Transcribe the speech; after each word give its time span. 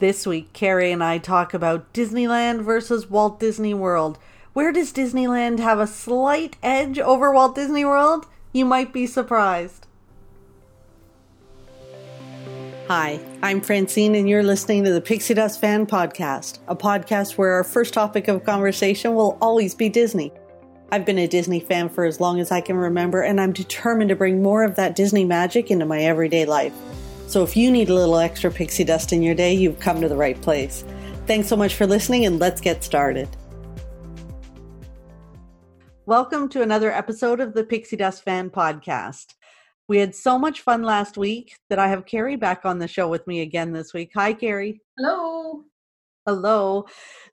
This 0.00 0.26
week, 0.26 0.54
Carrie 0.54 0.92
and 0.92 1.04
I 1.04 1.18
talk 1.18 1.52
about 1.52 1.92
Disneyland 1.92 2.62
versus 2.62 3.10
Walt 3.10 3.38
Disney 3.38 3.74
World. 3.74 4.18
Where 4.54 4.72
does 4.72 4.94
Disneyland 4.94 5.58
have 5.58 5.78
a 5.78 5.86
slight 5.86 6.56
edge 6.62 6.98
over 6.98 7.30
Walt 7.30 7.54
Disney 7.54 7.84
World? 7.84 8.24
You 8.50 8.64
might 8.64 8.94
be 8.94 9.06
surprised. 9.06 9.86
Hi, 12.88 13.20
I'm 13.42 13.60
Francine, 13.60 14.14
and 14.14 14.26
you're 14.26 14.42
listening 14.42 14.84
to 14.84 14.90
the 14.90 15.02
Pixie 15.02 15.34
Dust 15.34 15.60
Fan 15.60 15.84
Podcast, 15.84 16.60
a 16.66 16.74
podcast 16.74 17.36
where 17.36 17.52
our 17.52 17.62
first 17.62 17.92
topic 17.92 18.26
of 18.26 18.42
conversation 18.46 19.14
will 19.14 19.36
always 19.42 19.74
be 19.74 19.90
Disney. 19.90 20.32
I've 20.90 21.04
been 21.04 21.18
a 21.18 21.28
Disney 21.28 21.60
fan 21.60 21.90
for 21.90 22.06
as 22.06 22.20
long 22.20 22.40
as 22.40 22.50
I 22.50 22.62
can 22.62 22.76
remember, 22.76 23.20
and 23.20 23.38
I'm 23.38 23.52
determined 23.52 24.08
to 24.08 24.16
bring 24.16 24.42
more 24.42 24.64
of 24.64 24.76
that 24.76 24.96
Disney 24.96 25.26
magic 25.26 25.70
into 25.70 25.84
my 25.84 26.00
everyday 26.00 26.46
life. 26.46 26.72
So 27.30 27.44
if 27.44 27.56
you 27.56 27.70
need 27.70 27.90
a 27.90 27.94
little 27.94 28.16
extra 28.16 28.50
pixie 28.50 28.82
dust 28.82 29.12
in 29.12 29.22
your 29.22 29.36
day, 29.36 29.54
you've 29.54 29.78
come 29.78 30.00
to 30.00 30.08
the 30.08 30.16
right 30.16 30.42
place. 30.42 30.84
Thanks 31.28 31.46
so 31.46 31.54
much 31.54 31.76
for 31.76 31.86
listening, 31.86 32.26
and 32.26 32.40
let's 32.40 32.60
get 32.60 32.82
started. 32.82 33.28
Welcome 36.06 36.48
to 36.48 36.62
another 36.62 36.90
episode 36.90 37.38
of 37.38 37.54
the 37.54 37.62
Pixie 37.62 37.94
Dust 37.94 38.24
Fan 38.24 38.50
Podcast. 38.50 39.34
We 39.86 39.98
had 39.98 40.12
so 40.12 40.40
much 40.40 40.62
fun 40.62 40.82
last 40.82 41.16
week 41.16 41.54
that 41.68 41.78
I 41.78 41.86
have 41.86 42.04
Carrie 42.04 42.34
back 42.34 42.64
on 42.64 42.80
the 42.80 42.88
show 42.88 43.06
with 43.06 43.24
me 43.28 43.42
again 43.42 43.70
this 43.72 43.94
week. 43.94 44.10
Hi, 44.16 44.32
Carrie. 44.32 44.80
Hello. 44.98 45.62
Hello. 46.26 46.84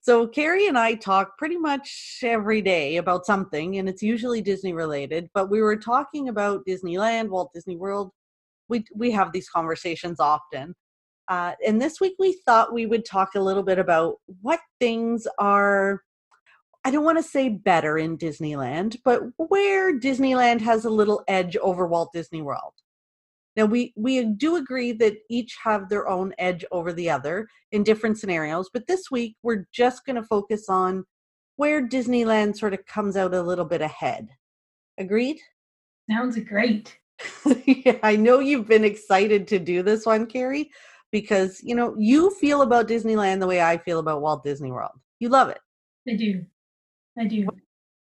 So, 0.01 0.27
Carrie 0.27 0.67
and 0.67 0.77
I 0.77 0.93
talk 0.93 1.39
pretty 1.39 1.57
much 1.57 2.19
every 2.21 2.61
day 2.61 2.97
about 2.97 3.25
something, 3.25 3.79
and 3.79 3.89
it's 3.89 4.03
usually 4.03 4.43
Disney 4.43 4.73
related, 4.73 5.27
but 5.33 5.49
we 5.49 5.59
were 5.59 5.75
talking 5.75 6.29
about 6.29 6.67
Disneyland, 6.67 7.29
Walt 7.29 7.51
Disney 7.51 7.77
World, 7.77 8.11
we 8.69 8.85
we 8.95 9.11
have 9.11 9.31
these 9.31 9.49
conversations 9.49 10.19
often. 10.19 10.75
Uh, 11.27 11.53
and 11.65 11.81
this 11.81 11.99
week 11.99 12.13
we 12.19 12.39
thought 12.45 12.73
we 12.73 12.85
would 12.85 13.03
talk 13.05 13.35
a 13.35 13.39
little 13.39 13.63
bit 13.63 13.79
about 13.79 14.15
what 14.41 14.59
things 14.79 15.27
are 15.39 16.01
I 16.85 16.91
don't 16.91 17.03
want 17.03 17.17
to 17.17 17.23
say 17.23 17.49
better 17.49 17.97
in 17.97 18.17
Disneyland, 18.17 18.97
but 19.03 19.21
where 19.35 19.99
Disneyland 19.99 20.61
has 20.61 20.85
a 20.85 20.89
little 20.89 21.21
edge 21.27 21.57
over 21.57 21.85
Walt 21.85 22.13
Disney 22.13 22.41
World. 22.41 22.73
Now 23.57 23.65
we 23.65 23.91
we 23.97 24.23
do 24.23 24.55
agree 24.55 24.93
that 24.93 25.17
each 25.29 25.57
have 25.63 25.89
their 25.89 26.07
own 26.07 26.33
edge 26.37 26.63
over 26.71 26.93
the 26.93 27.09
other 27.09 27.47
in 27.71 27.83
different 27.83 28.17
scenarios, 28.19 28.69
but 28.71 28.87
this 28.87 29.11
week 29.11 29.35
we're 29.43 29.65
just 29.73 30.05
going 30.05 30.15
to 30.15 30.23
focus 30.23 30.69
on 30.69 31.03
where 31.57 31.85
Disneyland 31.85 32.55
sort 32.55 32.73
of 32.73 32.85
comes 32.85 33.17
out 33.17 33.33
a 33.33 33.41
little 33.41 33.65
bit 33.65 33.81
ahead. 33.81 34.29
Agreed? 34.97 35.39
Sounds 36.09 36.39
great. 36.39 36.97
yeah, 37.65 37.97
I 38.03 38.15
know 38.15 38.39
you've 38.39 38.67
been 38.67 38.83
excited 38.83 39.47
to 39.47 39.59
do 39.59 39.83
this 39.83 40.05
one, 40.05 40.25
Carrie, 40.27 40.71
because 41.11 41.61
you 41.63 41.75
know 41.75 41.95
you 41.97 42.31
feel 42.35 42.61
about 42.61 42.87
Disneyland 42.87 43.39
the 43.39 43.47
way 43.47 43.61
I 43.61 43.77
feel 43.77 43.99
about 43.99 44.21
Walt 44.21 44.43
Disney 44.43 44.71
World. 44.71 44.91
You 45.19 45.29
love 45.29 45.49
it. 45.49 45.59
I 46.07 46.15
do. 46.15 46.45
I 47.17 47.25
do. 47.25 47.45
What, 47.45 47.55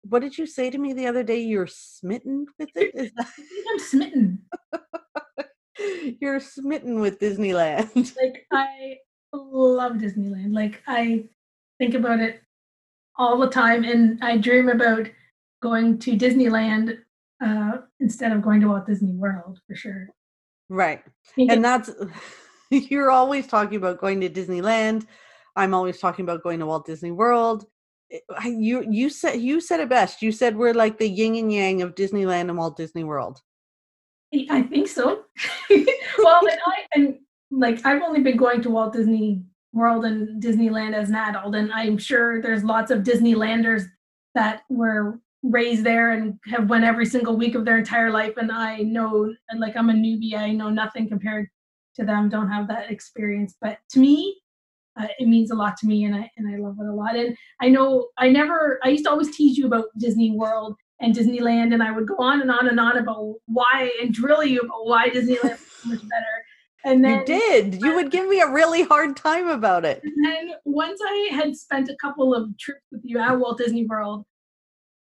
what 0.08 0.22
did 0.22 0.36
you 0.36 0.46
say 0.46 0.70
to 0.70 0.78
me 0.78 0.92
the 0.92 1.06
other 1.06 1.22
day? 1.22 1.40
You're 1.40 1.66
smitten 1.66 2.46
with 2.58 2.70
it. 2.74 2.94
Is 2.94 3.12
that... 3.16 3.28
I'm 3.70 3.78
smitten. 3.78 4.42
You're 6.20 6.40
smitten 6.40 7.00
with 7.00 7.18
Disneyland. 7.18 8.16
Like 8.16 8.46
I 8.52 8.98
love 9.32 9.92
Disneyland. 9.92 10.54
Like 10.54 10.82
I 10.86 11.24
think 11.78 11.94
about 11.94 12.20
it 12.20 12.42
all 13.18 13.38
the 13.38 13.50
time, 13.50 13.84
and 13.84 14.22
I 14.22 14.36
dream 14.36 14.68
about 14.68 15.08
going 15.62 15.98
to 15.98 16.16
Disneyland 16.16 16.98
uh, 17.44 17.78
instead 18.00 18.32
of 18.32 18.42
going 18.42 18.60
to 18.60 18.68
Walt 18.68 18.86
Disney 18.86 19.12
World 19.12 19.60
for 19.66 19.74
sure. 19.74 20.08
Right. 20.68 21.02
And 21.36 21.64
that's, 21.64 21.90
you're 22.70 23.10
always 23.10 23.46
talking 23.46 23.76
about 23.76 24.00
going 24.00 24.20
to 24.20 24.28
Disneyland. 24.28 25.06
I'm 25.54 25.74
always 25.74 25.98
talking 25.98 26.24
about 26.24 26.42
going 26.42 26.60
to 26.60 26.66
Walt 26.66 26.86
Disney 26.86 27.10
World. 27.10 27.66
You 28.44 28.86
you 28.88 29.10
said 29.10 29.40
you 29.40 29.60
said 29.60 29.80
it 29.80 29.88
best. 29.88 30.22
You 30.22 30.30
said 30.30 30.56
we're 30.56 30.74
like 30.74 30.98
the 30.98 31.08
yin 31.08 31.34
and 31.34 31.52
yang 31.52 31.82
of 31.82 31.96
Disneyland 31.96 32.42
and 32.42 32.56
Walt 32.56 32.76
Disney 32.76 33.02
World. 33.02 33.40
I 34.50 34.62
think 34.62 34.86
so. 34.86 35.24
well, 35.70 36.40
and 36.46 36.58
I 36.66 36.86
and 36.94 37.18
like 37.50 37.84
I've 37.84 38.02
only 38.02 38.20
been 38.20 38.36
going 38.36 38.62
to 38.62 38.70
Walt 38.70 38.92
Disney 38.92 39.42
World 39.72 40.04
and 40.04 40.40
Disneyland 40.40 40.94
as 40.94 41.08
an 41.08 41.16
adult, 41.16 41.56
and 41.56 41.72
I'm 41.72 41.98
sure 41.98 42.40
there's 42.40 42.62
lots 42.62 42.92
of 42.92 43.02
Disneylanders 43.02 43.84
that 44.34 44.62
were 44.68 45.18
raised 45.50 45.84
there 45.84 46.12
and 46.12 46.38
have 46.46 46.68
went 46.68 46.84
every 46.84 47.06
single 47.06 47.36
week 47.36 47.54
of 47.54 47.64
their 47.64 47.78
entire 47.78 48.10
life 48.10 48.36
and 48.36 48.50
i 48.50 48.78
know 48.78 49.32
like 49.58 49.76
i'm 49.76 49.90
a 49.90 49.92
newbie 49.92 50.34
i 50.34 50.50
know 50.50 50.70
nothing 50.70 51.08
compared 51.08 51.48
to 51.94 52.04
them 52.04 52.28
don't 52.28 52.50
have 52.50 52.68
that 52.68 52.90
experience 52.90 53.54
but 53.60 53.78
to 53.88 53.98
me 53.98 54.36
uh, 54.98 55.06
it 55.18 55.28
means 55.28 55.50
a 55.50 55.54
lot 55.54 55.76
to 55.76 55.86
me 55.86 56.04
and 56.04 56.14
i 56.14 56.30
and 56.36 56.48
i 56.48 56.58
love 56.58 56.76
it 56.80 56.86
a 56.86 56.92
lot 56.92 57.16
and 57.16 57.36
i 57.60 57.68
know 57.68 58.08
i 58.18 58.28
never 58.28 58.78
i 58.82 58.88
used 58.88 59.04
to 59.04 59.10
always 59.10 59.34
tease 59.36 59.56
you 59.56 59.66
about 59.66 59.86
disney 59.98 60.30
world 60.30 60.74
and 61.00 61.14
disneyland 61.14 61.72
and 61.72 61.82
i 61.82 61.90
would 61.90 62.06
go 62.06 62.16
on 62.18 62.40
and 62.40 62.50
on 62.50 62.68
and 62.68 62.80
on 62.80 62.98
about 62.98 63.34
why 63.46 63.90
and 64.00 64.12
drill 64.12 64.42
you 64.42 64.60
about 64.60 64.86
why 64.86 65.08
disneyland 65.08 65.54
is 65.54 65.66
so 65.82 65.88
much 65.88 66.00
better 66.08 66.44
and 66.86 67.04
then, 67.04 67.18
you 67.18 67.24
did. 67.24 67.82
You 67.82 67.96
would 67.96 68.12
give 68.12 68.28
me 68.28 68.40
a 68.40 68.48
really 68.48 68.84
hard 68.84 69.16
time 69.16 69.48
about 69.48 69.84
it. 69.84 70.00
And 70.04 70.24
then 70.24 70.54
once 70.64 71.00
I 71.04 71.30
had 71.32 71.56
spent 71.56 71.88
a 71.88 71.96
couple 71.96 72.32
of 72.32 72.56
trips 72.58 72.84
with 72.92 73.00
you 73.02 73.18
at 73.18 73.36
Walt 73.36 73.58
Disney 73.58 73.84
World, 73.86 74.24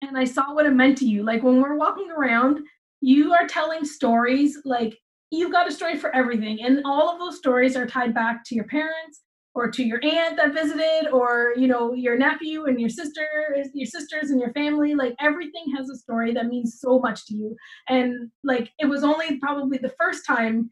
and 0.02 0.18
I 0.18 0.26
saw 0.26 0.54
what 0.54 0.66
it 0.66 0.72
meant 0.72 0.98
to 1.00 1.06
you. 1.06 1.24
Like 1.24 1.44
when 1.44 1.62
we're 1.62 1.78
walking 1.78 2.10
around, 2.12 2.60
you 3.02 3.34
are 3.34 3.48
telling 3.48 3.86
stories 3.86 4.60
like 4.66 4.98
you've 5.32 5.52
got 5.52 5.68
a 5.68 5.72
story 5.72 5.98
for 5.98 6.14
everything. 6.16 6.60
And 6.64 6.82
all 6.86 7.10
of 7.10 7.20
those 7.20 7.38
stories 7.38 7.76
are 7.76 7.86
tied 7.86 8.14
back 8.14 8.44
to 8.46 8.56
your 8.56 8.66
parents 8.66 9.22
or 9.54 9.70
to 9.70 9.84
your 9.84 10.00
aunt 10.04 10.38
that 10.38 10.54
visited 10.54 11.10
or 11.12 11.54
you 11.58 11.68
know 11.68 11.94
your 11.94 12.18
nephew 12.18 12.66
and 12.66 12.80
your 12.80 12.90
sister 12.90 13.28
your 13.74 13.86
sisters 13.86 14.30
and 14.30 14.40
your 14.40 14.54
family 14.54 14.96
like 14.96 15.14
everything 15.20 15.66
has 15.76 15.90
a 15.90 15.98
story 15.98 16.34
that 16.34 16.46
means 16.46 16.80
so 16.80 17.00
much 17.00 17.26
to 17.26 17.36
you 17.36 17.54
and 17.90 18.32
like 18.46 18.72
it 18.80 18.86
was 18.86 19.04
only 19.04 19.38
probably 19.40 19.78
the 19.78 19.94
first 20.00 20.26
time 20.26 20.70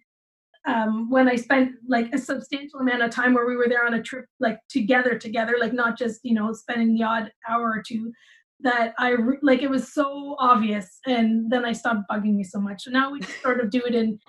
um, 0.66 1.10
when 1.10 1.28
I 1.28 1.36
spent 1.36 1.72
like 1.88 2.14
a 2.14 2.18
substantial 2.18 2.80
amount 2.82 3.02
of 3.02 3.12
time 3.12 3.34
where 3.34 3.48
we 3.48 3.56
were 3.56 3.68
there 3.70 3.86
on 3.86 3.94
a 3.94 4.04
trip, 4.04 4.26
like 4.42 4.60
together, 4.68 5.18
together, 5.18 5.56
like 5.60 5.74
not 5.74 5.98
just 5.98 6.20
you 6.24 6.34
know 6.34 6.52
spending 6.52 6.94
the 6.94 7.04
odd 7.04 7.32
hour 7.50 7.64
or 7.64 7.82
two, 7.82 8.12
that 8.62 8.94
I 8.98 9.12
re- 9.12 9.38
like 9.42 9.62
it 9.62 9.70
was 9.70 9.94
so 9.94 10.36
obvious, 10.40 11.00
and 11.06 11.52
then 11.52 11.66
I 11.66 11.74
stopped 11.74 12.10
bugging 12.12 12.38
you 12.38 12.44
so 12.44 12.60
much. 12.60 12.84
So 12.84 12.92
now 12.92 13.12
we 13.12 13.22
sort 13.42 13.60
of 13.60 13.70
do 13.70 13.82
it 13.86 13.96
in 13.96 14.20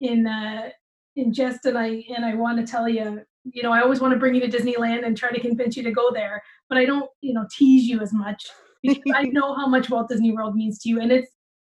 in 0.00 0.26
uh, 0.26 0.70
in 1.16 1.32
jest, 1.32 1.64
and 1.64 1.78
I 1.78 2.04
and 2.14 2.24
I 2.24 2.34
want 2.34 2.58
to 2.58 2.70
tell 2.70 2.88
you, 2.88 3.22
you 3.44 3.62
know, 3.62 3.72
I 3.72 3.80
always 3.80 4.00
want 4.00 4.12
to 4.12 4.18
bring 4.18 4.34
you 4.34 4.40
to 4.40 4.48
Disneyland 4.48 5.06
and 5.06 5.16
try 5.16 5.30
to 5.30 5.40
convince 5.40 5.76
you 5.76 5.82
to 5.84 5.90
go 5.90 6.10
there, 6.12 6.42
but 6.68 6.78
I 6.78 6.84
don't, 6.84 7.08
you 7.20 7.32
know, 7.32 7.46
tease 7.56 7.84
you 7.84 8.00
as 8.00 8.12
much 8.12 8.46
because 8.82 9.12
I 9.14 9.22
know 9.32 9.54
how 9.54 9.66
much 9.66 9.90
Walt 9.90 10.08
Disney 10.08 10.32
World 10.32 10.54
means 10.54 10.78
to 10.80 10.88
you, 10.88 11.00
and 11.00 11.10
it's 11.10 11.30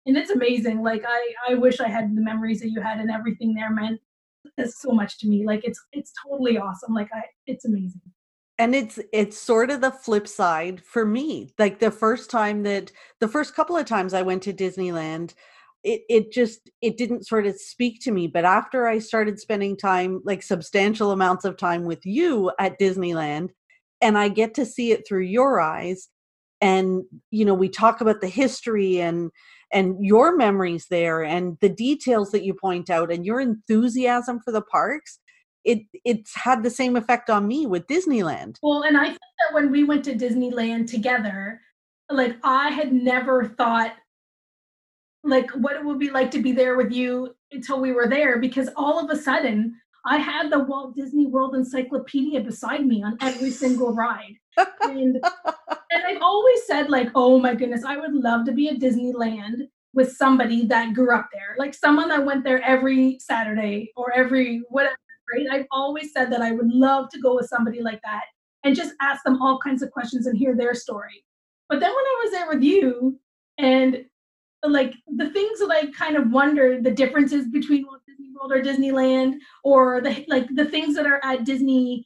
and 0.05 0.17
it's 0.17 0.31
amazing. 0.31 0.81
Like 0.81 1.03
I 1.07 1.33
I 1.49 1.53
wish 1.55 1.79
I 1.79 1.88
had 1.88 2.16
the 2.16 2.22
memories 2.22 2.59
that 2.61 2.69
you 2.69 2.81
had, 2.81 2.99
and 2.99 3.09
everything 3.09 3.53
there 3.53 3.72
meant 3.72 4.01
so 4.66 4.91
much 4.91 5.17
to 5.19 5.28
me. 5.28 5.45
Like 5.45 5.63
it's 5.63 5.79
it's 5.93 6.11
totally 6.28 6.57
awesome. 6.57 6.93
Like 6.93 7.09
I, 7.13 7.22
it's 7.47 7.66
amazing 7.66 8.01
and 8.57 8.75
it's 8.75 9.00
it's 9.12 9.38
sort 9.38 9.69
of 9.72 9.81
the 9.81 9.91
flip 9.91 10.28
side 10.28 10.81
for 10.84 11.06
me 11.06 11.53
like 11.57 11.79
the 11.79 11.91
first 11.91 12.29
time 12.29 12.63
that 12.63 12.91
the 13.19 13.28
first 13.28 13.56
couple 13.56 13.75
of 13.78 13.85
times 13.85 14.13
i 14.13 14.22
went 14.22 14.44
to 14.44 14.53
disneyland 14.53 15.34
it 15.84 16.01
it 16.09 16.31
just 16.31 16.69
it 16.81 16.97
didn't 16.97 17.25
sort 17.25 17.45
of 17.45 17.59
speak 17.59 18.00
to 18.01 18.11
me 18.11 18.28
but 18.28 18.45
after 18.45 18.88
i 18.88 19.00
started 19.00 19.40
spending 19.40 19.75
time 19.75 20.22
like 20.25 20.44
substantial 20.44 21.11
amounts 21.11 21.45
of 21.45 21.57
time 21.57 21.85
with 21.85 22.06
you 22.06 22.51
at 22.59 22.79
disneyland 22.79 23.50
and 24.01 24.17
i 24.17 24.28
get 24.28 24.53
to 24.53 24.66
see 24.66 24.91
it 24.91 25.07
through 25.07 25.23
your 25.23 25.59
eyes 25.59 26.09
and 26.61 27.03
you 27.31 27.44
know 27.44 27.53
we 27.53 27.69
talk 27.69 28.01
about 28.01 28.22
the 28.22 28.28
history 28.28 29.01
and 29.01 29.31
and 29.73 30.06
your 30.06 30.35
memories 30.35 30.88
there 30.90 31.23
and 31.23 31.57
the 31.61 31.69
details 31.69 32.31
that 32.31 32.44
you 32.44 32.53
point 32.53 32.90
out 32.90 33.11
and 33.11 33.25
your 33.25 33.40
enthusiasm 33.40 34.40
for 34.44 34.51
the 34.51 34.61
parks 34.61 35.19
it 35.63 35.83
it's 36.05 36.35
had 36.35 36.63
the 36.63 36.69
same 36.69 36.95
effect 36.95 37.29
on 37.29 37.47
me 37.47 37.66
with 37.67 37.87
Disneyland. 37.87 38.58
Well, 38.61 38.84
and 38.84 38.97
I 38.97 39.08
think 39.08 39.19
that 39.19 39.53
when 39.53 39.72
we 39.72 39.84
went 39.84 40.03
to 40.05 40.16
Disneyland 40.16 40.90
together, 40.90 41.61
like 42.09 42.37
I 42.43 42.69
had 42.69 42.91
never 42.91 43.46
thought 43.46 43.93
like 45.23 45.52
what 45.52 45.75
it 45.75 45.85
would 45.85 45.99
be 45.99 46.09
like 46.09 46.31
to 46.31 46.41
be 46.41 46.52
there 46.52 46.75
with 46.75 46.91
you 46.91 47.35
until 47.52 47.79
we 47.79 47.91
were 47.91 48.08
there 48.08 48.40
because 48.40 48.69
all 48.75 48.99
of 48.99 49.09
a 49.11 49.22
sudden 49.22 49.75
I 50.05 50.17
had 50.17 50.52
the 50.52 50.59
Walt 50.59 50.96
Disney 50.96 51.28
World 51.28 51.53
encyclopedia 51.55 52.41
beside 52.41 52.85
me 52.87 53.03
on 53.03 53.17
every 53.22 53.52
single 53.52 53.93
ride. 53.96 54.35
and 54.58 55.23
and 55.91 56.03
I've 56.08 56.22
always 56.22 56.66
said 56.66 56.90
like, 56.90 57.09
"Oh 57.16 57.40
my 57.40 57.55
goodness, 57.55 57.84
I 57.85 57.97
would 57.97 58.13
love 58.13 58.46
to 58.46 58.52
be 58.52 58.69
at 58.69 58.79
Disneyland 58.79 59.67
with 59.93 60.16
somebody 60.16 60.66
that 60.66 60.93
grew 60.93 61.13
up 61.13 61.29
there. 61.34 61.55
Like 61.58 61.73
someone 61.73 62.09
that 62.09 62.25
went 62.25 62.43
there 62.43 62.61
every 62.63 63.19
Saturday 63.19 63.91
or 63.96 64.13
every 64.13 64.63
whatever 64.69 64.96
right? 65.33 65.47
I've 65.51 65.67
always 65.72 66.13
said 66.13 66.31
that 66.31 66.41
I 66.41 66.51
would 66.51 66.69
love 66.69 67.09
to 67.09 67.19
go 67.19 67.35
with 67.35 67.47
somebody 67.47 67.81
like 67.81 68.01
that 68.03 68.23
and 68.63 68.75
just 68.75 68.93
ask 69.01 69.23
them 69.23 69.41
all 69.41 69.59
kinds 69.59 69.81
of 69.81 69.91
questions 69.91 70.28
and 70.28 70.37
hear 70.37 70.55
their 70.55 70.75
story. 70.75 71.23
But 71.69 71.79
then 71.79 71.89
when 71.89 72.05
I 72.05 72.22
was 72.23 72.31
there 72.31 72.49
with 72.49 72.61
you 72.61 73.19
and 73.57 74.05
like 74.63 74.93
the 75.07 75.29
things 75.31 75.59
that 75.59 75.72
I 75.72 75.91
kind 75.91 76.16
of 76.16 76.31
wondered 76.31 76.83
the 76.83 76.91
differences 76.91 77.47
between 77.47 77.85
Walt 77.85 78.01
Disney 78.07 78.29
World 78.33 78.51
or 78.51 78.61
Disneyland 78.61 79.35
or 79.63 80.01
the 80.01 80.25
like 80.28 80.47
the 80.53 80.66
things 80.66 80.95
that 80.95 81.07
are 81.07 81.23
at 81.23 81.45
Disney 81.45 82.05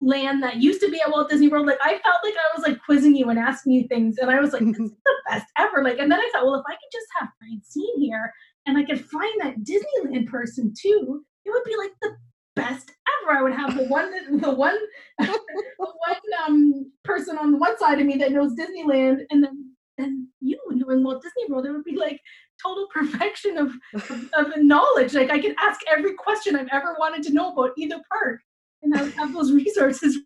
land 0.00 0.42
that 0.42 0.56
used 0.56 0.80
to 0.80 0.90
be 0.90 1.00
at 1.00 1.10
Walt 1.10 1.30
Disney 1.30 1.48
World. 1.48 1.66
Like 1.66 1.78
I 1.80 1.98
felt 1.98 2.22
like 2.22 2.34
I 2.34 2.56
was 2.56 2.66
like 2.66 2.80
quizzing 2.84 3.16
you 3.16 3.30
and 3.30 3.38
asking 3.38 3.72
you 3.72 3.88
things, 3.88 4.18
and 4.18 4.30
I 4.30 4.38
was 4.40 4.52
like, 4.52 4.64
"This 4.64 4.78
is 4.78 4.90
the 5.04 5.14
best 5.28 5.46
ever!" 5.58 5.82
Like, 5.82 5.98
and 5.98 6.10
then 6.10 6.20
I 6.20 6.30
thought, 6.32 6.44
well, 6.44 6.56
if 6.56 6.64
I 6.68 6.72
could 6.72 6.92
just 6.92 7.06
have 7.18 7.28
Francine 7.38 8.00
here 8.00 8.32
and 8.66 8.78
I 8.78 8.84
could 8.84 9.04
find 9.04 9.40
that 9.40 9.64
Disneyland 9.64 10.28
person 10.28 10.72
too, 10.78 11.24
it 11.44 11.50
would 11.50 11.64
be 11.64 11.76
like 11.76 11.92
the 12.02 12.16
best 12.56 12.92
ever. 13.22 13.38
I 13.38 13.42
would 13.42 13.54
have 13.54 13.76
the 13.76 13.84
one 13.84 14.10
that 14.10 14.40
the 14.40 14.50
one 14.50 14.78
the 15.18 15.38
one 15.78 16.16
um 16.46 16.92
person 17.04 17.38
on 17.38 17.58
one 17.58 17.78
side 17.78 18.00
of 18.00 18.06
me 18.06 18.16
that 18.18 18.32
knows 18.32 18.54
Disneyland, 18.54 19.20
and 19.30 19.42
then 19.42 19.74
then 19.98 20.28
you 20.40 20.58
knowing 20.70 21.04
Walt 21.04 21.22
Disney 21.22 21.52
World. 21.52 21.66
It 21.66 21.72
would 21.72 21.84
be 21.84 21.96
like 21.96 22.20
total 22.62 22.86
perfection 22.92 23.58
of, 23.58 23.72
of, 23.94 24.30
of 24.36 24.52
knowledge. 24.58 25.14
Like 25.14 25.30
I 25.30 25.40
could 25.40 25.54
ask 25.60 25.80
every 25.90 26.14
question 26.14 26.56
I've 26.56 26.68
ever 26.72 26.96
wanted 26.98 27.22
to 27.24 27.32
know 27.32 27.52
about 27.52 27.72
either 27.76 28.00
park, 28.10 28.40
and 28.82 28.94
I 28.96 29.02
would 29.02 29.14
have 29.14 29.32
those 29.32 29.52
resources. 29.52 30.18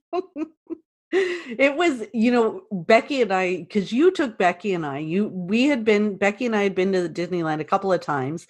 it 1.13 1.75
was 1.75 2.05
you 2.13 2.31
know 2.31 2.63
becky 2.71 3.23
and 3.23 3.33
i 3.33 3.57
because 3.57 3.91
you 3.93 4.11
took 4.11 4.37
becky 4.37 4.75
and 4.75 4.85
i 4.85 4.99
you 4.99 5.29
we 5.29 5.65
had 5.65 5.83
been 5.83 6.19
becky 6.19 6.45
and 6.45 6.55
i 6.55 6.63
had 6.63 6.75
been 6.75 6.93
to 6.93 7.09
disneyland 7.09 7.61
a 7.61 7.65
couple 7.65 7.91
of 7.91 7.99
times 8.03 8.47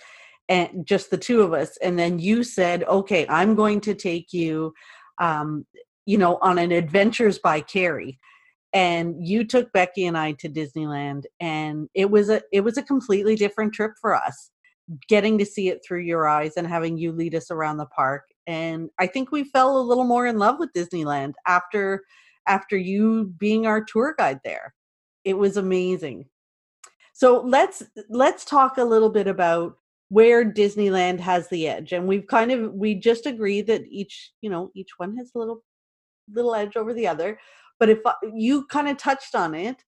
and 0.48 0.86
just 0.86 1.10
the 1.10 1.18
two 1.18 1.42
of 1.42 1.52
us 1.52 1.76
and 1.78 1.98
then 1.98 2.18
you 2.18 2.42
said 2.42 2.84
okay 2.84 3.26
i'm 3.28 3.54
going 3.54 3.80
to 3.80 3.94
take 3.94 4.32
you 4.32 4.72
um 5.18 5.66
you 6.06 6.18
know 6.18 6.38
on 6.42 6.58
an 6.58 6.72
adventures 6.72 7.38
by 7.38 7.60
carrie 7.60 8.18
and 8.72 9.26
you 9.26 9.44
took 9.44 9.72
becky 9.72 10.06
and 10.06 10.16
i 10.16 10.32
to 10.32 10.48
disneyland 10.48 11.24
and 11.40 11.88
it 11.94 12.10
was 12.10 12.28
a 12.28 12.42
it 12.52 12.60
was 12.60 12.76
a 12.76 12.82
completely 12.82 13.34
different 13.34 13.72
trip 13.72 13.92
for 14.00 14.14
us 14.14 14.50
getting 15.08 15.36
to 15.36 15.44
see 15.44 15.68
it 15.68 15.80
through 15.86 16.00
your 16.00 16.26
eyes 16.26 16.54
and 16.56 16.66
having 16.66 16.96
you 16.96 17.12
lead 17.12 17.34
us 17.34 17.50
around 17.50 17.76
the 17.76 17.86
park 17.86 18.24
and 18.46 18.88
i 18.98 19.06
think 19.06 19.30
we 19.30 19.44
fell 19.44 19.78
a 19.78 19.82
little 19.82 20.04
more 20.04 20.26
in 20.26 20.38
love 20.38 20.58
with 20.58 20.72
disneyland 20.72 21.32
after 21.46 22.02
after 22.48 22.76
you 22.76 23.26
being 23.38 23.66
our 23.66 23.84
tour 23.84 24.14
guide 24.18 24.40
there. 24.44 24.74
It 25.24 25.34
was 25.34 25.56
amazing. 25.56 26.24
So 27.12 27.42
let's 27.46 27.82
let's 28.08 28.44
talk 28.44 28.78
a 28.78 28.84
little 28.84 29.10
bit 29.10 29.28
about 29.28 29.76
where 30.08 30.44
Disneyland 30.44 31.20
has 31.20 31.48
the 31.48 31.68
edge. 31.68 31.92
And 31.92 32.06
we've 32.06 32.26
kind 32.26 32.50
of 32.50 32.72
we 32.72 32.94
just 32.94 33.26
agree 33.26 33.60
that 33.62 33.82
each, 33.88 34.32
you 34.40 34.50
know, 34.50 34.70
each 34.74 34.90
one 34.98 35.16
has 35.16 35.30
a 35.34 35.38
little 35.38 35.62
little 36.32 36.54
edge 36.54 36.76
over 36.76 36.92
the 36.92 37.06
other. 37.06 37.38
But 37.78 37.90
if 37.90 37.98
you 38.34 38.66
kind 38.66 38.88
of 38.88 38.96
touched 38.96 39.34
on 39.34 39.54
it, 39.54 39.84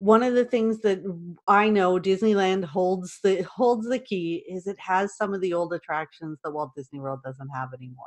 one 0.00 0.22
of 0.22 0.34
the 0.34 0.44
things 0.44 0.80
that 0.80 1.00
I 1.46 1.68
know 1.68 1.98
Disneyland 1.98 2.64
holds 2.64 3.18
the 3.22 3.42
holds 3.42 3.88
the 3.88 3.98
key 3.98 4.44
is 4.48 4.66
it 4.66 4.78
has 4.80 5.16
some 5.16 5.34
of 5.34 5.40
the 5.40 5.54
old 5.54 5.72
attractions 5.72 6.38
that 6.42 6.52
Walt 6.52 6.70
Disney 6.76 7.00
World 7.00 7.20
doesn't 7.24 7.50
have 7.54 7.70
anymore. 7.74 8.06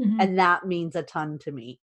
Mm-hmm. 0.00 0.20
And 0.20 0.38
that 0.38 0.66
means 0.66 0.94
a 0.94 1.02
ton 1.02 1.38
to 1.40 1.52
me. 1.52 1.80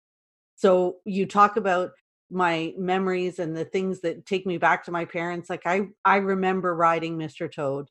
So 0.56 0.96
you 1.04 1.26
talk 1.26 1.56
about 1.56 1.90
my 2.30 2.74
memories 2.78 3.38
and 3.38 3.56
the 3.56 3.64
things 3.64 4.00
that 4.00 4.26
take 4.26 4.46
me 4.46 4.58
back 4.58 4.84
to 4.84 4.90
my 4.90 5.04
parents. 5.04 5.50
Like 5.50 5.66
I, 5.66 5.82
I 6.04 6.16
remember 6.16 6.74
riding 6.74 7.18
Mr. 7.18 7.52
Toad 7.52 7.88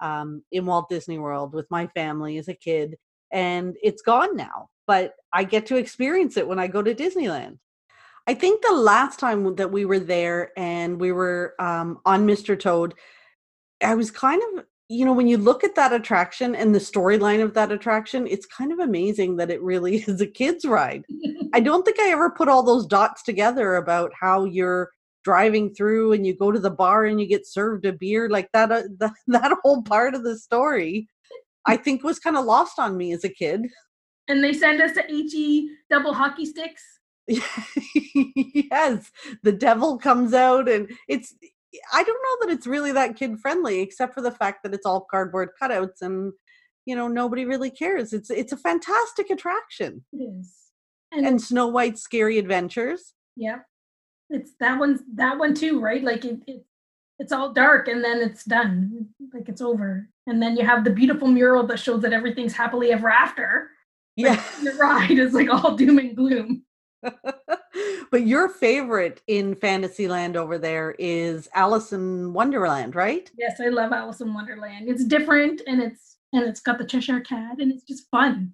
um, 0.00 0.42
in 0.52 0.66
Walt 0.66 0.88
Disney 0.88 1.18
World 1.18 1.52
with 1.52 1.70
my 1.70 1.86
family 1.88 2.38
as 2.38 2.48
a 2.48 2.54
kid, 2.54 2.96
and 3.32 3.76
it's 3.82 4.02
gone 4.02 4.36
now. 4.36 4.68
But 4.86 5.14
I 5.32 5.44
get 5.44 5.66
to 5.66 5.76
experience 5.76 6.36
it 6.36 6.48
when 6.48 6.58
I 6.58 6.66
go 6.66 6.82
to 6.82 6.94
Disneyland. 6.94 7.58
I 8.26 8.34
think 8.34 8.62
the 8.62 8.74
last 8.74 9.18
time 9.18 9.56
that 9.56 9.72
we 9.72 9.84
were 9.84 9.98
there 9.98 10.52
and 10.56 11.00
we 11.00 11.12
were 11.12 11.54
um, 11.58 11.98
on 12.04 12.26
Mr. 12.26 12.58
Toad, 12.58 12.94
I 13.82 13.94
was 13.94 14.10
kind 14.10 14.42
of 14.52 14.64
you 14.90 15.04
know, 15.04 15.12
when 15.12 15.28
you 15.28 15.38
look 15.38 15.62
at 15.62 15.76
that 15.76 15.92
attraction 15.92 16.56
and 16.56 16.74
the 16.74 16.80
storyline 16.80 17.40
of 17.40 17.54
that 17.54 17.70
attraction, 17.70 18.26
it's 18.26 18.44
kind 18.44 18.72
of 18.72 18.80
amazing 18.80 19.36
that 19.36 19.48
it 19.48 19.62
really 19.62 19.96
is 20.08 20.20
a 20.20 20.26
kids' 20.26 20.64
ride. 20.64 21.04
I 21.54 21.60
don't 21.60 21.84
think 21.84 22.00
I 22.00 22.10
ever 22.10 22.28
put 22.28 22.48
all 22.48 22.64
those 22.64 22.86
dots 22.86 23.22
together 23.22 23.76
about 23.76 24.10
how 24.20 24.44
you're 24.44 24.90
driving 25.24 25.74
through 25.74 26.12
and 26.12 26.26
you 26.26 26.34
go 26.34 26.50
to 26.50 26.58
the 26.58 26.70
bar 26.70 27.04
and 27.04 27.20
you 27.20 27.26
get 27.26 27.46
served 27.46 27.84
a 27.84 27.92
beer 27.92 28.28
like 28.28 28.48
that 28.52 28.72
uh, 28.72 28.82
that, 28.98 29.12
that 29.26 29.56
whole 29.62 29.82
part 29.82 30.14
of 30.14 30.24
the 30.24 30.38
story 30.38 31.08
i 31.66 31.76
think 31.84 32.02
was 32.02 32.18
kind 32.18 32.36
of 32.36 32.44
lost 32.44 32.78
on 32.78 32.96
me 32.96 33.12
as 33.12 33.24
a 33.24 33.28
kid 33.28 33.62
and 34.28 34.42
they 34.42 34.52
send 34.52 34.80
us 34.80 34.92
to 34.92 35.02
he 35.08 35.70
double 35.88 36.14
hockey 36.14 36.46
sticks 36.46 36.82
yes 37.28 39.10
the 39.42 39.52
devil 39.52 39.98
comes 39.98 40.34
out 40.34 40.68
and 40.68 40.90
it's 41.08 41.34
I 41.92 42.02
don't 42.02 42.22
know 42.22 42.46
that 42.46 42.54
it's 42.54 42.66
really 42.66 42.92
that 42.92 43.16
kid 43.16 43.38
friendly, 43.38 43.80
except 43.80 44.14
for 44.14 44.20
the 44.20 44.30
fact 44.30 44.62
that 44.62 44.74
it's 44.74 44.86
all 44.86 45.06
cardboard 45.10 45.50
cutouts 45.60 46.02
and 46.02 46.32
you 46.86 46.96
know 46.96 47.08
nobody 47.08 47.44
really 47.44 47.70
cares. 47.70 48.12
It's 48.12 48.30
it's 48.30 48.52
a 48.52 48.56
fantastic 48.56 49.30
attraction. 49.30 50.04
It 50.12 50.16
is. 50.16 50.54
And, 51.12 51.26
and 51.26 51.42
Snow 51.42 51.68
White's 51.68 52.02
Scary 52.02 52.38
Adventures. 52.38 53.14
Yeah, 53.36 53.58
it's 54.30 54.52
that 54.60 54.78
one's 54.78 55.00
that 55.14 55.38
one 55.38 55.54
too, 55.54 55.80
right? 55.80 56.02
Like 56.02 56.24
it, 56.24 56.40
it 56.46 56.64
it's 57.18 57.32
all 57.32 57.52
dark 57.52 57.88
and 57.88 58.02
then 58.02 58.22
it's 58.22 58.44
done, 58.44 59.08
like 59.34 59.48
it's 59.48 59.60
over, 59.60 60.08
and 60.26 60.42
then 60.42 60.56
you 60.56 60.64
have 60.64 60.84
the 60.84 60.90
beautiful 60.90 61.28
mural 61.28 61.66
that 61.66 61.78
shows 61.78 62.00
that 62.02 62.12
everything's 62.12 62.54
happily 62.54 62.92
ever 62.92 63.10
after. 63.10 63.70
Yeah, 64.16 64.42
the 64.64 64.72
ride 64.72 65.18
is 65.18 65.34
like 65.34 65.50
all 65.50 65.76
doom 65.76 65.98
and 65.98 66.16
gloom. 66.16 66.62
but 68.10 68.26
your 68.26 68.48
favorite 68.48 69.22
in 69.26 69.54
Fantasyland 69.54 70.36
over 70.36 70.58
there 70.58 70.94
is 70.98 71.48
Alice 71.54 71.92
in 71.92 72.32
Wonderland, 72.32 72.94
right? 72.94 73.30
Yes, 73.38 73.60
I 73.60 73.68
love 73.68 73.92
Alice 73.92 74.20
in 74.20 74.34
Wonderland. 74.34 74.88
It's 74.88 75.04
different 75.04 75.62
and 75.66 75.82
it's 75.82 76.16
and 76.32 76.44
it's 76.44 76.60
got 76.60 76.78
the 76.78 76.84
Cheshire 76.84 77.20
Cat 77.20 77.58
and 77.58 77.72
it's 77.72 77.84
just 77.84 78.08
fun. 78.10 78.52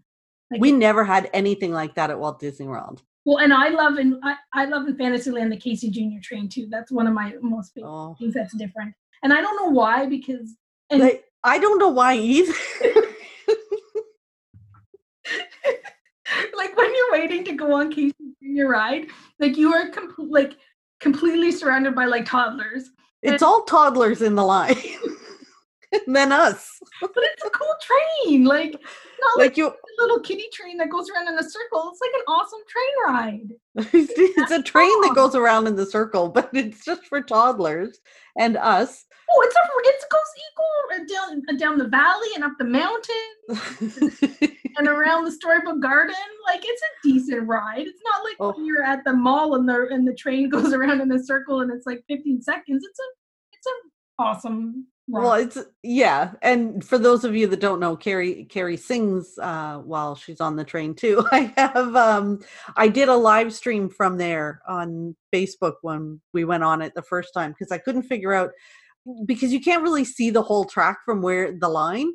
Like 0.51 0.61
we 0.61 0.73
never 0.73 1.05
had 1.05 1.29
anything 1.33 1.73
like 1.73 1.95
that 1.97 2.11
at 2.11 2.19
Walt 2.19 2.39
Disney 2.39 2.67
World. 2.67 3.03
Well, 3.27 3.39
and 3.39 3.53
I 3.53 3.69
love 3.71 3.99
in 3.99 4.21
I, 4.23 4.37
I 4.55 4.67
love 4.67 4.87
in 4.87 4.97
Fantasyland 4.97 5.51
the 5.51 5.57
Casey 5.57 5.91
Junior 5.91 6.21
train 6.23 6.49
too. 6.49 6.69
That's 6.71 6.93
one 6.93 7.09
of 7.09 7.13
my 7.13 7.35
most 7.43 7.75
favorite 7.75 7.91
oh. 7.91 8.15
things 8.19 8.35
that's 8.35 8.57
different. 8.57 8.95
And 9.25 9.33
I 9.33 9.41
don't 9.41 9.57
know 9.57 9.69
why 9.69 10.07
because 10.07 10.55
and 10.91 11.03
like, 11.03 11.25
I 11.43 11.59
don't 11.59 11.81
know 11.81 11.89
why 11.89 12.15
either. 12.17 12.53
like 16.57 16.77
when 16.77 16.95
you're 16.95 17.13
waiting 17.13 17.45
to 17.47 17.53
go 17.53 17.75
on 17.75 17.93
Casey 17.93 18.15
Junior 18.41 18.69
ride, 18.69 19.07
like 19.41 19.57
you 19.57 19.75
are 19.75 19.89
com- 19.89 20.15
like 20.19 20.57
completely 21.01 21.51
surrounded 21.51 21.97
by 21.97 22.05
like 22.05 22.27
toddlers. 22.27 22.91
It's 23.23 23.43
and- 23.43 23.43
all 23.43 23.65
toddlers 23.65 24.23
in 24.23 24.37
the 24.37 24.45
line. 24.45 24.77
then 26.07 26.33
us. 26.33 26.79
But 27.01 27.11
it's 27.17 27.45
a 27.45 27.51
cool 27.51 27.75
train. 27.81 28.45
Like 28.45 28.73
not 28.73 29.39
like, 29.39 29.51
like 29.51 29.57
you 29.57 29.73
little 29.99 30.21
kiddie 30.21 30.49
train 30.53 30.77
that 30.79 30.91
goes 30.91 31.09
around 31.11 31.29
in 31.29 31.39
a 31.39 31.43
circle. 31.43 31.91
It's 31.91 32.01
like 32.01 32.13
an 32.15 32.23
awesome 32.29 32.61
train 32.69 32.95
ride. 33.07 33.53
it's 33.95 34.51
a 34.51 34.63
train 34.63 35.01
that 35.03 35.15
goes 35.15 35.35
around 35.35 35.67
in 35.67 35.77
the 35.77 35.85
circle, 35.87 36.29
but 36.35 36.51
it's 36.53 36.85
just 36.85 37.07
for 37.07 37.21
toddlers 37.21 38.01
and 38.39 38.57
us. 38.57 39.05
Oh, 39.29 39.43
it's 39.43 39.57
a 39.57 39.61
it 39.89 40.05
goes 40.11 40.21
equal 40.51 40.67
uh, 40.95 41.05
down 41.13 41.43
uh, 41.49 41.55
down 41.59 41.79
the 41.79 41.89
valley 41.89 42.29
and 42.37 42.45
up 42.45 42.53
the 42.59 42.65
mountain 42.65 43.35
and 44.79 44.89
around 44.89 45.25
the 45.25 45.33
storybook 45.33 45.81
garden. 45.81 46.15
Like 46.47 46.63
it's 46.65 46.83
a 46.83 47.09
decent 47.09 47.45
ride. 47.47 47.87
It's 47.87 48.03
not 48.05 48.25
like 48.25 48.37
oh. 48.39 48.53
when 48.57 48.65
you're 48.65 48.85
at 48.85 49.03
the 49.05 49.13
mall 49.13 49.57
and 49.57 49.69
the 49.69 49.89
and 49.91 50.07
the 50.07 50.15
train 50.15 50.49
goes 50.49 50.73
around 50.73 51.01
in 51.01 51.11
a 51.11 51.19
circle 51.23 51.61
and 51.61 51.73
it's 51.73 51.87
like 51.87 52.05
15 52.09 52.41
seconds. 52.43 52.85
It's 52.89 52.99
a 52.99 53.03
it's 53.53 53.67
a 53.67 54.23
awesome 54.23 54.87
well, 55.09 55.35
it's 55.35 55.59
yeah, 55.85 56.33
and 56.43 56.85
for 56.85 56.99
those 56.99 57.25
of 57.25 57.37
you 57.37 57.47
that 57.47 57.61
don't 57.61 57.79
know, 57.79 57.97
Carrie 57.97 58.45
Carrie 58.51 58.77
sings 58.77 59.39
uh, 59.39 59.79
while 59.79 60.17
she's 60.17 60.41
on 60.41 60.57
the 60.57 60.65
train 60.65 60.95
too. 60.95 61.25
I 61.33 61.53
have 61.57 61.95
um, 61.95 62.41
I 62.77 62.89
did 62.89 63.09
a 63.09 63.15
live 63.15 63.53
stream 63.53 63.89
from 63.89 64.19
there 64.19 64.61
on 64.67 65.15
Facebook 65.33 65.75
when 65.83 66.21
we 66.33 66.45
went 66.45 66.65
on 66.65 66.83
it 66.83 66.93
the 66.95 67.03
first 67.03 67.33
time 67.35 67.53
because 67.53 67.71
I 67.71 67.79
couldn't 67.79 68.03
figure 68.03 68.35
out 68.35 68.51
because 69.27 69.53
you 69.53 69.61
can't 69.61 69.85
really 69.85 70.05
see 70.05 70.31
the 70.31 70.43
whole 70.43 70.65
track 70.65 70.99
from 71.05 71.23
where 71.23 71.57
the 71.57 71.69
line, 71.69 72.11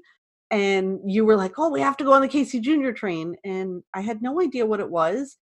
and 0.52 1.00
you 1.06 1.24
were 1.26 1.38
like, 1.38 1.54
"Oh, 1.58 1.70
we 1.70 1.80
have 1.80 1.96
to 1.98 2.04
go 2.04 2.12
on 2.14 2.22
the 2.22 2.28
Casey 2.28 2.60
Junior 2.60 2.92
train," 2.92 3.36
and 3.46 3.84
I 3.94 4.02
had 4.02 4.22
no 4.22 4.42
idea 4.42 4.66
what 4.66 4.82
it 4.82 4.90
was, 4.90 5.38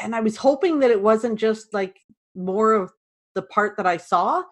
and 0.00 0.16
I 0.16 0.20
was 0.20 0.36
hoping 0.36 0.80
that 0.80 0.90
it 0.90 1.02
wasn't 1.02 1.38
just 1.38 1.72
like 1.72 1.96
more 2.34 2.72
of 2.74 2.90
the 3.36 3.42
part 3.42 3.76
that 3.76 3.86
I 3.86 3.98
saw, 3.98 4.42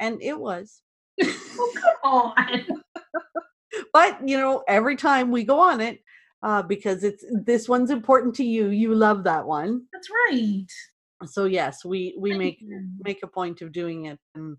and 0.00 0.22
it 0.22 0.38
was 0.38 0.82
come 1.22 1.94
on. 2.04 2.66
but 3.92 4.18
you 4.26 4.38
know, 4.38 4.62
every 4.68 4.96
time 4.96 5.30
we 5.30 5.44
go 5.44 5.60
on 5.60 5.80
it, 5.80 6.00
uh, 6.42 6.62
because 6.62 7.04
it's 7.04 7.24
this 7.44 7.68
one's 7.68 7.90
important 7.90 8.34
to 8.36 8.44
you, 8.44 8.68
you 8.68 8.94
love 8.94 9.24
that 9.24 9.46
one. 9.46 9.82
That's 9.92 10.08
right. 10.28 10.66
So 11.26 11.46
yes, 11.46 11.84
we 11.84 12.16
we 12.18 12.30
Thank 12.30 12.38
make 12.38 12.58
you. 12.60 12.88
make 13.00 13.22
a 13.22 13.28
point 13.28 13.60
of 13.60 13.72
doing 13.72 14.06
it, 14.06 14.18
and 14.34 14.56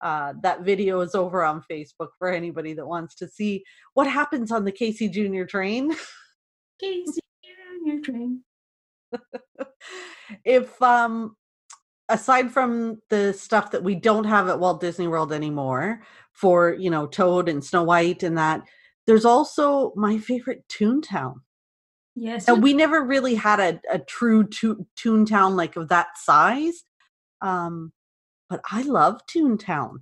uh, 0.00 0.32
that 0.42 0.62
video 0.62 1.00
is 1.00 1.14
over 1.14 1.44
on 1.44 1.62
Facebook 1.70 2.08
for 2.18 2.30
anybody 2.30 2.72
that 2.74 2.86
wants 2.86 3.14
to 3.16 3.28
see 3.28 3.64
what 3.94 4.06
happens 4.06 4.50
on 4.50 4.64
the 4.64 4.72
Casey 4.72 5.08
Junior 5.08 5.44
train. 5.44 5.94
Casey 6.80 7.20
Junior 7.44 8.00
train. 8.00 8.42
if 10.44 10.80
um 10.82 11.34
aside 12.08 12.50
from 12.50 13.00
the 13.10 13.32
stuff 13.32 13.70
that 13.70 13.84
we 13.84 13.94
don't 13.94 14.24
have 14.24 14.48
at 14.48 14.58
Walt 14.58 14.80
Disney 14.80 15.08
World 15.08 15.32
anymore 15.32 16.02
for, 16.32 16.74
you 16.74 16.90
know, 16.90 17.06
Toad 17.06 17.48
and 17.48 17.64
Snow 17.64 17.82
White 17.82 18.22
and 18.22 18.38
that, 18.38 18.62
there's 19.06 19.24
also 19.24 19.92
my 19.96 20.18
favorite 20.18 20.64
Toontown. 20.68 21.36
Yes. 22.14 22.48
And 22.48 22.62
we 22.62 22.74
never 22.74 23.04
really 23.04 23.34
had 23.34 23.60
a, 23.60 23.80
a 23.92 23.98
true 23.98 24.44
to- 24.44 24.86
Toontown 24.96 25.56
like 25.56 25.76
of 25.76 25.88
that 25.88 26.08
size. 26.16 26.84
Um, 27.40 27.92
but 28.48 28.60
I 28.70 28.82
love 28.82 29.20
Toontown. 29.26 29.98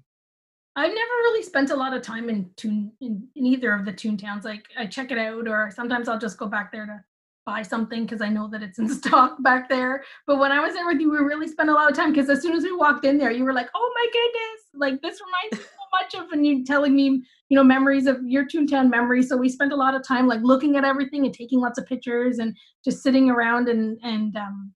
I've 0.77 0.95
never 0.95 0.99
really 0.99 1.43
spent 1.43 1.71
a 1.71 1.77
lot 1.77 1.95
of 1.95 2.03
time 2.03 2.29
in 2.29 2.51
Toon 2.57 2.93
in, 3.01 3.27
in 3.35 3.47
either 3.47 3.73
of 3.73 3.85
the 3.85 3.93
Toontowns. 3.93 4.45
Like 4.45 4.65
I 4.79 4.87
check 4.87 5.11
it 5.11 5.19
out, 5.19 5.49
or 5.49 5.71
sometimes 5.75 6.07
I'll 6.07 6.19
just 6.19 6.39
go 6.39 6.47
back 6.47 6.71
there 6.71 6.85
to 6.85 7.01
buy 7.47 7.63
something 7.63 8.05
because 8.05 8.21
I 8.21 8.29
know 8.29 8.49
that 8.49 8.63
it's 8.63 8.79
in 8.79 8.89
stock 9.03 9.43
back 9.43 9.69
there. 9.69 10.05
But 10.27 10.39
when 10.39 10.53
I 10.53 10.61
was 10.61 10.75
there 10.75 10.87
with 10.87 11.01
you, 11.01 11.11
we 11.11 11.19
really 11.19 11.49
spent 11.49 11.71
a 11.71 11.73
lot 11.73 11.91
of 11.91 11.97
time 11.97 12.13
because 12.13 12.29
as 12.29 12.43
soon 12.43 12.55
as 12.55 12.65
we 12.65 12.73
walked 12.77 13.07
in 13.07 13.17
there, 13.17 13.31
you 13.31 13.45
were 13.45 13.55
like, 13.55 13.71
"Oh 13.75 13.93
my 13.95 14.07
goodness!" 14.13 14.61
Like 14.75 15.01
this 15.01 15.21
reminds 15.25 15.59
me 15.59 15.71
so 15.73 16.19
much 16.21 16.27
of, 16.27 16.33
and 16.33 16.47
you 16.47 16.65
telling 16.65 16.95
me, 16.95 17.23
you 17.49 17.57
know, 17.57 17.65
memories 17.65 18.07
of 18.07 18.19
your 18.25 18.45
Toontown 18.45 18.91
memories. 18.91 19.29
So 19.29 19.37
we 19.37 19.49
spent 19.49 19.73
a 19.73 19.77
lot 19.77 19.95
of 19.95 20.07
time 20.07 20.27
like 20.27 20.41
looking 20.43 20.77
at 20.77 20.85
everything 20.85 21.25
and 21.25 21.33
taking 21.33 21.61
lots 21.61 21.79
of 21.79 21.87
pictures 21.87 22.39
and 22.39 22.55
just 22.85 23.03
sitting 23.03 23.31
around 23.31 23.69
and 23.69 23.99
and 24.03 24.37
um 24.37 24.73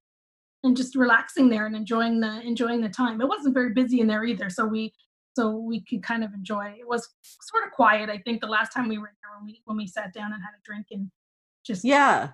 and 0.62 0.76
just 0.76 0.94
relaxing 0.94 1.48
there 1.48 1.66
and 1.66 1.74
enjoying 1.74 2.20
the 2.20 2.40
enjoying 2.42 2.80
the 2.80 2.88
time. 2.88 3.20
It 3.20 3.28
wasn't 3.28 3.54
very 3.54 3.72
busy 3.74 4.00
in 4.00 4.06
there 4.06 4.24
either, 4.24 4.48
so 4.48 4.64
we 4.64 4.94
so 5.36 5.56
we 5.56 5.82
could 5.84 6.02
kind 6.02 6.22
of 6.24 6.32
enjoy. 6.34 6.74
It 6.78 6.86
was 6.86 7.08
sort 7.22 7.64
of 7.64 7.72
quiet. 7.72 8.10
I 8.10 8.18
think 8.18 8.40
the 8.40 8.46
last 8.46 8.72
time 8.72 8.88
we 8.88 8.98
were 8.98 9.12
there 9.22 9.36
when 9.38 9.46
we 9.46 9.62
when 9.64 9.76
we 9.76 9.86
sat 9.86 10.14
down 10.14 10.32
and 10.32 10.42
had 10.42 10.54
a 10.56 10.62
drink 10.64 10.86
and 10.92 11.10
just 11.64 11.84
Yeah. 11.84 12.30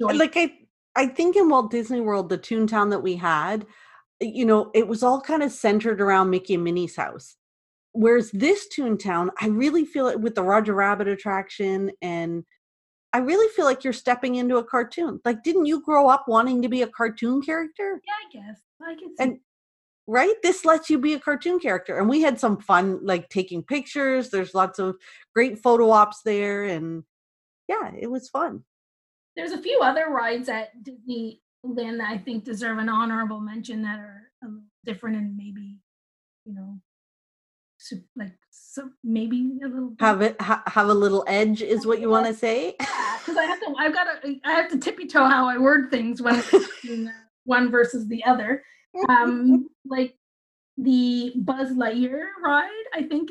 Like 0.00 0.36
I 0.36 0.52
I 0.96 1.06
think 1.06 1.36
in 1.36 1.48
Walt 1.48 1.70
Disney 1.70 2.00
World, 2.00 2.28
the 2.28 2.38
Toontown 2.38 2.90
that 2.90 3.02
we 3.02 3.16
had, 3.16 3.66
eh, 4.20 4.26
you 4.26 4.44
know, 4.44 4.70
it 4.74 4.88
was 4.88 5.02
all 5.02 5.20
kind 5.20 5.42
of 5.42 5.52
centered 5.52 6.00
around 6.00 6.30
Mickey 6.30 6.54
and 6.54 6.64
Minnie's 6.64 6.96
house. 6.96 7.36
Whereas 7.92 8.30
this 8.32 8.68
Toontown, 8.76 9.30
I 9.40 9.48
really 9.48 9.84
feel 9.84 10.08
it 10.08 10.20
with 10.20 10.34
the 10.34 10.42
Roger 10.42 10.74
Rabbit 10.74 11.08
attraction, 11.08 11.90
and 12.02 12.44
I 13.12 13.18
really 13.18 13.48
feel 13.54 13.64
like 13.64 13.82
you're 13.82 13.92
stepping 13.92 14.36
into 14.36 14.58
a 14.58 14.64
cartoon. 14.64 15.20
Like, 15.24 15.42
didn't 15.42 15.66
you 15.66 15.82
grow 15.82 16.08
up 16.08 16.26
wanting 16.28 16.62
to 16.62 16.68
be 16.68 16.82
a 16.82 16.86
cartoon 16.86 17.42
character? 17.42 18.00
yeah, 18.06 18.40
I 18.40 18.46
guess 18.46 18.60
I 18.80 18.94
can 18.94 19.08
see. 19.08 19.14
And 19.18 19.38
right, 20.06 20.34
this 20.42 20.64
lets 20.64 20.88
you 20.88 20.98
be 20.98 21.14
a 21.14 21.20
cartoon 21.20 21.58
character, 21.58 21.98
and 21.98 22.08
we 22.08 22.20
had 22.20 22.38
some 22.38 22.58
fun, 22.60 23.04
like 23.04 23.28
taking 23.28 23.62
pictures. 23.64 24.30
There's 24.30 24.54
lots 24.54 24.78
of 24.78 24.96
great 25.34 25.58
photo 25.58 25.90
ops 25.90 26.22
there, 26.24 26.64
and 26.64 27.02
yeah, 27.68 27.90
it 27.98 28.10
was 28.10 28.28
fun. 28.28 28.64
There's 29.36 29.52
a 29.52 29.62
few 29.62 29.80
other 29.82 30.08
rides 30.08 30.48
at 30.48 30.70
Disneyland 30.82 31.38
that 31.98 32.08
I 32.08 32.18
think 32.18 32.44
deserve 32.44 32.78
an 32.78 32.88
honorable 32.88 33.40
mention 33.40 33.82
that 33.82 33.98
are 33.98 34.22
a 34.42 34.46
little 34.46 34.62
different 34.84 35.16
and 35.16 35.36
maybe, 35.36 35.78
you 36.44 36.54
know, 36.54 36.80
like 38.16 38.32
so 38.50 38.90
maybe 39.02 39.58
a 39.64 39.68
little 39.68 39.94
Have 40.00 40.20
it 40.20 40.40
ha- 40.40 40.62
have 40.66 40.88
a 40.88 40.94
little 40.94 41.24
edge, 41.26 41.62
is 41.62 41.86
what 41.86 42.00
you 42.00 42.10
want 42.10 42.26
to 42.26 42.34
say. 42.34 42.74
because 42.78 43.36
I 43.38 43.44
have 43.44 43.60
to. 43.60 43.74
I've 43.78 43.94
got 43.94 44.22
to. 44.22 44.36
I 44.44 44.52
have 44.52 44.68
to 44.70 44.78
tippy 44.78 45.06
toe 45.06 45.24
how 45.26 45.48
I 45.48 45.56
word 45.56 45.90
things 45.90 46.20
when 46.20 46.42
one 47.44 47.70
versus 47.70 48.06
the 48.08 48.22
other. 48.24 48.62
Um, 49.08 49.68
like 49.86 50.14
the 50.76 51.32
Buzz 51.36 51.70
Lightyear 51.70 52.26
ride, 52.42 52.84
I 52.94 53.04
think 53.04 53.30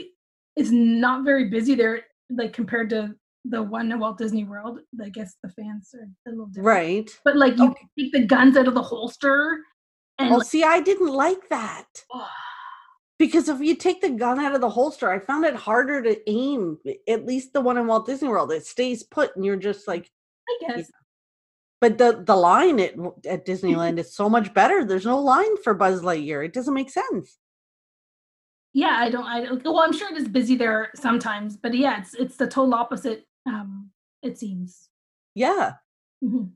is 0.55 0.71
not 0.71 1.25
very 1.25 1.49
busy 1.49 1.75
there, 1.75 2.01
like 2.29 2.53
compared 2.53 2.89
to 2.89 3.15
the 3.45 3.61
one 3.63 3.91
at 3.91 3.99
Walt 3.99 4.17
Disney 4.17 4.43
World. 4.43 4.79
I 5.03 5.09
guess 5.09 5.35
the 5.43 5.49
fans 5.49 5.89
are 5.95 6.07
a 6.27 6.29
little 6.31 6.47
different. 6.47 6.65
Right. 6.65 7.19
But 7.23 7.37
like 7.37 7.57
you 7.57 7.69
Okay. 7.71 7.87
take 7.97 8.11
the 8.13 8.25
guns 8.25 8.57
out 8.57 8.67
of 8.67 8.73
the 8.73 8.81
holster 8.81 9.59
and 10.17 10.29
Well, 10.29 10.39
like, 10.39 10.47
see, 10.47 10.63
I 10.63 10.81
didn't 10.81 11.13
like 11.13 11.47
that 11.49 11.85
because 13.17 13.47
if 13.49 13.59
you 13.61 13.75
take 13.75 14.01
the 14.01 14.09
gun 14.09 14.39
out 14.39 14.55
of 14.55 14.61
the 14.61 14.69
holster, 14.69 15.09
I 15.09 15.19
found 15.19 15.45
it 15.45 15.55
harder 15.55 16.01
to 16.01 16.29
aim. 16.29 16.77
At 17.07 17.25
least 17.25 17.53
the 17.53 17.61
one 17.61 17.77
in 17.77 17.87
Walt 17.87 18.05
Disney 18.05 18.27
World, 18.27 18.51
it 18.51 18.65
stays 18.65 19.03
put, 19.03 19.35
and 19.35 19.45
you're 19.45 19.55
just 19.55 19.87
like. 19.87 20.09
I 20.49 20.75
guess 20.77 20.91
But 21.79 21.97
the 21.97 22.23
the 22.25 22.35
line 22.35 22.79
at 22.81 22.95
at 23.25 23.45
Disneyland 23.45 23.99
is 23.99 24.13
so 24.13 24.29
much 24.29 24.53
better. 24.53 24.83
There's 24.83 25.05
no 25.05 25.19
line 25.21 25.55
for 25.63 25.73
Buzz 25.73 26.01
Lightyear. 26.01 26.43
It 26.45 26.53
doesn't 26.53 26.73
make 26.73 26.89
sense. 26.89 27.37
yeah, 28.73 28.95
I 28.97 29.09
don't. 29.09 29.25
I 29.25 29.45
don't. 29.45 29.63
Well, 29.63 29.79
I'm 29.79 29.93
sure 29.93 30.11
it 30.11 30.17
is 30.17 30.27
busy 30.27 30.55
there 30.55 30.91
sometimes, 30.95 31.55
but 31.55 31.73
yeah, 31.73 31.99
it's 32.01 32.13
it's 32.15 32.35
the 32.35 32.47
total 32.47 32.73
opposite. 32.73 33.25
Um, 33.49 33.91
it 34.21 34.37
seems. 34.37 34.89
Yeah, 35.35 35.73
Mhm. 36.23 36.51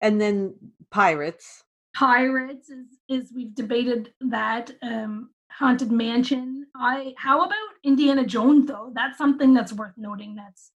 and 0.00 0.20
then 0.20 0.54
pirates. 0.90 1.64
Pirates 1.94 2.68
is 2.70 2.86
is 3.08 3.32
we've 3.34 3.54
debated 3.54 4.12
that. 4.20 4.70
Um, 4.82 5.30
Haunted 5.50 5.90
Mansion. 5.90 6.66
I. 6.76 7.14
How 7.16 7.40
about 7.42 7.72
Indiana 7.82 8.24
Jones 8.26 8.66
though? 8.66 8.92
That's 8.94 9.16
something 9.16 9.54
that's 9.54 9.72
worth 9.72 9.96
noting. 9.96 10.34
That's 10.36 10.70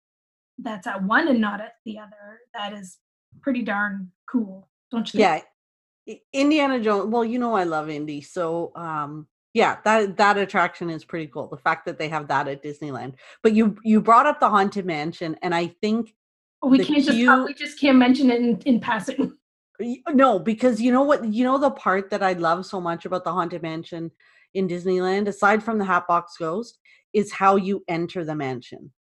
that's 0.58 0.88
at 0.88 1.04
one 1.04 1.28
and 1.28 1.42
not 1.42 1.60
at 1.62 1.74
the 1.86 2.00
other. 2.00 2.40
That 2.54 2.72
is 2.74 2.98
pretty 3.42 3.62
darn 3.62 4.12
cool, 4.32 4.70
don't 4.92 5.14
you 5.14 5.20
think? 5.20 5.44
Yeah, 6.08 6.16
Indiana 6.34 6.80
Jones. 6.80 7.08
Well, 7.12 7.26
you 7.26 7.40
know 7.40 7.54
I 7.56 7.66
love 7.66 7.90
Indy, 7.90 8.22
so 8.22 8.72
um, 8.76 9.28
yeah, 9.54 9.78
that 9.84 10.18
that 10.18 10.38
attraction 10.38 10.90
is 10.90 11.04
pretty 11.04 11.28
cool. 11.28 11.48
The 11.48 11.58
fact 11.58 11.86
that 11.86 11.98
they 11.98 12.10
have 12.10 12.28
that 12.28 12.48
at 12.48 12.64
Disneyland. 12.64 13.14
But 13.44 13.54
you 13.54 13.78
you 13.84 14.02
brought 14.02 14.26
up 14.28 14.40
the 14.40 14.50
Haunted 14.50 14.86
Mansion, 14.86 15.36
and 15.42 15.56
I 15.56 15.68
think 15.82 16.14
We 16.62 16.84
can't 16.84 17.04
just 17.04 17.48
we 17.48 17.54
just 17.54 17.80
can't 17.80 17.98
mention 17.98 18.30
it 18.30 18.42
in, 18.42 18.60
in 18.66 18.80
passing. 18.80 19.34
No, 20.10 20.40
because 20.40 20.82
you 20.82 20.92
know 20.92 21.04
what? 21.04 21.24
You 21.24 21.46
know 21.46 21.58
the 21.58 21.72
part 21.72 22.10
that 22.10 22.22
I 22.22 22.34
love 22.34 22.66
so 22.66 22.82
much 22.82 23.06
about 23.06 23.24
the 23.24 23.32
Haunted 23.32 23.62
Mansion 23.62 24.12
in 24.54 24.68
Disneyland, 24.68 25.30
aside 25.30 25.64
from 25.64 25.78
the 25.78 25.86
Hatbox 25.86 26.36
Ghost, 26.38 26.80
is 27.14 27.32
how 27.32 27.56
you 27.56 27.82
enter 27.88 28.26
the 28.26 28.36
mansion. 28.36 28.92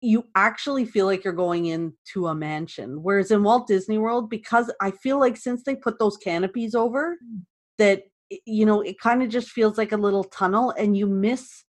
You 0.00 0.24
actually 0.34 0.86
feel 0.86 1.04
like 1.04 1.22
you're 1.22 1.34
going 1.34 1.66
into 1.66 2.28
a 2.28 2.34
mansion. 2.34 3.02
Whereas 3.02 3.30
in 3.30 3.42
Walt 3.42 3.66
Disney 3.66 3.98
World, 3.98 4.30
because 4.30 4.72
I 4.80 4.90
feel 4.90 5.20
like 5.20 5.36
since 5.36 5.64
they 5.64 5.76
put 5.76 5.98
those 5.98 6.16
canopies 6.16 6.74
over, 6.74 7.18
Mm. 7.22 7.42
that 7.76 8.04
you 8.44 8.66
know, 8.66 8.80
it 8.80 8.98
kind 9.00 9.22
of 9.22 9.28
just 9.28 9.50
feels 9.50 9.78
like 9.78 9.92
a 9.92 9.96
little 9.96 10.24
tunnel 10.24 10.72
and 10.78 10.96
you 10.96 11.06
miss 11.06 11.64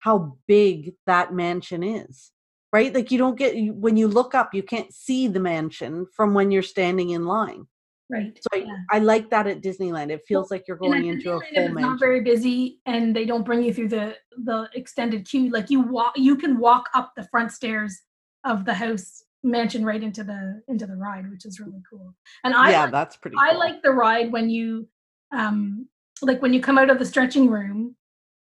how 0.00 0.36
big 0.46 0.94
that 1.06 1.32
mansion 1.32 1.82
is. 1.82 2.32
Right? 2.72 2.94
Like 2.94 3.10
you 3.10 3.18
don't 3.18 3.38
get 3.38 3.54
when 3.74 3.96
you 3.96 4.08
look 4.08 4.34
up, 4.34 4.52
you 4.52 4.62
can't 4.62 4.92
see 4.92 5.26
the 5.26 5.40
mansion 5.40 6.06
from 6.14 6.34
when 6.34 6.50
you're 6.50 6.62
standing 6.62 7.10
in 7.10 7.24
line. 7.24 7.66
Right. 8.10 8.38
So 8.40 8.58
I, 8.58 8.64
yeah. 8.64 8.76
I 8.90 8.98
like 9.00 9.30
that 9.30 9.46
at 9.46 9.62
Disneyland. 9.62 10.10
It 10.10 10.22
feels 10.26 10.50
like 10.50 10.64
you're 10.66 10.78
going 10.78 11.06
into 11.06 11.32
a 11.32 11.36
Disneyland, 11.36 11.42
if 11.42 11.54
full 11.54 11.64
it's 11.64 11.74
mansion. 11.74 11.90
not 11.90 12.00
very 12.00 12.20
busy 12.22 12.80
and 12.86 13.14
they 13.14 13.26
don't 13.26 13.44
bring 13.44 13.62
you 13.62 13.72
through 13.72 13.88
the 13.88 14.16
the 14.44 14.68
extended 14.74 15.28
queue 15.28 15.50
like 15.50 15.68
you 15.68 15.80
walk 15.80 16.14
you 16.16 16.36
can 16.36 16.58
walk 16.58 16.88
up 16.94 17.12
the 17.16 17.24
front 17.24 17.52
stairs 17.52 18.00
of 18.44 18.64
the 18.64 18.72
house 18.72 19.24
mansion 19.42 19.84
right 19.84 20.02
into 20.02 20.24
the 20.24 20.62
into 20.68 20.86
the 20.86 20.96
ride 20.96 21.30
which 21.30 21.44
is 21.44 21.60
really 21.60 21.82
cool 21.88 22.14
and 22.44 22.54
i 22.54 22.70
yeah, 22.70 22.82
like, 22.82 22.92
that's 22.92 23.16
pretty. 23.16 23.36
i 23.40 23.50
cool. 23.50 23.58
like 23.58 23.82
the 23.82 23.90
ride 23.90 24.32
when 24.32 24.48
you 24.48 24.88
um 25.32 25.86
like 26.22 26.40
when 26.42 26.52
you 26.52 26.60
come 26.60 26.78
out 26.78 26.90
of 26.90 26.98
the 26.98 27.04
stretching 27.06 27.48
room 27.48 27.94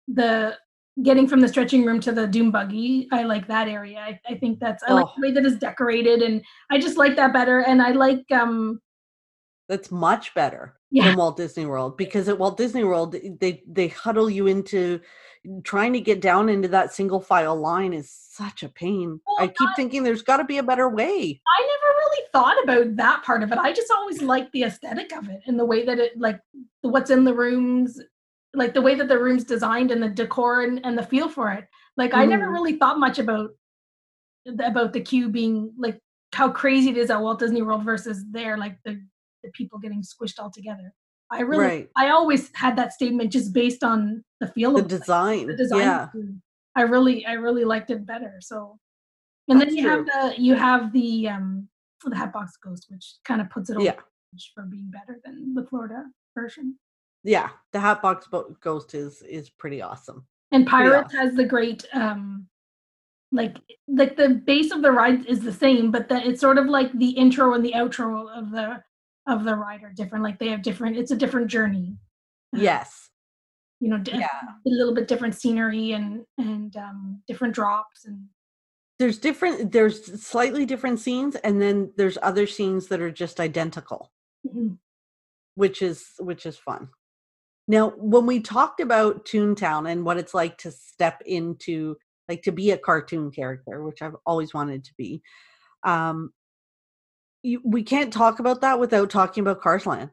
the 0.09 0.57
getting 1.02 1.26
from 1.26 1.40
the 1.40 1.49
stretching 1.49 1.85
room 1.85 1.99
to 2.00 2.12
the 2.12 2.26
doom 2.26 2.50
buggy 2.50 3.09
i 3.12 3.23
like 3.25 3.47
that 3.49 3.69
area 3.69 3.99
i, 3.99 4.19
I 4.28 4.35
think 4.37 4.61
that's 4.61 4.83
i 4.85 4.93
like 4.93 5.07
Oh. 5.07 5.12
the 5.16 5.23
way 5.28 5.33
that 5.33 5.45
is 5.47 5.59
decorated 5.59 6.23
and 6.23 6.43
i 6.71 6.78
just 6.78 6.97
like 6.97 7.16
that 7.16 7.33
better 7.33 7.61
and 7.61 7.81
i 7.83 7.90
like 7.90 8.25
um 8.31 8.81
That's 9.69 9.90
much 9.90 10.35
better 10.35 10.76
Yeah. 10.90 11.07
than 11.07 11.16
Walt 11.16 11.37
Disney 11.38 11.66
World 11.66 11.97
because 11.97 12.28
at 12.28 12.38
Walt 12.38 12.57
Disney 12.59 12.85
World 12.85 13.16
they 13.40 13.62
they 13.66 13.88
huddle 13.88 14.28
you 14.31 14.47
into 14.47 15.00
trying 15.64 15.93
to 15.95 16.00
get 16.00 16.21
down 16.21 16.49
into 16.49 16.69
that 16.69 16.93
single 16.93 17.21
file 17.21 17.57
line 17.57 17.93
is 17.93 18.09
such 18.11 18.62
a 18.62 18.69
pain. 18.69 19.21
Well, 19.26 19.37
I 19.45 19.47
keep 19.49 19.69
thinking 19.76 20.02
there's 20.02 20.23
got 20.31 20.38
to 20.38 20.45
be 20.45 20.59
a 20.59 20.62
better 20.71 20.88
way. 20.88 21.40
I 21.57 21.61
never 21.73 21.84
really 22.04 22.26
thought 22.32 22.62
about 22.64 22.96
that 22.96 23.23
part 23.25 23.42
of 23.42 23.52
it. 23.52 23.58
I 23.58 23.73
just 23.73 23.90
always 23.90 24.23
liked 24.23 24.52
the 24.52 24.64
aesthetic 24.64 25.16
of 25.16 25.28
it 25.28 25.40
and 25.46 25.58
the 25.58 25.64
way 25.64 25.84
that 25.84 25.99
it 25.99 26.18
like 26.18 26.40
what's 26.82 27.11
in 27.11 27.25
the 27.25 27.34
rooms, 27.34 28.00
like 28.54 28.75
the 28.75 28.82
way 28.82 28.94
that 28.94 29.08
the 29.08 29.18
room's 29.18 29.44
designed 29.44 29.90
and 29.90 30.02
the 30.02 30.08
decor 30.08 30.62
and, 30.62 30.80
and 30.84 30.96
the 30.99 31.02
feel 31.02 31.28
for 31.28 31.50
it. 31.52 31.66
Like 31.96 32.14
I 32.14 32.25
never 32.25 32.46
Mhm. 32.49 32.52
really 32.52 32.76
thought 32.76 32.99
much 32.99 33.18
about 33.18 33.50
about 34.64 34.92
the 34.92 35.00
queue 35.00 35.28
being 35.28 35.73
like 35.78 35.99
how 36.32 36.50
crazy 36.50 36.90
it 36.90 36.96
is 36.99 37.11
at 37.11 37.20
Walt 37.20 37.38
Disney 37.38 37.62
World 37.62 37.84
versus 37.84 38.25
there, 38.30 38.58
like 38.58 38.76
the, 38.84 39.00
the 39.42 39.50
people 39.52 39.78
getting 39.78 40.02
squished 40.02 40.38
all 40.38 40.50
together. 40.50 40.92
I 41.30 41.40
really 41.40 41.64
Right. 41.64 41.90
I 41.96 42.11
always 42.11 42.50
had 42.54 42.76
that 42.76 42.92
statement 42.92 43.32
just 43.32 43.52
based 43.54 43.82
on 43.82 44.23
the 44.40 44.49
feel 44.49 44.73
The 44.75 44.80
of 44.82 44.88
design. 44.88 45.46
the 45.46 45.56
design 45.56 45.80
Yeah. 45.80 46.08
I 46.76 46.82
really 46.82 47.25
I 47.25 47.32
really 47.34 47.64
liked 47.64 47.90
it 47.90 48.04
better. 48.04 48.34
So 48.40 48.78
and 49.49 49.61
then 49.61 49.68
That's 49.68 49.80
you 49.80 49.88
have 49.88 50.06
the 50.06 50.34
you 50.38 50.54
have 50.54 50.92
the 50.92 51.28
um 51.28 51.68
the 52.11 52.16
Hatbox 52.16 52.56
Ghost, 52.56 52.87
which 52.88 53.14
kind 53.25 53.40
of 53.40 53.50
puts 53.50 53.70
it 53.70 53.76
over 53.76 53.84
Yeah. 53.84 54.00
for 54.54 54.64
being 54.64 54.90
better 54.90 55.20
than 55.25 55.54
the 55.54 55.64
Florida 55.66 56.04
version. 56.34 56.78
Yeah, 57.23 57.50
the 57.73 57.80
Hatbox 57.80 58.26
Bo- 58.28 58.56
Ghost 58.61 58.94
is 58.94 59.23
is 59.23 59.49
pretty 59.50 59.80
awesome. 59.82 60.26
And 60.52 60.66
Pirates 60.66 61.12
has 61.14 61.34
the 61.34 61.44
great 61.44 61.84
um 61.94 62.46
like 63.32 63.56
like 63.88 64.16
the 64.16 64.28
base 64.46 64.70
of 64.73 64.82
the 64.82 64.92
ride 64.92 65.26
is 65.26 65.40
the 65.40 65.52
same, 65.52 65.90
but 65.90 66.08
that 66.08 66.26
it's 66.26 66.40
sort 66.40 66.58
of 66.58 66.66
like 66.66 66.92
the 66.99 67.11
intro 67.11 67.54
and 67.54 67.64
the 67.64 67.73
outro 67.73 68.28
of 68.30 68.50
the 68.50 68.82
of 69.26 69.44
the 69.44 69.54
ride 69.54 69.82
are 69.82 69.92
different. 69.92 70.23
Like 70.23 70.38
they 70.38 70.49
have 70.49 70.62
different 70.62 70.96
it's 70.96 71.11
a 71.12 71.16
different 71.16 71.49
journey. 71.49 71.96
Uh, 72.54 72.61
Yes. 72.61 73.08
You 73.80 73.88
know, 73.88 74.02
Yeah. 74.06 74.28
a 74.66 74.68
little 74.70 74.94
bit 74.94 75.08
different 75.08 75.34
scenery 75.34 75.92
and 75.92 76.25
and 76.38 76.76
um 76.76 77.23
different 77.26 77.54
drops 77.54 78.04
and 78.04 78.28
there's 78.99 79.19
different 79.19 79.73
there's 79.73 80.23
slightly 80.25 80.65
different 80.67 81.01
scenes 81.01 81.35
and 81.37 81.61
then 81.61 81.93
there's 81.97 82.19
other 82.23 82.47
scenes 82.47 82.87
that 82.89 83.01
are 83.01 83.11
just 83.11 83.41
identical 83.41 84.13
Mhm. 84.47 84.79
which 85.55 85.83
is 85.83 86.07
which 86.19 86.47
is 86.47 86.57
fun 86.57 86.89
now 87.67 87.91
when 87.97 88.27
we 88.27 88.41
talked 88.41 88.81
about 88.81 89.25
toontown 89.25 89.91
and 89.91 90.05
what 90.05 90.17
it's 90.19 90.35
like 90.35 90.59
to 90.59 90.71
step 90.71 91.23
into 91.27 91.97
like 92.29 92.43
to 92.43 92.53
be 92.53 92.71
a 92.71 92.79
cartoon 92.79 93.31
character 93.31 93.83
which 93.83 94.01
i've 94.03 94.17
always 94.27 94.55
wanted 94.55 94.85
to 94.85 94.93
be 94.97 95.23
um 95.83 96.33
you, 97.43 97.61
we 97.65 97.83
can't 97.83 98.13
talk 98.13 98.39
about 98.39 98.61
that 98.63 98.79
without 98.81 99.11
talking 99.11 99.43
about 99.43 99.61
cars 99.61 99.87
land 99.87 100.11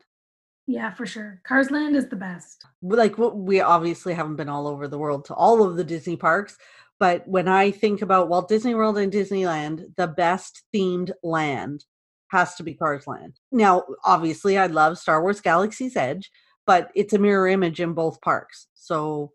Yeah, 0.68 0.92
for 0.94 1.06
sure. 1.06 1.42
Cars 1.44 1.72
Land 1.72 1.96
is 1.96 2.08
the 2.10 2.16
best. 2.16 2.66
like 2.82 3.18
what 3.18 3.36
we 3.38 3.62
obviously 3.62 4.14
haven't 4.14 4.36
been 4.38 4.50
all 4.50 4.68
over 4.68 4.88
the 4.88 4.98
world 4.98 5.26
to 5.26 5.34
all 5.34 5.64
of 5.64 5.76
the 5.76 5.84
Disney 5.84 6.16
parks, 6.18 6.58
but 7.02 7.28
when 7.28 7.48
I 7.48 7.72
think 7.72 8.04
about 8.04 8.30
Walt 8.30 8.48
Disney 8.48 8.76
World 8.76 8.96
and 9.00 9.12
Disneyland, 9.12 9.96
the 9.98 10.08
best 10.08 10.62
themed 10.74 11.12
land 11.24 11.84
has 12.30 12.54
to 12.56 12.64
be 12.64 12.76
Cars 12.76 13.08
Land. 13.08 13.40
Now, 13.52 13.84
obviously, 14.06 14.56
I 14.60 14.68
love 14.68 15.00
Star 15.00 15.20
Wars 15.24 15.42
Galaxy's 15.42 15.98
Edge, 15.98 16.30
but 16.68 16.92
it's 16.94 17.12
a 17.12 17.18
mirror 17.18 17.48
image 17.48 17.82
in 17.82 17.94
both 17.94 18.22
parks, 18.22 18.68
so 18.76 19.32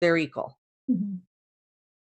they're 0.00 0.16
equal. 0.16 0.58
Mhm. 0.90 1.18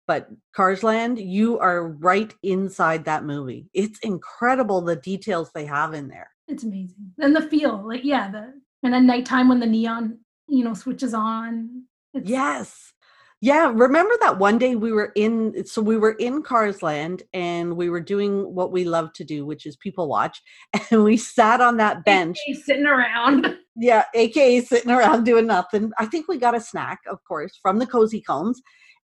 But 0.08 0.30
Cars 0.56 0.84
Land, 0.84 1.20
you 1.20 1.60
are 1.60 1.90
right 1.90 2.34
inside 2.42 3.04
that 3.04 3.26
movie. 3.26 3.70
It's 3.74 4.00
incredible 4.00 4.80
the 4.80 4.96
details 4.96 5.52
they 5.52 5.66
have 5.66 5.94
in 5.94 6.08
there. 6.08 6.30
It's 6.48 6.64
amazing. 6.64 7.14
And 7.20 7.36
the 7.36 7.42
feel, 7.42 7.86
like 7.86 8.06
yeah, 8.06 8.32
the 8.32 8.54
and 8.84 8.96
at 8.96 9.04
nighttime 9.04 9.50
when 9.50 9.60
the 9.60 9.66
neon, 9.66 10.20
you 10.48 10.64
know, 10.64 10.74
switches 10.74 11.14
on. 11.14 11.84
It's, 12.14 12.30
Yes. 12.30 12.94
Yeah, 13.40 13.72
remember 13.74 14.16
that 14.22 14.40
one 14.40 14.58
day 14.58 14.76
we 14.76 14.92
were 14.92 15.12
in 15.16 15.64
so 15.68 15.80
we 15.80 15.98
were 15.98 16.14
in 16.14 16.42
Cars 16.42 16.82
Land 16.82 17.22
and 17.34 17.78
we 17.78 17.88
were 17.88 18.02
doing 18.02 18.56
what 18.56 18.72
we 18.72 18.84
love 18.84 19.14
to 19.14 19.24
do, 19.24 19.46
which 19.46 19.68
is 19.68 19.76
people 19.76 20.08
watch, 20.08 20.42
and 20.92 21.04
we 21.04 21.18
sat 21.18 21.62
on 21.62 21.78
that 21.78 22.04
bench. 22.04 22.38
AKA 22.48 22.60
sitting 22.62 22.88
around. 22.88 23.56
Yeah, 23.80 24.06
aka 24.16 24.62
sitting 24.62 24.90
around 24.90 25.24
doing 25.24 25.46
nothing. 25.46 25.92
I 26.00 26.08
think 26.08 26.28
we 26.28 26.40
got 26.40 26.56
a 26.56 26.60
snack, 26.60 26.98
of 27.08 27.20
course, 27.28 27.60
from 27.62 27.78
the 27.78 27.86
cozy 27.86 28.22
cones. 28.22 28.60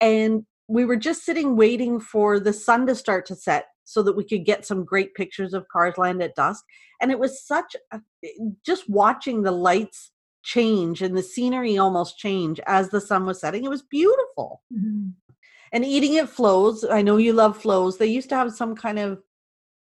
And 0.02 0.46
we 0.68 0.84
were 0.84 0.98
just 0.98 1.24
sitting 1.24 1.56
waiting 1.56 2.02
for 2.02 2.38
the 2.38 2.52
sun 2.52 2.86
to 2.88 2.94
start 2.96 3.26
to 3.28 3.36
set 3.38 3.68
so 3.86 4.04
that 4.04 4.18
we 4.18 4.26
could 4.26 4.46
get 4.46 4.66
some 4.66 4.84
great 4.84 5.14
pictures 5.16 5.54
of 5.54 5.70
Cars 5.70 5.98
Land 5.98 6.22
at 6.22 6.36
dusk. 6.36 6.66
And 7.02 7.12
it 7.12 7.20
was 7.20 7.48
such 7.48 7.78
a, 7.94 8.02
eh, 8.26 8.30
just 8.66 8.90
watching 8.90 9.44
the 9.44 9.54
lights 9.54 10.12
change 10.48 11.02
and 11.02 11.16
the 11.16 11.22
scenery 11.22 11.78
almost 11.78 12.18
change 12.18 12.60
as 12.66 12.90
the 12.90 13.02
sun 13.02 13.26
was 13.26 13.40
setting. 13.42 13.66
It 13.66 13.70
was 13.70 13.82
beautiful. 13.82 14.62
Mhm. 14.74 15.12
And 15.74 15.84
eating 15.84 16.18
at 16.18 16.30
Flo's, 16.30 16.86
I 16.86 17.02
know 17.02 17.18
you 17.18 17.34
love 17.34 17.62
Flo's. 17.62 17.98
They 17.98 18.08
used 18.08 18.30
to 18.30 18.36
have 18.36 18.54
some 18.54 18.74
kind 18.76 18.98
of 19.00 19.22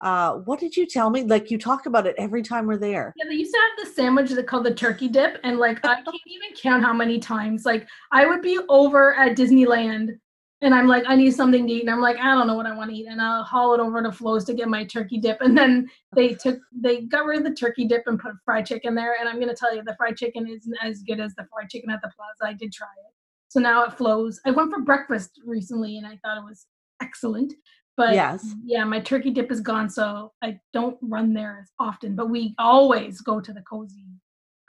uh 0.01 0.31
what 0.47 0.59
did 0.59 0.75
you 0.75 0.85
tell 0.87 1.09
me? 1.09 1.23
Like 1.23 1.51
you 1.51 1.57
talk 1.57 1.85
about 1.85 2.07
it 2.07 2.15
every 2.17 2.41
time 2.41 2.65
we're 2.65 2.77
there. 2.89 3.13
Yeah, 3.15 3.25
they 3.29 3.35
used 3.35 3.53
to 3.53 3.59
have 3.65 3.85
the 3.85 3.93
sandwich 3.93 4.31
that 4.31 4.47
called 4.47 4.65
the 4.65 4.73
turkey 4.73 5.07
dip, 5.07 5.39
and 5.43 5.57
like 5.59 5.85
I 5.85 5.95
can't 6.01 6.31
even 6.37 6.51
count 6.57 6.83
how 6.83 6.93
many 6.93 7.19
times. 7.19 7.63
Like 7.65 7.87
I 8.11 8.25
would 8.25 8.41
be 8.41 8.59
over 8.67 9.13
at 9.15 9.37
Disneyland, 9.37 10.19
and 10.65 10.73
I'm 10.73 10.87
like, 10.87 11.03
I 11.07 11.15
need 11.15 11.31
something 11.31 11.67
to 11.67 11.71
eat, 11.73 11.81
and 11.81 11.91
I'm 11.91 12.01
like, 12.01 12.17
I 12.17 12.33
don't 12.33 12.47
know 12.47 12.55
what 12.55 12.65
I 12.65 12.75
want 12.75 12.89
to 12.89 12.95
eat, 12.97 13.05
and 13.07 13.21
I'll 13.21 13.43
haul 13.43 13.75
it 13.75 13.79
over 13.79 14.01
to 14.01 14.11
Flo's 14.11 14.43
to 14.45 14.53
get 14.53 14.67
my 14.67 14.83
turkey 14.83 15.19
dip, 15.19 15.39
and 15.41 15.55
then 15.55 15.87
they 16.15 16.33
took 16.33 16.57
they 16.73 17.01
got 17.01 17.25
rid 17.25 17.37
of 17.39 17.43
the 17.45 17.53
turkey 17.53 17.85
dip 17.85 18.03
and 18.07 18.19
put 18.19 18.33
fried 18.43 18.65
chicken 18.65 18.95
there, 18.95 19.15
and 19.19 19.29
I'm 19.29 19.39
gonna 19.39 19.55
tell 19.55 19.75
you, 19.75 19.83
the 19.83 19.95
fried 19.95 20.17
chicken 20.17 20.47
isn't 20.47 20.75
as 20.83 21.03
good 21.03 21.19
as 21.19 21.35
the 21.35 21.45
fried 21.51 21.69
chicken 21.69 21.91
at 21.91 22.01
the 22.01 22.11
Plaza. 22.15 22.51
I 22.51 22.53
did 22.57 22.73
try 22.73 22.87
it, 23.07 23.13
so 23.47 23.59
now 23.59 23.83
it 23.85 23.93
Flo's. 23.93 24.41
I 24.45 24.51
went 24.51 24.71
for 24.73 24.81
breakfast 24.81 25.39
recently, 25.45 25.97
and 25.97 26.07
I 26.07 26.19
thought 26.23 26.37
it 26.37 26.43
was 26.43 26.65
excellent. 27.01 27.53
But 27.97 28.13
Yes. 28.15 28.53
yeah, 28.65 28.83
my 28.83 28.99
turkey 28.99 29.29
dip 29.29 29.51
is 29.51 29.61
gone, 29.61 29.89
so 29.89 30.33
I 30.41 30.59
don't 30.73 30.97
run 31.01 31.33
there 31.33 31.59
as 31.61 31.69
often. 31.79 32.15
But 32.15 32.29
we 32.29 32.53
always 32.57 33.21
go 33.21 33.39
to 33.39 33.53
the 33.53 33.61
cozy 33.61 34.07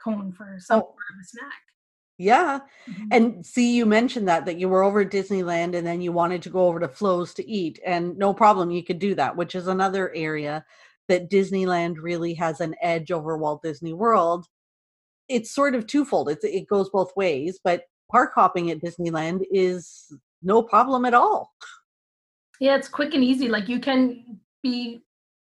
cone 0.01 0.31
for 0.31 0.57
some 0.59 0.77
Oh. 0.79 0.81
sort 0.83 0.91
of 1.13 1.19
a 1.21 1.25
snack. 1.25 1.61
Yeah. 2.19 2.59
Mhm. 2.89 3.07
And 3.11 3.45
see, 3.45 3.75
you 3.75 3.85
mentioned 3.85 4.27
that 4.27 4.45
that 4.45 4.57
you 4.59 4.69
were 4.69 4.83
over 4.83 5.01
at 5.01 5.11
Disneyland 5.11 5.75
and 5.75 5.85
then 5.85 6.01
you 6.01 6.11
wanted 6.11 6.41
to 6.43 6.49
go 6.49 6.65
over 6.67 6.79
to 6.79 6.87
Flo's 6.87 7.33
to 7.35 7.47
eat, 7.49 7.79
and 7.85 8.17
no 8.17 8.33
problem, 8.33 8.71
you 8.71 8.83
could 8.83 8.99
do 8.99 9.13
that, 9.15 9.35
which 9.37 9.53
is 9.55 9.67
another 9.67 10.11
area 10.15 10.65
that 11.09 11.29
Disneyland 11.29 11.97
really 12.01 12.33
has 12.35 12.59
an 12.59 12.75
edge 12.81 13.11
over 13.11 13.37
Walt 13.37 13.61
Disney 13.63 13.93
World. 13.93 14.45
It's 15.29 15.51
sort 15.51 15.75
of 15.75 15.87
twofold. 15.87 16.29
It's 16.29 16.43
it 16.45 16.67
goes 16.67 16.89
both 16.89 17.15
ways, 17.15 17.59
but 17.63 17.83
park 18.11 18.31
hopping 18.35 18.71
at 18.71 18.79
Disneyland 18.81 19.43
is 19.51 20.11
no 20.43 20.63
problem 20.63 21.05
at 21.05 21.13
all. 21.13 21.53
yeah, 22.59 22.75
it's 22.75 22.87
quick 22.89 23.13
and 23.13 23.23
easy. 23.23 23.47
Like 23.49 23.67
you 23.69 23.79
can 23.79 24.39
be 24.63 25.01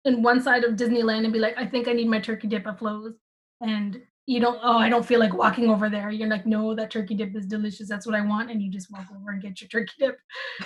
in 0.05 0.23
one 0.23 0.41
side 0.41 0.63
of 0.63 0.75
Disneyland 0.75 1.23
and 1.23 1.33
be 1.33 1.39
like, 1.39 1.57
I 1.57 1.65
think 1.65 1.87
I 1.87 1.93
need 1.93 2.07
my 2.09 2.19
turkey 2.19 2.47
dip 2.47 2.67
at 2.67 2.79
Flo's, 2.79 3.13
and 3.61 4.01
you 4.29 4.39
don't. 4.39 4.59
Oh, 4.61 4.77
I 4.77 4.89
don't 4.89 5.03
feel 5.05 5.19
like 5.19 5.33
walking 5.33 5.71
over 5.71 5.89
there. 5.89 6.11
You're 6.11 6.29
like, 6.29 6.45
no, 6.45 6.75
that 6.75 6.91
turkey 6.91 7.15
dip 7.15 7.35
is 7.35 7.47
delicious. 7.47 7.89
That's 7.89 8.05
what 8.05 8.13
I 8.13 8.21
want, 8.21 8.51
and 8.51 8.61
you 8.61 8.69
just 8.69 8.91
walk 8.91 9.07
over 9.13 9.31
and 9.31 9.41
get 9.41 9.59
your 9.59 9.67
turkey 9.69 9.93
dip. 9.97 10.19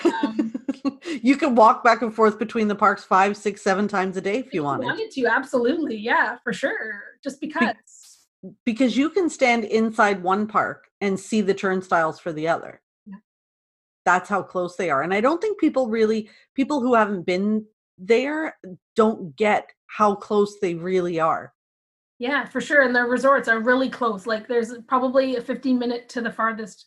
Um, 0.04 0.54
you 1.21 1.38
can 1.38 1.56
walk 1.56 1.82
back 1.82 2.02
and 2.02 2.13
forth 2.13 2.38
between 2.38 2.67
the 2.67 2.76
parks 2.76 3.06
five, 3.06 3.38
six, 3.38 3.62
seven 3.62 3.88
times 3.88 4.17
a 4.17 4.21
day 4.21 4.39
if 4.39 4.54
you 4.54 4.63
wanted. 4.63 4.86
wanted 4.86 5.12
to, 5.12 5.28
absolutely, 5.28 5.95
yeah, 5.95 6.36
for 6.43 6.52
sure. 6.52 7.04
Just 7.23 7.39
because. 7.39 7.76
because 8.65 8.97
you 8.97 9.10
can 9.10 9.30
stand 9.30 9.63
inside 9.63 10.21
one 10.21 10.45
park 10.45 10.89
and 10.99 11.17
see 11.17 11.39
the 11.39 11.54
turnstiles 11.54 12.19
for 12.19 12.34
the 12.34 12.49
other. 12.49 12.82
Yeah. 13.06 13.15
That's 14.04 14.28
how 14.28 14.43
close 14.43 14.76
they 14.76 14.89
are. 14.89 15.04
And 15.04 15.13
I 15.13 15.21
don't 15.21 15.39
think 15.39 15.58
people 15.58 15.88
really, 15.88 16.30
people 16.54 16.82
who 16.82 16.95
haven't 16.95 17.26
been 17.26 17.65
there 17.97 18.58
don't 18.97 19.34
get 19.38 19.69
how 19.88 20.15
close 20.15 20.60
they 20.60 20.76
really 20.76 21.21
are. 21.21 21.53
Yeah, 22.23 22.45
for 22.45 22.62
sure. 22.62 22.83
And 22.83 22.95
the 22.95 23.03
resorts 23.03 23.49
are 23.49 23.59
really 23.59 23.89
close. 23.89 24.25
Like 24.25 24.47
there's 24.47 24.73
probably 24.88 25.36
a 25.36 25.41
15 25.41 25.77
minute 25.77 26.07
to 26.07 26.21
the 26.21 26.31
farthest 26.31 26.86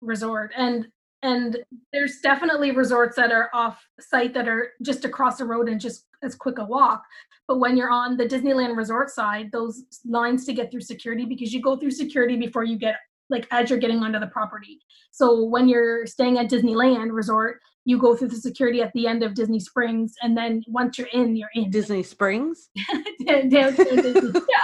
resort. 0.00 0.50
And 0.56 0.88
and 1.22 1.58
there's 1.92 2.18
definitely 2.20 2.72
resorts 2.72 3.14
that 3.14 3.30
are 3.30 3.48
off 3.54 3.80
site 4.00 4.34
that 4.34 4.48
are 4.48 4.72
just 4.82 5.04
across 5.04 5.38
the 5.38 5.44
road 5.44 5.68
and 5.68 5.80
just 5.80 6.06
as 6.24 6.34
quick 6.34 6.58
a 6.58 6.64
walk. 6.64 7.04
But 7.46 7.60
when 7.60 7.76
you're 7.76 7.92
on 7.92 8.16
the 8.16 8.24
Disneyland 8.26 8.76
resort 8.76 9.10
side, 9.10 9.50
those 9.52 9.84
lines 10.04 10.44
to 10.46 10.52
get 10.52 10.72
through 10.72 10.80
security 10.80 11.26
because 11.26 11.54
you 11.54 11.62
go 11.62 11.76
through 11.76 11.92
security 11.92 12.34
before 12.34 12.64
you 12.64 12.76
get 12.76 12.96
like 13.30 13.46
as 13.52 13.70
you're 13.70 13.78
getting 13.78 14.02
onto 14.02 14.18
the 14.18 14.26
property. 14.26 14.80
So 15.12 15.44
when 15.44 15.68
you're 15.68 16.06
staying 16.06 16.38
at 16.38 16.50
Disneyland 16.50 17.12
resort, 17.12 17.60
you 17.84 17.98
go 17.98 18.16
through 18.16 18.28
the 18.28 18.36
security 18.36 18.80
at 18.82 18.92
the 18.94 19.06
end 19.06 19.22
of 19.22 19.34
Disney 19.34 19.58
Springs 19.58 20.14
and 20.22 20.36
then 20.36 20.62
once 20.68 20.98
you're 20.98 21.08
in, 21.08 21.36
you're 21.36 21.48
in. 21.54 21.70
Disney 21.70 22.02
Springs. 22.02 22.70
Downtown 23.26 23.74
Disney. 23.74 24.40
Yeah. 24.48 24.62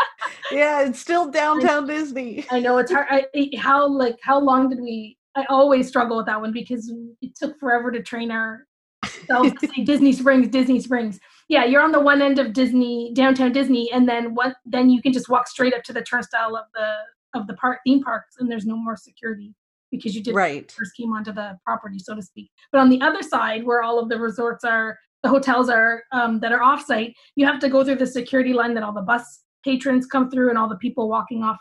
Yeah, 0.51 0.87
it's 0.87 0.99
still 0.99 1.31
downtown 1.31 1.87
Disney. 1.87 2.47
I 2.51 2.61
know 2.61 2.79
it's 2.79 2.91
hard. 2.91 3.07
I, 3.11 3.51
how 3.59 3.87
like 3.87 4.17
how 4.23 4.41
long 4.41 4.71
did 4.71 4.81
we? 4.81 5.19
I 5.37 5.45
always 5.51 5.89
struggle 5.89 6.17
with 6.17 6.27
that 6.27 6.41
one 6.41 6.53
because 6.53 6.93
it 7.21 7.37
took 7.37 7.59
forever 7.59 7.91
to 7.91 8.03
train 8.03 8.31
ourselves 8.31 9.53
to 9.61 9.69
say 9.69 9.85
Disney 9.85 10.13
Springs, 10.13 10.49
Disney 10.49 10.81
Springs. 10.81 11.21
Yeah, 11.49 11.65
you're 11.65 11.83
on 11.83 11.93
the 11.93 12.01
one 12.01 12.23
end 12.23 12.39
of 12.39 12.53
Disney, 12.53 13.13
downtown 13.15 13.53
Disney, 13.53 13.91
and 13.93 14.09
then 14.09 14.35
what? 14.35 14.57
Then 14.65 14.89
you 14.89 15.03
can 15.03 15.13
just 15.13 15.29
walk 15.29 15.49
straight 15.49 15.75
up 15.75 15.83
to 15.85 15.93
the 15.93 16.03
turnstile 16.03 16.57
of 16.57 16.65
the 16.75 17.39
of 17.39 17.47
the 17.47 17.55
park 17.55 17.81
theme 17.85 18.03
parks, 18.03 18.37
and 18.39 18.51
there's 18.51 18.67
no 18.67 18.77
more 18.77 18.97
security 18.97 19.55
because 19.91 20.15
you 20.15 20.23
did 20.23 20.35
Right. 20.35 20.71
first 20.71 20.97
came 20.97 21.13
onto 21.13 21.33
the 21.33 21.59
property, 21.65 21.99
so 21.99 22.15
to 22.15 22.23
speak. 22.23 22.51
But 22.73 22.81
on 22.81 22.89
the 22.89 23.01
other 23.01 23.23
side, 23.23 23.65
where 23.65 23.83
all 23.83 23.99
of 23.99 24.09
the 24.09 24.19
resorts 24.19 24.65
are, 24.65 24.99
the 25.23 25.29
hotels 25.29 25.69
are 25.69 26.03
um, 26.13 26.41
that 26.41 26.53
are 26.53 26.61
offsite, 26.61 27.15
you 27.37 27.47
have 27.47 27.59
to 27.61 27.69
go 27.69 27.85
through 27.85 27.97
the 27.97 28.07
security 28.07 28.53
line 28.53 28.75
that 28.75 28.83
all 28.83 28.93
the 28.93 29.03
bus 29.03 29.43
patrons 29.65 30.07
come 30.07 30.31
through 30.31 30.49
and 30.51 30.59
all 30.59 30.69
the 30.69 30.77
people 30.77 31.09
walking 31.09 31.43
off 31.43 31.57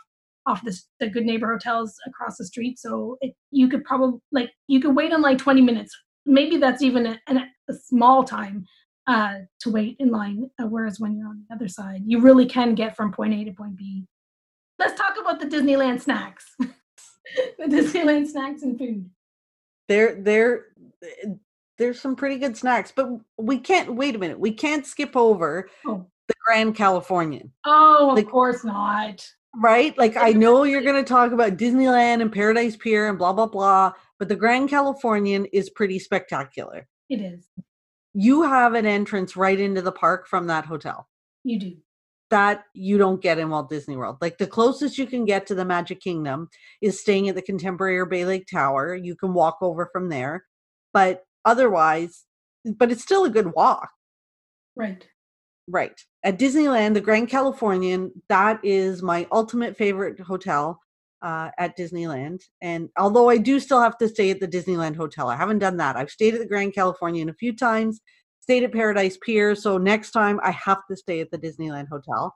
off 0.46 0.64
the, 0.64 0.80
the 0.98 1.08
good 1.10 1.24
neighbor 1.24 1.52
hotels 1.52 1.94
across 2.06 2.38
the 2.38 2.44
street. 2.44 2.78
So 2.78 3.18
it, 3.20 3.34
you 3.50 3.68
could 3.68 3.84
probably 3.84 4.20
like 4.32 4.50
you 4.66 4.80
could 4.80 4.96
wait 4.96 5.12
in 5.12 5.20
like 5.20 5.38
20 5.38 5.60
minutes. 5.60 5.94
Maybe 6.24 6.56
that's 6.56 6.82
even 6.82 7.06
a, 7.06 7.20
a, 7.28 7.34
a 7.68 7.74
small 7.74 8.24
time 8.24 8.64
uh, 9.06 9.34
to 9.60 9.70
wait 9.70 9.96
in 9.98 10.10
line. 10.10 10.48
Uh, 10.62 10.66
whereas 10.66 11.00
when 11.00 11.16
you're 11.16 11.28
on 11.28 11.44
the 11.48 11.54
other 11.54 11.68
side, 11.68 12.02
you 12.06 12.20
really 12.20 12.46
can 12.46 12.74
get 12.74 12.96
from 12.96 13.12
point 13.12 13.34
A 13.34 13.44
to 13.44 13.52
point 13.52 13.76
B. 13.76 14.04
Let's 14.78 14.98
talk 14.98 15.16
about 15.20 15.40
the 15.40 15.46
Disneyland 15.46 16.00
snacks. 16.00 16.44
the 17.58 17.64
Disneyland 17.64 18.26
snacks 18.26 18.62
and 18.62 18.78
food. 18.78 19.08
There 19.88 20.14
there 20.20 20.66
eh, 21.02 21.30
there's 21.78 22.00
some 22.00 22.16
pretty 22.16 22.38
good 22.38 22.56
snacks, 22.56 22.92
but 22.94 23.08
we 23.36 23.58
can't 23.58 23.94
wait 23.94 24.14
a 24.14 24.18
minute. 24.18 24.38
We 24.40 24.52
can't 24.52 24.84
skip 24.86 25.16
over 25.16 25.68
Oh. 25.86 26.06
the 26.26 26.34
Grand 26.44 26.74
Californian. 26.74 27.52
Oh, 27.64 28.10
of 28.10 28.16
Like- 28.16 28.28
course 28.28 28.64
not. 28.64 29.26
Right? 29.56 29.96
Like 29.96 30.16
I 30.16 30.30
know 30.32 30.64
you're 30.64 30.82
going 30.82 31.02
to 31.02 31.08
talk 31.08 31.32
about 31.32 31.56
Disneyland 31.56 32.20
and 32.20 32.32
Paradise 32.32 32.76
Pier 32.76 33.08
and 33.08 33.16
blah 33.18 33.32
blah 33.32 33.46
blah, 33.46 33.92
but 34.18 34.28
the 34.28 34.36
Grand 34.36 34.68
Californian 34.68 35.46
is 35.46 35.70
pretty 35.70 35.98
spectacular. 35.98 36.86
It 37.08 37.20
is. 37.20 37.46
You 38.14 38.42
have 38.42 38.74
an 38.74 38.84
entrance 38.84 39.36
right 39.36 39.58
into 39.58 39.80
the 39.80 39.92
park 39.92 40.26
from 40.26 40.48
that 40.48 40.66
hotel. 40.66 41.08
You 41.44 41.58
do. 41.60 41.76
That 42.30 42.64
you 42.74 42.98
don't 42.98 43.22
get 43.22 43.38
in 43.38 43.48
Walt 43.48 43.70
Disney 43.70 43.96
World. 43.96 44.18
Like 44.20 44.38
the 44.38 44.46
closest 44.46 44.98
you 44.98 45.06
can 45.06 45.24
get 45.24 45.46
to 45.46 45.54
the 45.54 45.64
Magic 45.64 46.00
Kingdom 46.00 46.48
is 46.82 47.00
staying 47.00 47.28
at 47.28 47.34
the 47.34 47.42
Contemporary 47.42 47.98
or 47.98 48.06
Bay 48.06 48.24
Lake 48.24 48.46
Tower. 48.50 48.94
You 48.94 49.16
can 49.16 49.32
walk 49.32 49.58
over 49.62 49.88
from 49.92 50.08
there. 50.10 50.44
But 50.92 51.24
otherwise, 51.44 52.24
but 52.64 52.90
it's 52.92 53.02
still 53.02 53.24
a 53.24 53.30
good 53.30 53.54
walk. 53.54 53.88
Right. 54.76 55.06
Right. 55.68 56.00
At 56.24 56.38
Disneyland, 56.38 56.94
the 56.94 57.00
Grand 57.00 57.28
Californian, 57.28 58.12
that 58.28 58.60
is 58.62 59.02
my 59.02 59.26
ultimate 59.30 59.76
favorite 59.76 60.18
hotel 60.20 60.80
uh, 61.22 61.50
at 61.58 61.76
Disneyland. 61.76 62.42
And 62.62 62.88
although 62.96 63.28
I 63.28 63.38
do 63.38 63.60
still 63.60 63.80
have 63.80 63.98
to 63.98 64.08
stay 64.08 64.30
at 64.30 64.40
the 64.40 64.48
Disneyland 64.48 64.96
Hotel, 64.96 65.28
I 65.28 65.36
haven't 65.36 65.58
done 65.58 65.76
that. 65.78 65.96
I've 65.96 66.10
stayed 66.10 66.34
at 66.34 66.40
the 66.40 66.46
Grand 66.46 66.74
Californian 66.74 67.28
a 67.28 67.34
few 67.34 67.54
times, 67.54 68.00
stayed 68.48 68.64
at 68.64 68.72
Paradise 68.72 69.18
Pier. 69.20 69.54
So 69.54 69.76
next 69.76 70.12
time 70.12 70.40
I 70.42 70.52
have 70.52 70.78
to 70.90 70.96
stay 70.96 71.20
at 71.20 71.30
the 71.30 71.36
Disneyland 71.36 71.86
Hotel. 71.88 72.34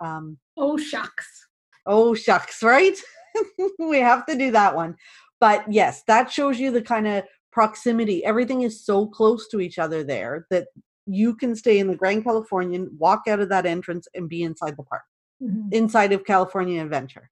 Um, 0.00 0.38
oh, 0.56 0.76
shucks. 0.76 1.48
Oh, 1.84 2.14
shucks, 2.14 2.62
right? 2.62 2.96
we 3.80 3.98
have 3.98 4.24
to 4.26 4.38
do 4.38 4.52
that 4.52 4.76
one. 4.76 4.94
But 5.40 5.64
yes, 5.68 6.04
that 6.06 6.30
shows 6.30 6.60
you 6.60 6.70
the 6.70 6.80
kind 6.80 7.08
of 7.08 7.24
proximity. 7.50 8.24
Everything 8.24 8.62
is 8.62 8.86
so 8.86 9.04
close 9.04 9.48
to 9.48 9.58
each 9.58 9.80
other 9.80 10.04
there 10.04 10.46
that 10.50 10.68
you 11.06 11.34
can 11.34 11.56
stay 11.56 11.80
in 11.80 11.88
the 11.88 11.96
Grand 11.96 12.22
Californian, 12.22 12.96
walk 12.96 13.22
out 13.26 13.40
of 13.40 13.48
that 13.48 13.66
entrance, 13.66 14.06
and 14.14 14.28
be 14.28 14.44
inside 14.44 14.76
the 14.76 14.84
park, 14.84 15.02
mm-hmm. 15.42 15.70
inside 15.72 16.12
of 16.12 16.24
California 16.24 16.80
Adventure. 16.80 17.30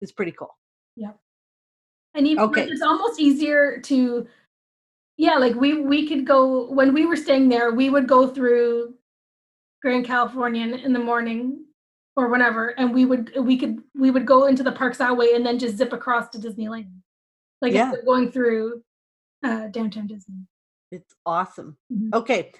It's 0.00 0.12
pretty 0.12 0.32
cool. 0.32 0.56
Yep. 0.96 1.18
And 2.14 2.26
even 2.26 2.44
okay. 2.44 2.66
It's 2.66 2.80
almost 2.80 3.20
easier 3.20 3.78
to 3.82 4.26
yeah, 5.20 5.36
like 5.36 5.54
we 5.54 5.82
we 5.82 6.08
could 6.08 6.26
go 6.26 6.64
when 6.72 6.94
we 6.94 7.04
were 7.04 7.14
staying 7.14 7.50
there, 7.50 7.72
we 7.72 7.90
would 7.90 8.08
go 8.08 8.26
through 8.26 8.94
Grand 9.82 10.06
Californian 10.06 10.72
in 10.72 10.94
the 10.94 10.98
morning 10.98 11.66
or 12.16 12.28
whenever, 12.28 12.68
and 12.68 12.94
we 12.94 13.04
would 13.04 13.30
we 13.38 13.58
could 13.58 13.82
we 13.94 14.10
would 14.10 14.24
go 14.24 14.46
into 14.46 14.62
the 14.62 14.72
parks 14.72 14.96
that 14.96 15.14
way 15.14 15.34
and 15.34 15.44
then 15.44 15.58
just 15.58 15.76
zip 15.76 15.92
across 15.92 16.30
to 16.30 16.38
Disneyland. 16.38 16.90
Like 17.60 17.74
yeah. 17.74 17.92
going 18.06 18.32
through 18.32 18.82
uh, 19.44 19.66
downtown 19.66 20.06
Disney. 20.06 20.36
It's 20.90 21.14
awesome. 21.26 21.76
Mm-hmm. 21.92 22.14
Okay. 22.14 22.52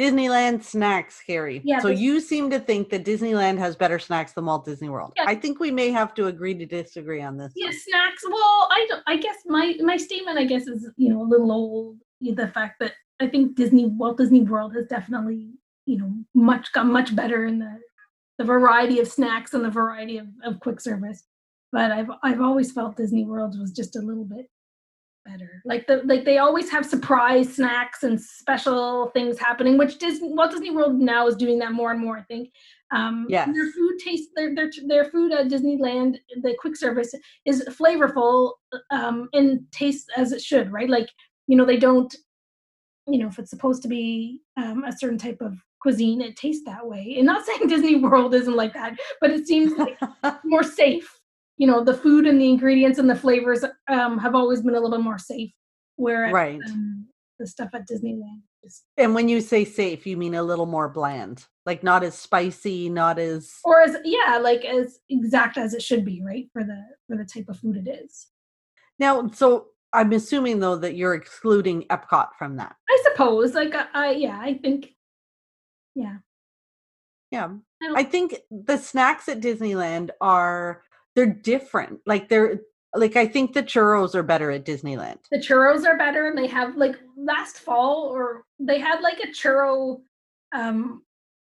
Disneyland 0.00 0.62
snacks, 0.62 1.20
Carrie. 1.26 1.60
Yeah, 1.62 1.80
so 1.80 1.88
you 1.88 2.20
seem 2.20 2.48
to 2.50 2.58
think 2.58 2.88
that 2.88 3.04
Disneyland 3.04 3.58
has 3.58 3.76
better 3.76 3.98
snacks 3.98 4.32
than 4.32 4.46
Walt 4.46 4.64
Disney 4.64 4.88
World. 4.88 5.12
Yeah. 5.14 5.24
I 5.26 5.34
think 5.34 5.60
we 5.60 5.70
may 5.70 5.90
have 5.90 6.14
to 6.14 6.28
agree 6.28 6.54
to 6.54 6.64
disagree 6.64 7.20
on 7.20 7.36
this. 7.36 7.52
Yeah, 7.54 7.68
snacks. 7.70 8.22
Well, 8.26 8.68
I 8.70 8.86
don't, 8.88 9.02
I 9.06 9.18
guess 9.18 9.36
my 9.44 9.76
my 9.80 9.98
statement, 9.98 10.38
I 10.38 10.44
guess, 10.44 10.66
is 10.66 10.88
you 10.96 11.10
know 11.10 11.20
a 11.20 11.28
little 11.28 11.52
old. 11.52 11.98
The 12.22 12.48
fact 12.48 12.80
that 12.80 12.94
I 13.20 13.26
think 13.26 13.56
Disney 13.56 13.86
Walt 13.86 14.16
Disney 14.16 14.40
World 14.40 14.74
has 14.74 14.86
definitely 14.86 15.50
you 15.84 15.98
know 15.98 16.10
much 16.34 16.72
got 16.72 16.86
much 16.86 17.14
better 17.14 17.44
in 17.44 17.58
the 17.58 17.78
the 18.38 18.44
variety 18.44 19.00
of 19.00 19.08
snacks 19.08 19.52
and 19.52 19.62
the 19.62 19.70
variety 19.70 20.16
of, 20.16 20.28
of 20.42 20.60
quick 20.60 20.80
service. 20.80 21.24
But 21.72 21.92
I've 21.92 22.10
I've 22.22 22.40
always 22.40 22.72
felt 22.72 22.96
Disney 22.96 23.24
World 23.24 23.58
was 23.60 23.70
just 23.70 23.96
a 23.96 24.00
little 24.00 24.24
bit 24.24 24.46
better. 25.24 25.62
Like 25.64 25.86
the 25.86 26.02
like 26.04 26.24
they 26.24 26.38
always 26.38 26.70
have 26.70 26.86
surprise 26.86 27.54
snacks 27.54 28.02
and 28.02 28.20
special 28.20 29.10
things 29.10 29.38
happening, 29.38 29.78
which 29.78 29.98
Disney 29.98 30.32
Walt 30.32 30.50
Disney 30.50 30.70
World 30.70 30.94
now 30.94 31.26
is 31.26 31.36
doing 31.36 31.58
that 31.60 31.72
more 31.72 31.90
and 31.90 32.00
more. 32.00 32.18
I 32.18 32.22
think. 32.22 32.50
Um, 32.92 33.26
yeah. 33.28 33.46
Their 33.46 33.70
food 33.70 33.98
tastes 34.04 34.28
their 34.34 34.54
their 34.54 34.70
their 34.86 35.04
food 35.06 35.32
at 35.32 35.48
Disneyland, 35.48 36.16
the 36.42 36.56
quick 36.58 36.76
service 36.76 37.14
is 37.44 37.64
flavorful 37.68 38.52
um, 38.90 39.28
and 39.32 39.60
tastes 39.72 40.06
as 40.16 40.32
it 40.32 40.42
should, 40.42 40.72
right? 40.72 40.88
Like 40.88 41.08
you 41.46 41.56
know 41.56 41.64
they 41.64 41.76
don't, 41.76 42.14
you 43.06 43.18
know, 43.18 43.28
if 43.28 43.38
it's 43.38 43.50
supposed 43.50 43.82
to 43.82 43.88
be 43.88 44.40
um, 44.56 44.84
a 44.84 44.92
certain 44.96 45.18
type 45.18 45.40
of 45.40 45.54
cuisine, 45.80 46.20
it 46.20 46.36
tastes 46.36 46.64
that 46.66 46.86
way. 46.86 47.14
And 47.16 47.26
not 47.26 47.46
saying 47.46 47.68
Disney 47.68 47.96
World 47.96 48.34
isn't 48.34 48.56
like 48.56 48.74
that, 48.74 48.98
but 49.20 49.30
it 49.30 49.46
seems 49.46 49.72
like 49.78 49.98
more 50.44 50.62
safe 50.64 51.19
you 51.60 51.66
know 51.66 51.84
the 51.84 51.94
food 51.94 52.26
and 52.26 52.40
the 52.40 52.48
ingredients 52.48 52.98
and 52.98 53.08
the 53.08 53.14
flavors 53.14 53.62
um, 53.88 54.18
have 54.18 54.34
always 54.34 54.62
been 54.62 54.74
a 54.74 54.80
little 54.80 54.90
bit 54.90 55.04
more 55.04 55.18
safe 55.18 55.52
whereas 55.96 56.32
right. 56.32 56.58
Um, 56.66 57.06
the 57.38 57.46
stuff 57.46 57.68
at 57.74 57.86
disneyland 57.86 58.40
is 58.62 58.82
and 58.96 59.14
when 59.14 59.28
you 59.28 59.42
say 59.42 59.64
safe 59.64 60.06
you 60.06 60.16
mean 60.16 60.34
a 60.34 60.42
little 60.42 60.66
more 60.66 60.88
bland 60.88 61.46
like 61.66 61.82
not 61.82 62.02
as 62.02 62.16
spicy 62.16 62.88
not 62.88 63.18
as 63.18 63.52
or 63.62 63.82
as 63.82 63.96
yeah 64.04 64.38
like 64.38 64.64
as 64.64 65.00
exact 65.10 65.58
as 65.58 65.74
it 65.74 65.82
should 65.82 66.04
be 66.04 66.22
right 66.24 66.46
for 66.52 66.64
the 66.64 66.82
for 67.06 67.16
the 67.16 67.24
type 67.24 67.48
of 67.48 67.58
food 67.58 67.76
it 67.76 67.88
is. 67.88 68.28
Now 68.98 69.28
so 69.28 69.66
i'm 69.92 70.12
assuming 70.12 70.60
though 70.60 70.76
that 70.76 70.96
you're 70.96 71.14
excluding 71.14 71.82
epcot 71.84 72.28
from 72.38 72.56
that. 72.56 72.74
I 72.88 73.02
suppose 73.04 73.54
like 73.54 73.74
i, 73.74 73.86
I 73.94 74.10
yeah 74.12 74.38
i 74.40 74.54
think 74.54 74.94
yeah. 75.94 76.18
Yeah. 77.30 77.50
I, 77.82 78.00
I 78.00 78.04
think 78.04 78.36
the 78.50 78.76
snacks 78.76 79.28
at 79.28 79.40
disneyland 79.40 80.10
are 80.20 80.82
they're 81.14 81.26
different. 81.26 82.00
Like 82.06 82.28
they're 82.28 82.60
like 82.94 83.16
I 83.16 83.26
think 83.26 83.52
the 83.52 83.62
churros 83.62 84.14
are 84.14 84.22
better 84.22 84.50
at 84.50 84.64
Disneyland. 84.64 85.18
The 85.30 85.38
churros 85.38 85.86
are 85.86 85.96
better 85.96 86.28
and 86.28 86.36
they 86.36 86.46
have 86.46 86.76
like 86.76 86.96
last 87.16 87.58
fall 87.58 88.08
or 88.08 88.44
they 88.58 88.78
had 88.78 89.00
like 89.00 89.20
a 89.20 89.28
churro 89.28 90.00
um 90.52 91.02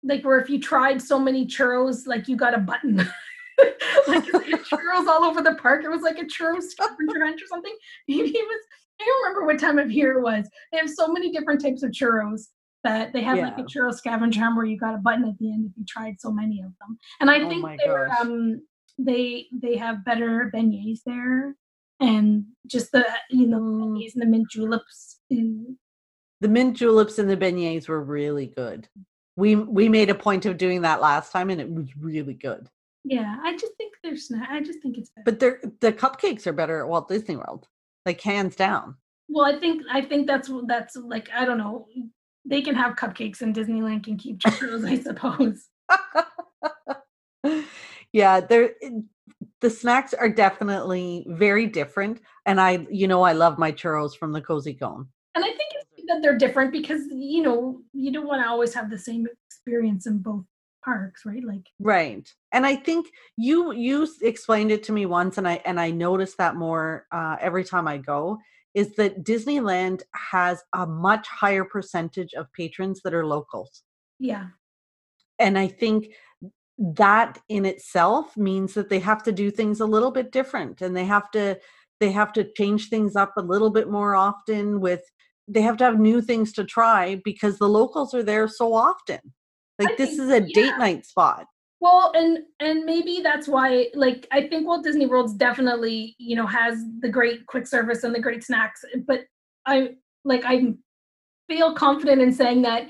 like 0.04 0.24
where 0.24 0.40
if 0.40 0.48
you 0.48 0.60
tried 0.60 1.00
so 1.00 1.18
many 1.18 1.46
churros 1.46 2.06
like 2.06 2.28
you 2.28 2.36
got 2.36 2.54
a 2.54 2.58
button. 2.58 2.96
like 4.08 4.24
churros 4.24 5.06
all 5.08 5.24
over 5.24 5.42
the 5.42 5.56
park. 5.60 5.84
It 5.84 5.90
was 5.90 6.02
like 6.02 6.18
a 6.18 6.24
churro 6.24 6.62
scavenger 6.62 7.24
hunt 7.24 7.42
or 7.42 7.46
something. 7.46 7.74
Maybe 8.08 8.28
it 8.34 8.46
was 8.46 8.66
I 9.00 9.04
don't 9.04 9.22
remember 9.24 9.46
what 9.46 9.58
time 9.58 9.78
of 9.78 9.90
year 9.90 10.18
it 10.18 10.22
was. 10.22 10.48
They 10.70 10.78
have 10.78 10.90
so 10.90 11.08
many 11.08 11.32
different 11.32 11.60
types 11.60 11.82
of 11.82 11.90
churros 11.90 12.42
that 12.84 13.12
they 13.12 13.22
have 13.22 13.38
yeah. 13.38 13.44
like 13.44 13.58
a 13.58 13.62
churro 13.62 13.92
scavenger 13.92 14.40
hunt 14.40 14.56
where 14.56 14.64
you 14.64 14.76
got 14.76 14.94
a 14.94 14.98
button 14.98 15.24
at 15.24 15.38
the 15.38 15.50
end 15.50 15.66
if 15.66 15.76
you 15.76 15.84
tried 15.88 16.20
so 16.20 16.30
many 16.30 16.60
of 16.60 16.72
them. 16.80 16.98
And 17.20 17.30
I 17.30 17.40
oh 17.40 17.48
think 17.48 17.80
they're 17.84 18.10
um 18.12 18.60
they 19.04 19.46
they 19.52 19.76
have 19.76 20.04
better 20.04 20.50
beignets 20.54 21.00
there 21.04 21.54
and 22.00 22.44
just 22.66 22.92
the 22.92 23.04
you 23.30 23.46
know 23.46 23.60
mm. 23.60 23.80
beignets 23.80 24.14
and 24.14 24.22
the 24.22 24.26
mint 24.26 24.50
juleps 24.50 25.18
in 25.30 25.76
the 26.40 26.48
mint 26.48 26.76
juleps 26.76 27.18
and 27.18 27.30
the 27.30 27.36
beignets 27.36 27.88
were 27.88 28.02
really 28.02 28.46
good 28.46 28.88
we 29.36 29.56
we 29.56 29.88
made 29.88 30.10
a 30.10 30.14
point 30.14 30.46
of 30.46 30.58
doing 30.58 30.82
that 30.82 31.00
last 31.00 31.32
time 31.32 31.50
and 31.50 31.60
it 31.60 31.70
was 31.70 31.86
really 31.98 32.34
good 32.34 32.68
yeah 33.04 33.38
i 33.42 33.52
just 33.56 33.72
think 33.76 33.94
they're 34.02 34.16
snack 34.16 34.48
i 34.50 34.60
just 34.60 34.80
think 34.80 34.98
it's 34.98 35.10
better. 35.10 35.24
but 35.24 35.40
they're 35.40 35.60
the 35.80 35.92
cupcakes 35.92 36.46
are 36.46 36.52
better 36.52 36.80
at 36.80 36.88
walt 36.88 37.08
disney 37.08 37.36
world 37.36 37.66
like 38.06 38.20
hands 38.20 38.56
down 38.56 38.94
well 39.28 39.44
i 39.44 39.58
think 39.58 39.82
i 39.90 40.00
think 40.00 40.26
that's 40.26 40.50
that's 40.66 40.96
like 40.96 41.28
i 41.34 41.44
don't 41.44 41.58
know 41.58 41.86
they 42.44 42.60
can 42.60 42.74
have 42.74 42.96
cupcakes 42.96 43.40
and 43.40 43.54
disneyland 43.54 44.04
can 44.04 44.16
keep 44.16 44.38
churros 44.38 44.86
i 44.86 44.98
suppose 44.98 45.68
yeah 48.12 48.40
there 48.40 48.74
the 49.60 49.70
snacks 49.70 50.12
are 50.12 50.28
definitely 50.28 51.26
very 51.28 51.66
different 51.66 52.20
and 52.46 52.60
i 52.60 52.86
you 52.90 53.08
know 53.08 53.22
i 53.22 53.32
love 53.32 53.58
my 53.58 53.72
churros 53.72 54.16
from 54.16 54.32
the 54.32 54.40
cozy 54.40 54.74
cone. 54.74 55.08
And 55.34 55.44
i 55.44 55.48
think 55.48 55.72
that 56.08 56.20
they're 56.22 56.38
different 56.38 56.72
because 56.72 57.02
you 57.10 57.42
know 57.42 57.80
you 57.92 58.12
don't 58.12 58.26
want 58.26 58.42
to 58.42 58.48
always 58.48 58.74
have 58.74 58.90
the 58.90 58.98
same 58.98 59.26
experience 59.48 60.06
in 60.06 60.18
both 60.18 60.44
parks 60.84 61.24
right? 61.24 61.44
Like 61.44 61.64
right 61.78 62.28
and 62.50 62.66
i 62.66 62.74
think 62.74 63.06
you 63.36 63.72
you 63.72 64.08
explained 64.22 64.72
it 64.72 64.82
to 64.84 64.92
me 64.92 65.06
once 65.06 65.38
and 65.38 65.46
i 65.46 65.60
and 65.64 65.80
i 65.80 65.90
noticed 65.90 66.38
that 66.38 66.56
more 66.56 67.06
uh, 67.12 67.36
every 67.40 67.64
time 67.64 67.86
i 67.86 67.98
go 67.98 68.38
is 68.74 68.94
that 68.96 69.22
disneyland 69.22 70.02
has 70.14 70.62
a 70.74 70.86
much 70.86 71.28
higher 71.28 71.64
percentage 71.64 72.34
of 72.34 72.52
patrons 72.52 73.00
that 73.04 73.14
are 73.14 73.26
locals. 73.26 73.82
Yeah. 74.18 74.46
And 75.38 75.56
i 75.56 75.68
think 75.68 76.08
that 76.82 77.38
in 77.48 77.64
itself 77.64 78.36
means 78.36 78.74
that 78.74 78.88
they 78.88 78.98
have 78.98 79.22
to 79.22 79.30
do 79.30 79.50
things 79.52 79.78
a 79.78 79.86
little 79.86 80.10
bit 80.10 80.32
different 80.32 80.82
and 80.82 80.96
they 80.96 81.04
have 81.04 81.30
to 81.30 81.56
they 82.00 82.10
have 82.10 82.32
to 82.32 82.44
change 82.56 82.88
things 82.88 83.14
up 83.14 83.32
a 83.36 83.42
little 83.42 83.70
bit 83.70 83.88
more 83.88 84.16
often 84.16 84.80
with 84.80 85.02
they 85.46 85.62
have 85.62 85.76
to 85.76 85.84
have 85.84 86.00
new 86.00 86.20
things 86.20 86.52
to 86.52 86.64
try 86.64 87.20
because 87.24 87.58
the 87.58 87.68
locals 87.68 88.14
are 88.14 88.24
there 88.24 88.48
so 88.48 88.74
often 88.74 89.20
like 89.78 89.92
I 89.92 89.94
this 89.96 90.16
think, 90.16 90.20
is 90.22 90.30
a 90.30 90.40
yeah. 90.40 90.54
date 90.54 90.78
night 90.78 91.06
spot 91.06 91.46
well 91.78 92.10
and 92.16 92.38
and 92.58 92.84
maybe 92.84 93.20
that's 93.22 93.46
why 93.46 93.86
like 93.94 94.26
i 94.32 94.48
think 94.48 94.66
walt 94.66 94.82
disney 94.82 95.06
world's 95.06 95.34
definitely 95.34 96.16
you 96.18 96.34
know 96.34 96.46
has 96.46 96.82
the 96.98 97.08
great 97.08 97.46
quick 97.46 97.68
service 97.68 98.02
and 98.02 98.12
the 98.12 98.20
great 98.20 98.42
snacks 98.42 98.84
but 99.06 99.20
i 99.66 99.90
like 100.24 100.42
i 100.44 100.74
feel 101.48 101.74
confident 101.74 102.20
in 102.20 102.32
saying 102.32 102.62
that 102.62 102.88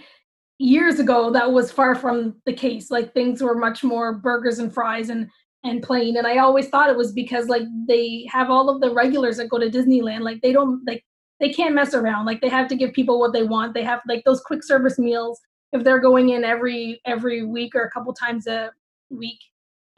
years 0.63 1.01
ago 1.01 1.31
that 1.33 1.53
was 1.53 1.73
far 1.73 1.95
from 1.95 2.37
the 2.47 2.53
case. 2.53 2.91
Like 2.91 3.13
things 3.13 3.43
were 3.43 3.57
much 3.57 3.83
more 3.83 4.15
burgers 4.15 4.59
and 4.59 4.73
fries 4.73 5.11
and 5.11 5.29
and 5.65 5.83
plain. 5.83 6.17
And 6.17 6.27
i 6.27 6.39
always 6.39 6.69
thought 6.69 6.91
it 6.91 6.97
was 6.97 7.13
because 7.13 7.47
like 7.49 7.63
they 7.87 8.27
have 8.31 8.51
all 8.51 8.69
of 8.69 8.81
the 8.81 8.93
regulars 8.93 9.37
that 9.37 9.49
go 9.49 9.59
to 9.59 9.71
disneyland. 9.71 10.21
Like 10.21 10.41
they 10.43 10.53
don't 10.53 10.81
like 10.87 11.05
they 11.41 11.53
can't 11.53 11.75
mess 11.75 11.95
around. 11.95 12.27
Like 12.27 12.41
they 12.41 12.49
have 12.49 12.69
to 12.69 12.77
give 12.77 12.93
people 12.93 13.19
what 13.19 13.33
they 13.33 13.43
want. 13.43 13.75
They 13.75 13.83
have 13.85 14.01
like 14.09 14.25
those 14.25 14.41
quick 14.41 14.63
service 14.63 14.99
meals 14.99 15.41
if 15.73 15.85
they're 15.85 16.01
going 16.01 16.31
in 16.31 16.45
every 16.45 17.01
every 17.07 17.45
week 17.45 17.75
or 17.75 17.83
a 17.83 17.91
couple 17.91 18.13
times 18.13 18.47
a 18.47 18.71
week 19.11 19.39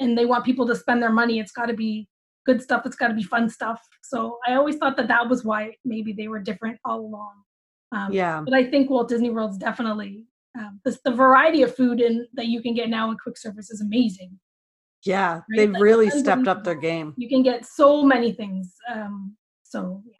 and 0.01 0.17
they 0.17 0.27
want 0.27 0.45
people 0.45 0.67
to 0.67 0.75
spend 0.75 1.03
their 1.03 1.13
money 1.13 1.39
it's 1.39 1.53
got 1.53 1.67
to 1.67 1.75
be 1.75 2.09
good 2.47 2.61
stuff. 2.61 2.85
It's 2.85 2.97
got 2.97 3.09
to 3.09 3.15
be 3.15 3.23
fun 3.23 3.49
stuff. 3.49 3.81
So 4.03 4.39
i 4.47 4.55
always 4.55 4.77
thought 4.77 4.97
that 4.97 5.09
that 5.09 5.29
was 5.29 5.45
why 5.45 5.77
maybe 5.85 6.13
they 6.13 6.29
were 6.29 6.41
different 6.41 6.79
all 6.85 7.01
along. 7.01 7.33
Um, 7.93 8.13
yeah. 8.13 8.43
but 8.45 8.55
i 8.55 8.69
think 8.69 8.91
walt 8.91 9.09
disney 9.09 9.31
world's 9.31 9.57
definitely 9.57 10.27
um, 10.59 10.81
the, 10.85 10.97
the 11.05 11.11
variety 11.11 11.63
of 11.63 11.75
food 11.75 12.01
in, 12.01 12.27
that 12.35 12.47
you 12.47 12.63
can 12.63 12.75
get 12.75 12.89
now 12.89 13.11
in 13.11 13.17
quick 13.17 13.37
service 13.37 13.71
is 13.71 13.81
amazing. 13.81 14.39
Yeah, 15.05 15.35
right? 15.35 15.43
they've 15.57 15.71
like, 15.71 15.83
really 15.83 16.11
stepped 16.11 16.49
up 16.49 16.65
their 16.65 16.75
game. 16.75 17.15
You 17.17 17.29
can 17.29 17.43
get 17.43 17.67
so 17.67 18.03
many 18.03 18.33
things. 18.33 18.75
Um, 18.93 19.37
so 19.63 20.03
yeah. 20.07 20.13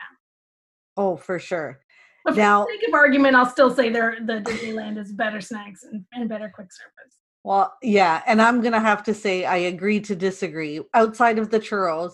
Oh, 0.97 1.17
for 1.17 1.39
sure. 1.39 1.81
But 2.25 2.35
for 2.35 2.41
Now- 2.41 2.65
the 2.65 2.73
sake 2.79 2.89
of 2.89 2.95
argument, 2.95 3.37
I'll 3.37 3.47
still 3.47 3.75
say 3.75 3.91
there 3.91 4.19
the 4.25 4.41
Disneyland 4.41 4.99
is 4.99 5.13
better 5.13 5.41
snacks 5.41 5.85
and, 5.85 6.05
and 6.13 6.29
better 6.29 6.51
quick 6.55 6.69
service. 6.73 7.19
Well, 7.45 7.75
yeah, 7.83 8.23
and 8.27 8.41
I'm 8.41 8.63
gonna 8.63 8.81
have 8.81 9.03
to 9.05 9.15
say 9.15 9.45
I 9.45 9.57
agree 9.57 10.01
to 10.01 10.17
disagree. 10.17 10.81
Outside 10.95 11.39
of 11.39 11.51
the 11.51 11.61
churros 11.61 12.13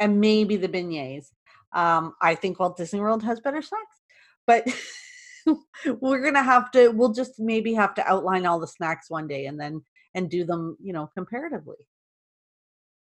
and 0.00 0.20
maybe 0.20 0.56
the 0.56 0.68
beignets, 0.68 1.26
um, 1.72 2.14
I 2.20 2.34
think 2.34 2.58
Walt 2.58 2.76
Disney 2.76 3.00
World 3.00 3.22
has 3.22 3.40
better 3.40 3.62
snacks. 3.62 3.96
But 4.46 4.66
we're 6.00 6.22
gonna 6.22 6.42
have 6.42 6.70
to. 6.72 6.88
We'll 6.88 7.12
just 7.12 7.38
maybe 7.38 7.74
have 7.74 7.94
to 7.94 8.06
outline 8.08 8.46
all 8.46 8.60
the 8.60 8.66
snacks 8.66 9.10
one 9.10 9.26
day 9.26 9.46
and 9.46 9.58
then 9.60 9.82
and 10.14 10.30
do 10.30 10.44
them, 10.44 10.76
you 10.80 10.92
know, 10.92 11.08
comparatively. 11.14 11.88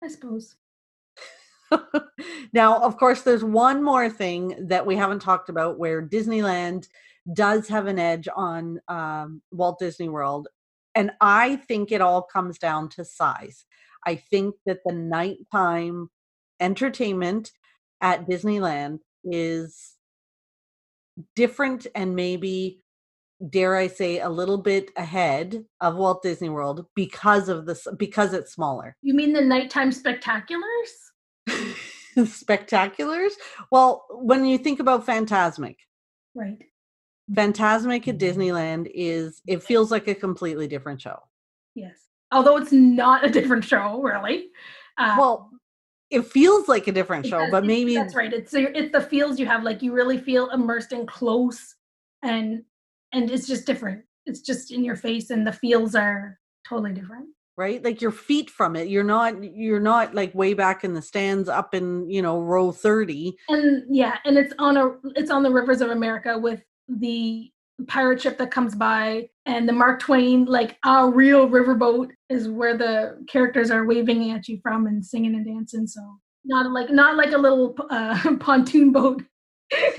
I 0.03 0.07
suppose. 0.07 0.55
now, 2.53 2.81
of 2.81 2.97
course, 2.97 3.21
there's 3.21 3.43
one 3.43 3.83
more 3.83 4.09
thing 4.09 4.67
that 4.67 4.85
we 4.85 4.95
haven't 4.95 5.21
talked 5.21 5.49
about 5.49 5.77
where 5.77 6.01
Disneyland 6.01 6.87
does 7.33 7.67
have 7.67 7.87
an 7.87 7.99
edge 7.99 8.27
on 8.35 8.79
um, 8.87 9.41
Walt 9.51 9.79
Disney 9.79 10.09
World. 10.09 10.47
And 10.95 11.11
I 11.21 11.57
think 11.57 11.91
it 11.91 12.01
all 12.01 12.21
comes 12.21 12.57
down 12.57 12.89
to 12.89 13.05
size. 13.05 13.65
I 14.05 14.15
think 14.15 14.55
that 14.65 14.79
the 14.85 14.93
nighttime 14.93 16.09
entertainment 16.59 17.51
at 18.01 18.27
Disneyland 18.27 18.99
is 19.23 19.97
different 21.35 21.87
and 21.95 22.15
maybe 22.15 22.81
dare 23.49 23.75
I 23.75 23.87
say 23.87 24.19
a 24.19 24.29
little 24.29 24.57
bit 24.57 24.91
ahead 24.97 25.65
of 25.79 25.95
Walt 25.95 26.21
Disney 26.21 26.49
World 26.49 26.85
because 26.95 27.49
of 27.49 27.65
this 27.65 27.87
because 27.97 28.33
it's 28.33 28.53
smaller. 28.53 28.95
You 29.01 29.13
mean 29.13 29.33
the 29.33 29.41
nighttime 29.41 29.91
spectaculars? 29.91 30.61
spectaculars. 32.17 33.31
Well, 33.71 34.05
when 34.11 34.45
you 34.45 34.57
think 34.57 34.79
about 34.79 35.05
Phantasmic, 35.05 35.77
Right. 36.35 36.59
Phantasmic 37.33 38.07
at 38.07 38.17
Disneyland 38.17 38.89
is 38.93 39.41
it 39.47 39.63
feels 39.63 39.91
like 39.91 40.07
a 40.07 40.15
completely 40.15 40.67
different 40.67 41.01
show. 41.01 41.19
Yes. 41.75 41.97
Although 42.31 42.57
it's 42.57 42.71
not 42.71 43.25
a 43.25 43.29
different 43.29 43.63
show, 43.65 44.01
really. 44.01 44.47
Uh, 44.97 45.15
Well, 45.17 45.49
it 46.11 46.25
feels 46.25 46.67
like 46.67 46.87
a 46.87 46.91
different 46.91 47.25
show, 47.25 47.49
but 47.49 47.65
maybe 47.65 47.95
that's 47.95 48.15
right. 48.15 48.33
It's 48.33 48.53
it's 48.53 48.91
the 48.91 49.01
feels 49.01 49.39
you 49.39 49.45
have, 49.45 49.63
like 49.63 49.81
you 49.81 49.93
really 49.93 50.17
feel 50.17 50.49
immersed 50.49 50.91
and 50.91 51.07
close, 51.07 51.75
and 52.21 52.63
and 53.13 53.31
it's 53.31 53.47
just 53.47 53.65
different. 53.65 54.03
It's 54.25 54.41
just 54.41 54.71
in 54.71 54.83
your 54.83 54.95
face, 54.95 55.29
and 55.29 55.47
the 55.47 55.53
feels 55.53 55.95
are 55.95 56.37
totally 56.67 56.93
different. 56.93 57.27
right 57.57 57.83
like 57.83 58.01
your 58.01 58.11
feet 58.11 58.49
from 58.49 58.75
it. 58.75 58.87
You're 58.87 59.03
not 59.03 59.43
you're 59.43 59.79
not 59.79 60.15
like 60.15 60.33
way 60.33 60.53
back 60.53 60.83
in 60.83 60.93
the 60.93 61.01
stands 61.01 61.49
up 61.49 61.73
in, 61.73 62.09
you 62.09 62.21
know, 62.21 62.39
row 62.41 62.71
30. 62.71 63.35
And 63.49 63.83
yeah, 63.89 64.17
and 64.25 64.37
it's 64.37 64.53
on 64.59 64.77
a 64.77 64.91
it's 65.15 65.31
on 65.31 65.43
the 65.43 65.51
rivers 65.51 65.81
of 65.81 65.89
America 65.89 66.37
with 66.37 66.61
the 66.87 67.51
pirate 67.87 68.21
ship 68.21 68.37
that 68.37 68.51
comes 68.51 68.75
by 68.75 69.29
and 69.45 69.67
the 69.67 69.73
Mark 69.73 69.99
Twain 69.99 70.45
like 70.45 70.77
a 70.85 71.09
real 71.09 71.47
riverboat 71.49 72.09
is 72.29 72.47
where 72.49 72.77
the 72.77 73.23
characters 73.27 73.71
are 73.71 73.85
waving 73.85 74.31
at 74.31 74.47
you 74.47 74.59
from 74.61 74.87
and 74.87 75.05
singing 75.05 75.35
and 75.35 75.45
dancing. 75.45 75.87
So 75.87 76.01
not 76.45 76.71
like 76.71 76.89
not 76.89 77.15
like 77.17 77.31
a 77.33 77.37
little 77.37 77.75
uh, 77.89 78.35
pontoon 78.39 78.91
boat. 78.91 79.23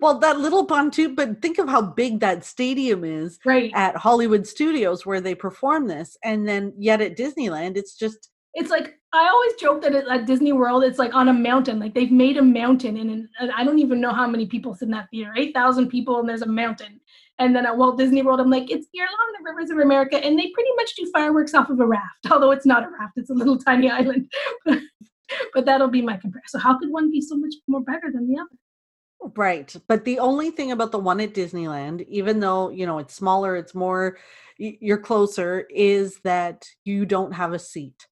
well, 0.00 0.18
that 0.18 0.38
little 0.38 0.64
pontoon, 0.66 1.14
but 1.14 1.40
think 1.42 1.58
of 1.58 1.68
how 1.68 1.82
big 1.82 2.20
that 2.20 2.44
stadium 2.44 3.04
is 3.04 3.38
Right. 3.44 3.70
at 3.74 3.96
Hollywood 3.96 4.46
Studios 4.46 5.04
where 5.06 5.20
they 5.20 5.34
perform 5.34 5.86
this. 5.88 6.16
And 6.24 6.46
then 6.48 6.72
yet 6.78 7.00
at 7.00 7.16
Disneyland, 7.16 7.76
it's 7.76 7.96
just 7.96 8.30
It's 8.54 8.70
like 8.70 8.98
I 9.16 9.28
always 9.28 9.54
joke 9.54 9.82
that 9.82 9.94
it, 9.94 10.06
at 10.08 10.26
Disney 10.26 10.52
World 10.52 10.84
it's 10.84 10.98
like 10.98 11.14
on 11.14 11.28
a 11.28 11.32
mountain. 11.32 11.78
Like 11.78 11.94
they've 11.94 12.10
made 12.10 12.36
a 12.36 12.42
mountain 12.42 12.96
and, 12.96 13.10
in- 13.10 13.28
and 13.40 13.50
I 13.52 13.64
don't 13.64 13.78
even 13.78 14.00
know 14.00 14.12
how 14.12 14.26
many 14.26 14.46
people 14.46 14.74
sit 14.74 14.86
in 14.86 14.90
that 14.92 15.08
theater. 15.10 15.32
8,000 15.36 15.88
people 15.88 16.20
and 16.20 16.28
there's 16.28 16.42
a 16.42 16.46
mountain. 16.46 17.00
And 17.38 17.54
then 17.54 17.66
at 17.66 17.76
Walt 17.76 17.98
Disney 17.98 18.22
World 18.22 18.40
I'm 18.40 18.50
like 18.50 18.70
it's 18.70 18.86
you're 18.92 19.06
along 19.06 19.34
the 19.38 19.50
rivers 19.50 19.70
of 19.70 19.78
America 19.78 20.16
and 20.16 20.38
they 20.38 20.50
pretty 20.50 20.70
much 20.76 20.94
do 20.96 21.10
fireworks 21.12 21.54
off 21.54 21.70
of 21.70 21.80
a 21.80 21.86
raft. 21.86 22.04
Although 22.30 22.52
it's 22.52 22.66
not 22.66 22.84
a 22.84 22.88
raft, 22.88 23.14
it's 23.16 23.30
a 23.30 23.34
little 23.34 23.58
tiny 23.58 23.90
island. 23.90 24.30
but 24.64 25.64
that'll 25.64 25.88
be 25.88 26.02
my 26.02 26.16
comparison. 26.16 26.48
So 26.48 26.58
how 26.58 26.78
could 26.78 26.90
one 26.90 27.10
be 27.10 27.20
so 27.20 27.36
much 27.36 27.54
more 27.66 27.82
better 27.82 28.10
than 28.12 28.28
the 28.28 28.40
other? 28.40 29.32
Right. 29.34 29.74
But 29.88 30.04
the 30.04 30.18
only 30.18 30.50
thing 30.50 30.72
about 30.72 30.92
the 30.92 30.98
one 30.98 31.20
at 31.20 31.34
Disneyland, 31.34 32.06
even 32.06 32.38
though, 32.38 32.68
you 32.70 32.86
know, 32.86 32.98
it's 32.98 33.14
smaller, 33.14 33.56
it's 33.56 33.74
more, 33.74 34.18
you're 34.58 34.98
closer, 34.98 35.66
is 35.70 36.18
that 36.22 36.66
you 36.84 37.06
don't 37.06 37.32
have 37.32 37.52
a 37.52 37.58
seat 37.58 38.06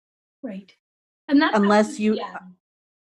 Right. 0.45 0.71
And 1.29 1.41
that's 1.41 1.57
unless 1.57 1.99
you, 1.99 2.15
yeah, 2.17 2.39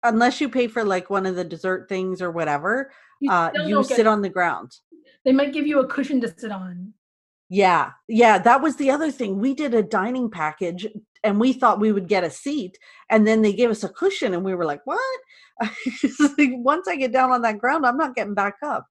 unless 0.04 0.42
you 0.42 0.50
pay 0.50 0.68
for 0.68 0.84
like 0.84 1.10
one 1.10 1.26
of 1.26 1.36
the 1.36 1.44
dessert 1.44 1.90
things 1.90 2.22
or 2.22 2.32
whatever, 2.32 2.92
you 3.20 3.32
uh, 3.32 3.52
you 3.66 3.84
sit 3.84 4.08
on 4.08 4.22
the 4.22 4.30
ground. 4.30 4.72
they 5.26 5.32
might 5.32 5.54
give 5.54 5.68
you 5.68 5.80
a 5.80 5.88
cushion 5.88 6.22
to 6.22 6.34
sit 6.38 6.52
on. 6.52 6.94
Yeah. 7.50 7.92
Yeah. 8.08 8.38
That 8.38 8.62
was 8.62 8.78
the 8.78 8.92
other 8.92 9.12
thing. 9.12 9.40
We 9.40 9.54
did 9.54 9.74
a 9.74 9.84
dining 9.84 10.32
package 10.32 10.88
and 11.22 11.38
we 11.38 11.52
thought 11.52 11.82
we 11.82 11.92
would 11.92 12.08
get 12.08 12.24
a 12.24 12.30
seat 12.30 12.78
and 13.10 13.28
then 13.28 13.42
they 13.42 13.52
gave 13.52 13.70
us 13.70 13.84
a 13.84 13.90
cushion 13.90 14.34
and 14.34 14.46
we 14.46 14.56
were 14.56 14.64
like, 14.64 14.80
what? 14.86 15.20
Once 16.40 16.88
I 16.88 16.96
get 16.96 17.12
down 17.12 17.32
on 17.32 17.42
that 17.42 17.60
ground, 17.60 17.86
I'm 17.86 17.98
not 17.98 18.16
getting 18.16 18.36
back 18.36 18.56
up. 18.64 18.86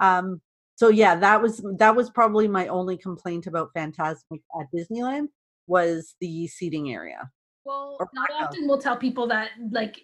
Um, 0.00 0.40
so 0.76 0.88
yeah, 0.88 1.14
that 1.16 1.40
was 1.42 1.62
that 1.78 1.94
was 1.94 2.10
probably 2.10 2.48
my 2.48 2.68
only 2.68 2.96
complaint 2.96 3.46
about 3.46 3.70
Phantasmic 3.74 4.40
at 4.58 4.66
Disneyland 4.74 5.28
was 5.66 6.14
the 6.20 6.46
seating 6.48 6.92
area. 6.92 7.30
Well, 7.66 7.98
not 8.14 8.30
often 8.32 8.68
we'll 8.68 8.80
tell 8.80 8.96
people 8.96 9.26
that, 9.26 9.50
like, 9.72 10.00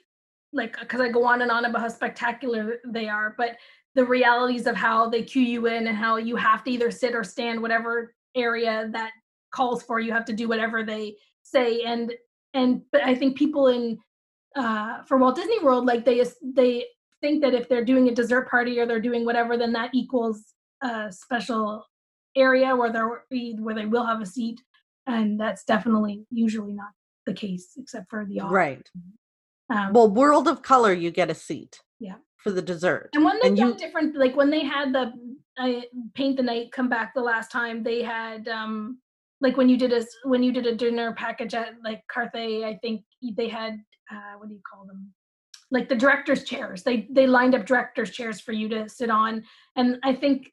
like 0.53 0.79
because 0.81 1.01
I 1.01 1.09
go 1.09 1.25
on 1.25 1.43
and 1.43 1.51
on 1.51 1.65
about 1.65 1.83
how 1.83 1.89
spectacular 1.89 2.81
they 2.85 3.09
are, 3.09 3.35
but 3.39 3.57
the 3.95 4.05
realities 4.05 4.67
of 4.67 4.75
how 4.75 5.09
they 5.09 5.23
queue 5.23 5.43
you 5.43 5.67
in 5.67 5.87
and 5.87 5.97
how 5.97 6.17
you 6.17 6.35
have 6.35 6.65
to 6.65 6.71
either 6.71 6.91
sit 6.91 7.15
or 7.15 7.23
stand, 7.23 7.63
whatever 7.63 8.15
area 8.35 8.89
that 8.93 9.13
calls 9.55 9.83
for, 9.83 10.01
you 10.01 10.13
have 10.13 10.25
to 10.25 10.33
do 10.33 10.49
whatever 10.49 10.83
they 10.83 11.15
say. 11.43 11.83
And 11.83 12.13
and 12.53 12.83
but 12.91 13.03
I 13.03 13.15
think 13.15 13.37
people 13.37 13.69
in 13.69 13.99
uh, 14.57 15.05
for 15.05 15.17
Walt 15.19 15.37
Disney 15.37 15.63
World, 15.63 15.87
like 15.87 16.05
they 16.05 16.25
they 16.43 16.85
think 17.21 17.43
that 17.43 17.55
if 17.55 17.69
they're 17.69 17.85
doing 17.85 18.09
a 18.09 18.15
dessert 18.15 18.51
party 18.51 18.81
or 18.81 18.87
they're 18.87 19.01
doing 19.01 19.25
whatever, 19.25 19.57
then 19.57 19.73
that 19.75 19.95
equals 19.95 20.55
a 20.83 21.13
special 21.13 21.87
area 22.35 22.75
where 22.75 22.91
they're 22.93 23.25
where 23.61 23.75
they 23.75 23.87
will 23.87 24.05
have 24.05 24.21
a 24.21 24.27
seat, 24.27 24.61
and 25.07 25.39
that's 25.39 25.65
definitely 25.65 26.27
usually 26.31 26.73
not 26.73 26.91
the 27.27 27.33
case, 27.35 27.73
except 27.77 28.11
for 28.11 28.25
the 28.27 28.41
off. 28.41 28.53
Right. 28.53 28.89
Um, 29.71 29.93
Well, 29.93 30.11
World 30.11 30.49
of 30.49 30.63
Color, 30.63 30.93
you 30.93 31.11
get 31.11 31.31
a 31.31 31.35
seat. 31.35 31.81
Yeah. 32.01 32.17
For 32.43 32.51
the 32.51 32.63
dessert. 32.63 33.11
and 33.15 33.25
when 33.25 33.37
they've 33.41 33.51
and 33.51 33.57
done 33.57 33.69
you- 33.69 33.75
different, 33.77 34.17
like 34.17 34.35
when 34.35 34.51
they 34.51 34.65
had 34.65 34.93
the 34.93 35.13
uh, 35.59 35.81
paint 36.15 36.37
the 36.37 36.43
night 36.43 36.73
come 36.73 36.89
back 36.89 37.15
the 37.15 37.21
last 37.21 37.53
time, 37.53 37.85
they 37.85 38.03
had 38.03 38.49
um 38.49 38.99
like 39.41 39.57
when 39.57 39.69
you 39.69 39.77
did 39.77 39.93
a 39.93 40.05
when 40.25 40.43
you 40.43 40.51
did 40.53 40.67
a 40.67 40.75
dinner 40.75 41.13
package 41.15 41.55
at 41.55 41.75
like 41.85 42.03
Carthay, 42.13 42.65
I 42.65 42.79
think 42.83 43.05
they 43.37 43.49
had 43.49 43.75
uh, 44.11 44.33
what 44.39 44.49
do 44.49 44.55
you 44.55 44.61
call 44.69 44.87
them? 44.87 45.13
Like 45.71 45.89
the 45.89 45.95
directors' 45.95 46.43
chairs. 46.43 46.83
They 46.83 47.07
they 47.11 47.29
lined 47.29 47.55
up 47.55 47.65
directors' 47.65 48.11
chairs 48.11 48.41
for 48.41 48.51
you 48.53 48.69
to 48.71 48.89
sit 48.89 49.09
on, 49.11 49.45
and 49.77 49.99
I 50.03 50.13
think 50.15 50.51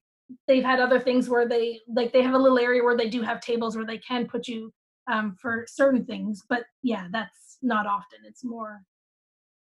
they've 0.47 0.63
had 0.63 0.79
other 0.79 0.99
things 0.99 1.27
where 1.27 1.47
they 1.47 1.79
like 1.87 2.13
they 2.13 2.21
have 2.21 2.35
a 2.35 2.37
little 2.37 2.59
area 2.59 2.83
where 2.83 2.95
they 2.97 3.09
do 3.09 3.23
have 3.23 3.41
tables 3.41 3.75
where 3.75 3.85
they 3.85 3.97
can 3.97 4.27
put 4.27 4.47
you 4.47 4.71
um, 5.09 5.35
for 5.41 5.65
certain 5.67 6.05
things. 6.05 6.43
But 6.47 6.63
yeah, 6.83 7.07
that's 7.11 7.57
not 7.61 7.85
often. 7.87 8.19
It's 8.25 8.43
more 8.43 8.81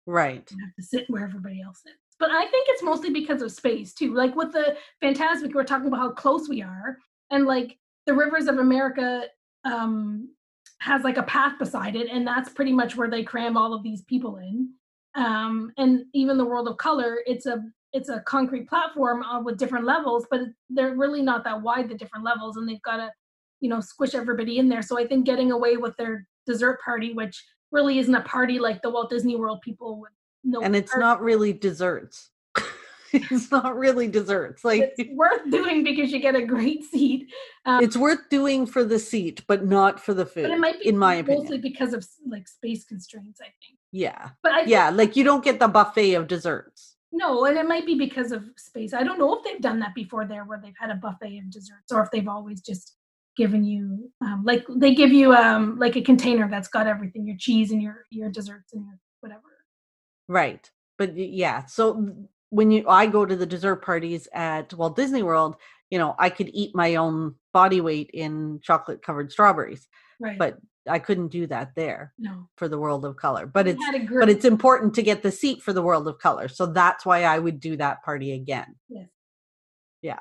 Right. 0.06 0.48
you 0.50 0.58
have 0.64 0.74
to 0.74 0.82
sit 0.82 1.08
where 1.08 1.24
everybody 1.24 1.60
else 1.62 1.80
sits. 1.84 1.96
But 2.18 2.30
I 2.30 2.46
think 2.46 2.66
it's 2.68 2.82
mostly 2.82 3.10
because 3.10 3.42
of 3.42 3.52
space 3.52 3.94
too. 3.94 4.14
Like 4.14 4.34
with 4.36 4.52
the 4.52 4.76
Phantasmic, 5.00 5.54
we're 5.54 5.64
talking 5.64 5.86
about 5.88 6.00
how 6.00 6.10
close 6.10 6.48
we 6.48 6.62
are, 6.62 6.98
and 7.30 7.46
like 7.46 7.78
the 8.06 8.14
Rivers 8.14 8.46
of 8.46 8.58
America 8.58 9.24
um, 9.64 10.28
has 10.80 11.02
like 11.02 11.16
a 11.18 11.22
path 11.24 11.58
beside 11.58 11.96
it, 11.96 12.08
and 12.10 12.26
that's 12.26 12.48
pretty 12.48 12.72
much 12.72 12.96
where 12.96 13.10
they 13.10 13.22
cram 13.22 13.56
all 13.56 13.74
of 13.74 13.82
these 13.82 14.02
people 14.02 14.36
in. 14.36 14.70
Um, 15.14 15.72
and 15.78 16.04
even 16.14 16.36
the 16.38 16.44
World 16.44 16.68
of 16.68 16.76
Color, 16.78 17.18
it's 17.26 17.46
a 17.46 17.62
it's 17.92 18.08
a 18.08 18.20
concrete 18.20 18.68
platform 18.68 19.22
uh, 19.22 19.40
with 19.42 19.58
different 19.58 19.84
levels, 19.84 20.26
but 20.30 20.40
they're 20.70 20.96
really 20.96 21.22
not 21.22 21.44
that 21.44 21.60
wide. 21.62 21.88
The 21.88 21.94
different 21.94 22.24
levels, 22.24 22.56
and 22.56 22.68
they've 22.68 22.82
got 22.82 22.96
to 22.98 23.10
you 23.62 23.68
know 23.70 23.80
squish 23.80 24.14
everybody 24.14 24.58
in 24.58 24.68
there. 24.68 24.82
So 24.82 24.98
I 24.98 25.06
think 25.06 25.24
getting 25.24 25.52
away 25.52 25.76
with 25.78 25.96
their 25.96 26.26
dessert 26.46 26.80
party, 26.84 27.14
which 27.14 27.42
really 27.70 27.98
isn't 28.00 28.14
a 28.14 28.20
party 28.22 28.58
like 28.58 28.82
the 28.82 28.90
Walt 28.90 29.08
Disney 29.08 29.36
World 29.36 29.60
people 29.62 29.98
would 30.00 30.10
know. 30.44 30.60
And 30.60 30.76
it's 30.76 30.92
are- 30.92 31.00
not 31.00 31.22
really 31.22 31.52
desserts. 31.54 32.30
it's 33.12 33.50
not 33.52 33.76
really 33.78 34.08
desserts. 34.08 34.64
Like 34.64 34.92
it's 34.98 35.10
worth 35.14 35.48
doing 35.50 35.84
because 35.84 36.10
you 36.10 36.18
get 36.18 36.34
a 36.34 36.44
great 36.44 36.82
seat. 36.92 37.30
Um, 37.64 37.82
it's 37.84 37.96
worth 37.96 38.28
doing 38.30 38.66
for 38.66 38.84
the 38.84 38.98
seat, 38.98 39.42
but 39.46 39.64
not 39.64 40.00
for 40.00 40.12
the 40.12 40.26
food. 40.26 40.42
but 40.42 40.50
it 40.50 40.58
might 40.58 40.80
be 40.80 40.88
in 40.88 40.98
my 40.98 41.14
opinion 41.14 41.44
mostly 41.44 41.58
because 41.58 41.94
of 41.94 42.04
like 42.28 42.48
space 42.48 42.84
constraints, 42.84 43.40
I 43.40 43.44
think. 43.44 43.78
Yeah. 43.92 44.30
But 44.42 44.52
I 44.52 44.62
Yeah. 44.64 44.90
Like 44.90 45.14
you 45.16 45.22
don't 45.24 45.44
get 45.44 45.60
the 45.60 45.68
buffet 45.68 46.14
of 46.14 46.26
desserts. 46.26 46.96
no, 47.12 47.44
and 47.44 47.56
it 47.58 47.68
might 47.68 47.86
be 47.86 47.94
because 47.94 48.32
of 48.32 48.42
space. 48.56 48.92
I 48.92 49.04
don't 49.04 49.18
know 49.18 49.36
if 49.38 49.44
they've 49.44 49.60
done 49.60 49.78
that 49.80 49.94
before 49.94 50.24
there, 50.26 50.44
where 50.44 50.60
they've 50.62 50.80
had 50.80 50.90
a 50.90 50.94
buffet 50.96 51.38
of 51.38 51.50
desserts, 51.50 51.92
or 51.92 52.02
if 52.02 52.10
they've 52.10 52.28
always 52.36 52.60
just 52.60 52.96
given 53.36 53.64
you 53.64 54.10
um, 54.20 54.42
like 54.44 54.64
they 54.76 54.94
give 54.94 55.10
you 55.10 55.32
um 55.32 55.78
like 55.78 55.96
a 55.96 56.02
container 56.02 56.48
that's 56.50 56.68
got 56.68 56.86
everything 56.86 57.26
your 57.26 57.36
cheese 57.38 57.70
and 57.70 57.80
your 57.80 58.04
your 58.10 58.28
desserts 58.30 58.72
and 58.74 58.84
your 58.84 58.98
whatever 59.20 59.42
Right. 60.28 60.70
But 60.98 61.16
yeah. 61.16 61.66
So 61.66 62.14
when 62.50 62.70
you 62.70 62.88
I 62.88 63.06
go 63.06 63.26
to 63.26 63.36
the 63.36 63.46
dessert 63.46 63.84
parties 63.84 64.28
at 64.32 64.72
Walt 64.74 64.96
Disney 64.96 65.22
World, 65.22 65.56
you 65.90 65.98
know, 65.98 66.14
I 66.18 66.30
could 66.30 66.50
eat 66.52 66.74
my 66.74 66.96
own 66.96 67.34
body 67.52 67.80
weight 67.80 68.10
in 68.12 68.60
chocolate 68.62 69.02
covered 69.02 69.30
strawberries, 69.30 69.88
Right. 70.20 70.38
but 70.38 70.58
I 70.88 70.98
couldn't 70.98 71.28
do 71.28 71.46
that 71.48 71.74
there 71.76 72.12
no. 72.18 72.48
for 72.56 72.66
the 72.66 72.78
World 72.78 73.04
of 73.04 73.16
Color. 73.16 73.46
But 73.46 73.66
We 73.66 73.72
it's 73.72 74.08
but 74.10 74.28
it's 74.28 74.44
important 74.44 74.94
to 74.94 75.02
get 75.02 75.22
the 75.22 75.30
seat 75.30 75.62
for 75.62 75.72
the 75.72 75.82
World 75.82 76.08
of 76.08 76.18
Color. 76.18 76.48
So 76.48 76.66
that's 76.66 77.04
why 77.04 77.24
I 77.24 77.38
would 77.38 77.60
do 77.60 77.76
that 77.76 78.02
party 78.02 78.32
again. 78.32 78.74
Yes. 78.88 79.08
Yeah. 80.02 80.18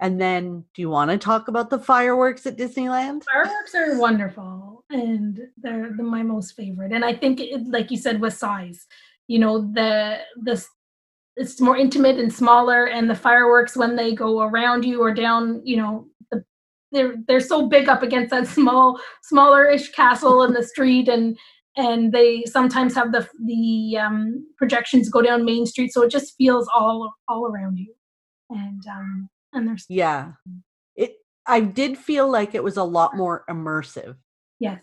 And 0.00 0.20
then 0.20 0.64
do 0.74 0.82
you 0.82 0.90
want 0.90 1.10
to 1.10 1.18
talk 1.18 1.48
about 1.48 1.70
the 1.70 1.78
fireworks 1.78 2.46
at 2.46 2.56
Disneyland? 2.56 3.24
fireworks 3.24 3.74
are 3.74 3.98
wonderful 3.98 4.68
and 4.90 5.40
they're 5.56 5.90
the, 5.96 6.02
my 6.02 6.22
most 6.22 6.54
favorite 6.56 6.92
and 6.92 7.04
i 7.04 7.12
think 7.12 7.40
it, 7.40 7.66
like 7.68 7.90
you 7.90 7.96
said 7.96 8.20
with 8.20 8.34
size 8.34 8.86
you 9.26 9.38
know 9.38 9.70
the 9.72 10.18
the 10.42 10.64
it's 11.36 11.60
more 11.60 11.76
intimate 11.76 12.18
and 12.18 12.32
smaller 12.32 12.86
and 12.86 13.08
the 13.08 13.14
fireworks 13.14 13.76
when 13.76 13.94
they 13.94 14.14
go 14.14 14.40
around 14.40 14.84
you 14.84 15.00
or 15.00 15.12
down 15.12 15.60
you 15.64 15.76
know 15.76 16.06
the, 16.30 16.42
they're 16.90 17.16
they're 17.26 17.40
so 17.40 17.68
big 17.68 17.88
up 17.88 18.02
against 18.02 18.30
that 18.30 18.46
small 18.58 19.00
smaller-ish 19.22 19.90
castle 19.90 20.42
in 20.42 20.52
the 20.52 20.62
street 20.62 21.08
and 21.08 21.38
and 21.76 22.12
they 22.12 22.44
sometimes 22.46 22.94
have 22.94 23.12
the 23.12 23.28
the 23.44 23.96
um, 23.98 24.44
projections 24.56 25.08
go 25.08 25.22
down 25.22 25.44
main 25.44 25.66
street 25.66 25.92
so 25.92 26.02
it 26.02 26.10
just 26.10 26.34
feels 26.36 26.68
all 26.74 27.12
all 27.28 27.46
around 27.46 27.76
you 27.76 27.94
and 28.50 28.82
um 28.90 29.28
and 29.52 29.66
there's 29.66 29.86
Yeah. 29.88 30.32
It 30.96 31.16
I 31.46 31.60
did 31.60 31.98
feel 31.98 32.30
like 32.30 32.54
it 32.54 32.62
was 32.64 32.76
a 32.76 32.84
lot 32.84 33.16
more 33.16 33.44
immersive 33.48 34.16
yes 34.60 34.80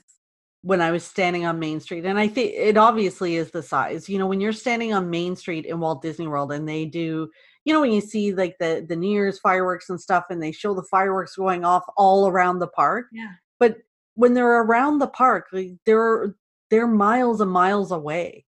when 0.61 0.81
I 0.81 0.89
was 0.89 1.03
standing 1.03 1.45
on 1.45 1.59
Main 1.59 1.79
Street. 1.79 2.05
And 2.05 2.17
I 2.17 2.27
think 2.27 2.53
it 2.55 2.75
obviously 2.75 3.35
is 3.35 3.51
the 3.51 3.61
size. 3.61 4.09
You 4.09 4.17
know, 4.17 4.25
when 4.25 4.41
you're 4.41 4.51
standing 4.51 4.95
on 4.95 5.11
Main 5.11 5.35
Street 5.35 5.67
in 5.67 5.79
Walt 5.79 6.01
Disney 6.01 6.25
World 6.25 6.51
and 6.51 6.67
they 6.67 6.85
do, 6.85 7.29
you 7.65 7.73
know, 7.73 7.81
when 7.81 7.91
you 7.91 8.01
see 8.01 8.33
like 8.33 8.55
the 8.59 8.83
the 8.87 8.95
New 8.95 9.11
Year's 9.11 9.39
fireworks 9.39 9.89
and 9.89 10.01
stuff 10.01 10.25
and 10.29 10.41
they 10.41 10.51
show 10.51 10.73
the 10.73 10.87
fireworks 10.89 11.35
going 11.35 11.63
off 11.63 11.83
all 11.97 12.27
around 12.27 12.59
the 12.59 12.67
park. 12.67 13.07
yeah 13.11 13.33
But 13.59 13.77
when 14.15 14.33
they're 14.33 14.63
around 14.63 14.99
the 14.99 15.07
park, 15.07 15.47
like, 15.51 15.73
they're 15.85 16.35
they're 16.71 16.87
miles 16.87 17.41
and 17.41 17.51
miles 17.51 17.91
away. 17.91 18.45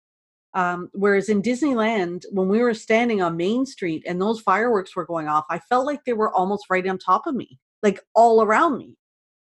Um, 0.56 0.90
whereas 0.94 1.28
in 1.30 1.42
Disneyland, 1.42 2.24
when 2.32 2.48
we 2.48 2.60
were 2.62 2.74
standing 2.74 3.22
on 3.22 3.36
Main 3.38 3.66
Street 3.66 4.04
and 4.08 4.22
those 4.22 4.40
fireworks 4.40 4.96
were 4.96 5.06
going 5.06 5.28
off, 5.28 5.46
I 5.50 5.60
felt 5.60 5.86
like 5.86 6.04
they 6.06 6.14
were 6.14 6.34
almost 6.34 6.66
right 6.70 6.88
on 6.88 6.98
top 6.98 7.28
of 7.28 7.36
me, 7.36 7.60
like 7.84 8.00
all 8.16 8.42
around 8.42 8.78
me. 8.78 8.96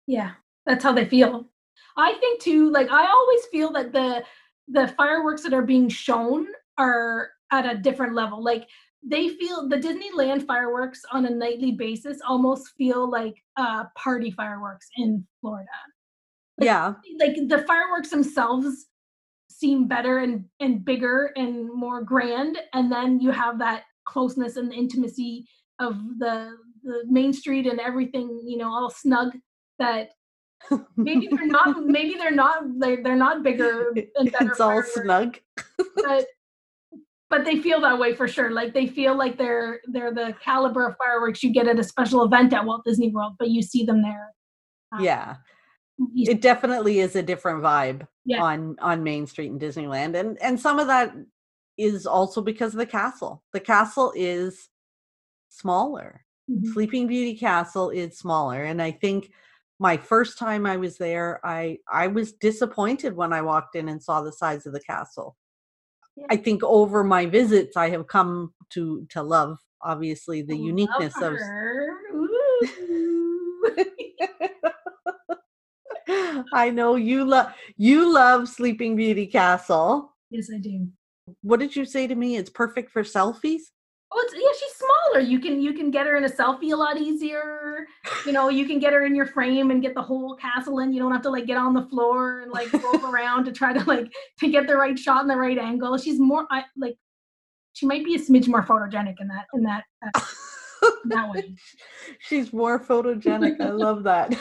Yeah, 0.07 0.31
that's 0.65 0.83
how 0.83 0.93
they 0.93 1.05
feel. 1.05 1.47
I 1.97 2.13
think 2.13 2.41
too, 2.41 2.71
like 2.71 2.89
I 2.89 3.05
always 3.05 3.45
feel 3.51 3.71
that 3.73 3.91
the 3.91 4.23
the 4.69 4.87
fireworks 4.95 5.43
that 5.43 5.53
are 5.53 5.61
being 5.61 5.89
shown 5.89 6.47
are 6.77 7.29
at 7.51 7.65
a 7.65 7.77
different 7.77 8.15
level. 8.15 8.41
Like 8.41 8.67
they 9.03 9.29
feel 9.29 9.67
the 9.67 9.75
Disneyland 9.77 10.45
fireworks 10.47 11.01
on 11.11 11.25
a 11.25 11.29
nightly 11.29 11.73
basis 11.73 12.19
almost 12.25 12.69
feel 12.77 13.09
like 13.09 13.35
uh 13.57 13.83
party 13.97 14.31
fireworks 14.31 14.87
in 14.95 15.27
Florida. 15.41 15.67
Like- 16.57 16.65
Yeah. 16.67 16.93
Like 17.19 17.35
the 17.49 17.65
fireworks 17.67 18.11
themselves 18.11 18.85
seem 19.61 19.87
better 19.87 20.17
and 20.17 20.45
and 20.59 20.83
bigger 20.83 21.31
and 21.35 21.71
more 21.71 22.01
grand 22.03 22.57
and 22.73 22.91
then 22.91 23.19
you 23.19 23.29
have 23.29 23.59
that 23.59 23.83
closeness 24.05 24.57
and 24.57 24.71
the 24.71 24.75
intimacy 24.75 25.45
of 25.79 25.95
the 26.17 26.51
the 26.83 27.03
main 27.07 27.31
street 27.31 27.67
and 27.67 27.79
everything 27.79 28.41
you 28.43 28.57
know 28.57 28.67
all 28.67 28.89
snug 28.89 29.37
that 29.77 30.09
maybe 30.97 31.29
they're 31.31 31.45
not 31.45 31.83
maybe 31.85 32.15
they're 32.15 32.31
not 32.31 32.63
they're, 32.79 33.03
they're 33.03 33.15
not 33.15 33.43
bigger 33.43 33.93
and 34.15 34.31
better 34.31 34.51
it's 34.51 34.59
all 34.59 34.81
snug. 34.83 35.37
but 35.95 36.25
but 37.29 37.45
they 37.45 37.61
feel 37.61 37.79
that 37.79 37.97
way 37.97 38.15
for 38.15 38.27
sure 38.27 38.49
like 38.51 38.73
they 38.73 38.87
feel 38.87 39.15
like 39.15 39.37
they're 39.37 39.79
they're 39.93 40.13
the 40.13 40.35
caliber 40.43 40.87
of 40.87 40.95
fireworks 40.97 41.43
you 41.43 41.53
get 41.53 41.67
at 41.67 41.79
a 41.79 41.83
special 41.83 42.23
event 42.25 42.51
at 42.51 42.65
walt 42.65 42.81
disney 42.83 43.09
world 43.09 43.33
but 43.37 43.49
you 43.49 43.61
see 43.61 43.85
them 43.85 44.01
there 44.01 44.33
um, 44.91 45.03
Yeah. 45.03 45.35
It 46.15 46.41
definitely 46.41 46.99
is 46.99 47.15
a 47.15 47.21
different 47.23 47.61
vibe 47.63 48.07
Yeah. 48.25 48.41
on 48.41 48.75
on 48.79 49.03
Main 49.03 49.27
Street 49.27 49.47
in 49.51 49.59
Disneyland. 49.59 50.15
And 50.15 50.41
and 50.41 50.59
some 50.59 50.79
of 50.79 50.87
that 50.87 51.13
is 51.77 52.05
also 52.05 52.41
because 52.41 52.73
of 52.73 52.79
the 52.79 52.85
castle. 52.85 53.43
The 53.53 53.59
castle 53.59 54.11
is 54.15 54.69
smaller. 55.49 56.25
mhm. 56.49 56.65
Sleeping 56.73 57.07
Beauty 57.07 57.35
Castle 57.35 57.89
is 57.91 58.17
smaller 58.17 58.63
and 58.63 58.81
I 58.81 58.91
think 58.91 59.31
my 59.79 59.97
first 59.97 60.37
time 60.37 60.65
I 60.65 60.77
was 60.77 60.97
there 60.97 61.39
I 61.43 61.77
I 61.91 62.07
was 62.07 62.33
disappointed 62.33 63.15
when 63.15 63.31
I 63.33 63.41
walked 63.41 63.75
in 63.75 63.89
and 63.89 64.01
saw 64.01 64.21
the 64.21 64.31
size 64.31 64.65
of 64.65 64.73
the 64.73 64.79
castle. 64.81 65.35
Yeah. 66.15 66.27
I 66.29 66.37
think 66.37 66.63
over 66.63 67.03
my 67.03 67.25
visits 67.25 67.77
I 67.77 67.89
have 67.89 68.07
come 68.07 68.53
to 68.71 69.05
to 69.09 69.21
love 69.23 69.59
obviously 69.81 70.41
the 70.41 70.55
Love 70.55 70.65
uniqueness 70.65 71.15
of. 71.21 71.35
I 76.53 76.69
know 76.73 76.95
you 76.95 77.25
love 77.25 77.53
you 77.77 78.11
love 78.13 78.47
Sleeping 78.49 78.95
Beauty 78.95 79.27
Castle. 79.27 80.13
yes 80.29 80.49
i 80.53 80.57
do 80.59 80.87
What 81.41 81.59
did 81.59 81.75
you 81.75 81.85
say 81.85 82.07
to 82.07 82.15
me? 82.15 82.35
It's 82.37 82.49
perfect 82.49 82.91
for 82.91 83.03
selfies. 83.03 83.61
Oh, 84.13 84.21
it's 84.25 84.33
yeah, 84.33 84.53
she's 84.59 84.75
smaller. 84.75 85.19
You 85.25 85.39
can 85.39 85.61
you 85.61 85.73
can 85.73 85.89
get 85.89 86.05
her 86.05 86.17
in 86.17 86.25
a 86.25 86.29
selfie 86.29 86.73
a 86.73 86.75
lot 86.75 86.97
easier. 86.97 87.85
You 88.25 88.33
know, 88.33 88.49
you 88.49 88.65
can 88.65 88.77
get 88.79 88.91
her 88.91 89.05
in 89.05 89.15
your 89.15 89.25
frame 89.25 89.71
and 89.71 89.81
get 89.81 89.93
the 89.95 90.01
whole 90.01 90.35
castle 90.35 90.79
in. 90.79 90.91
You 90.91 90.99
don't 90.99 91.13
have 91.13 91.21
to 91.21 91.29
like 91.29 91.45
get 91.45 91.57
on 91.57 91.73
the 91.73 91.83
floor 91.83 92.41
and 92.41 92.51
like 92.51 92.71
roll 92.73 93.05
around 93.11 93.45
to 93.45 93.53
try 93.53 93.71
to 93.71 93.83
like 93.85 94.11
to 94.39 94.51
get 94.51 94.67
the 94.67 94.75
right 94.75 94.99
shot 94.99 95.21
and 95.21 95.29
the 95.29 95.37
right 95.37 95.57
angle. 95.57 95.97
She's 95.97 96.19
more 96.19 96.45
I 96.51 96.63
like 96.77 96.97
she 97.73 97.85
might 97.85 98.03
be 98.03 98.15
a 98.15 98.19
smidge 98.19 98.49
more 98.49 98.63
photogenic 98.63 99.15
in 99.21 99.27
that 99.29 99.45
in 99.53 99.63
that 99.63 99.83
uh, 100.05 100.21
that 101.05 101.29
way. 101.33 101.55
She's 102.19 102.53
more 102.53 102.79
photogenic. 102.79 103.59
I 103.59 103.69
love 103.69 104.03
that. 104.03 104.33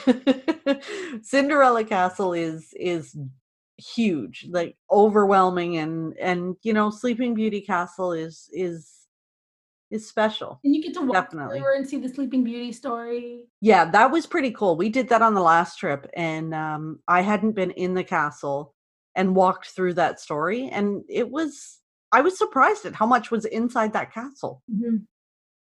Cinderella 1.23 1.85
Castle 1.85 2.33
is 2.33 2.73
is 2.79 3.17
huge, 3.77 4.47
like 4.51 4.77
overwhelming, 4.91 5.77
and 5.79 6.17
and 6.19 6.57
you 6.63 6.73
know 6.73 6.91
Sleeping 6.91 7.35
Beauty 7.35 7.61
Castle 7.61 8.13
is 8.13 8.49
is 8.53 8.97
is 9.91 10.09
special. 10.09 10.61
And 10.65 10.75
you 10.75 10.83
get 10.83 10.95
to 10.95 11.01
walk 11.03 11.31
Definitely. 11.31 11.63
and 11.77 11.89
see 11.89 11.99
the 11.99 12.09
Sleeping 12.09 12.45
Beauty 12.45 12.73
story. 12.73 13.47
Yeah, 13.61 13.91
that 13.91 14.11
was 14.11 14.27
pretty 14.27 14.53
cool. 14.53 14.77
We 14.77 14.89
did 14.89 15.09
that 15.09 15.23
on 15.23 15.35
the 15.35 15.41
last 15.41 15.79
trip, 15.79 16.09
and 16.15 16.55
um, 16.55 17.01
I 17.09 17.23
hadn't 17.23 17.53
been 17.53 17.73
in 17.73 17.95
the 17.95 18.05
castle 18.05 18.75
and 19.17 19.35
walked 19.35 19.71
through 19.71 19.95
that 19.95 20.21
story, 20.21 20.69
and 20.69 21.03
it 21.09 21.29
was 21.29 21.79
I 22.13 22.21
was 22.21 22.37
surprised 22.39 22.87
at 22.87 22.95
how 22.95 23.07
much 23.07 23.31
was 23.31 23.45
inside 23.47 23.93
that 23.93 24.13
castle. 24.13 24.63
Mhm. 24.73 25.07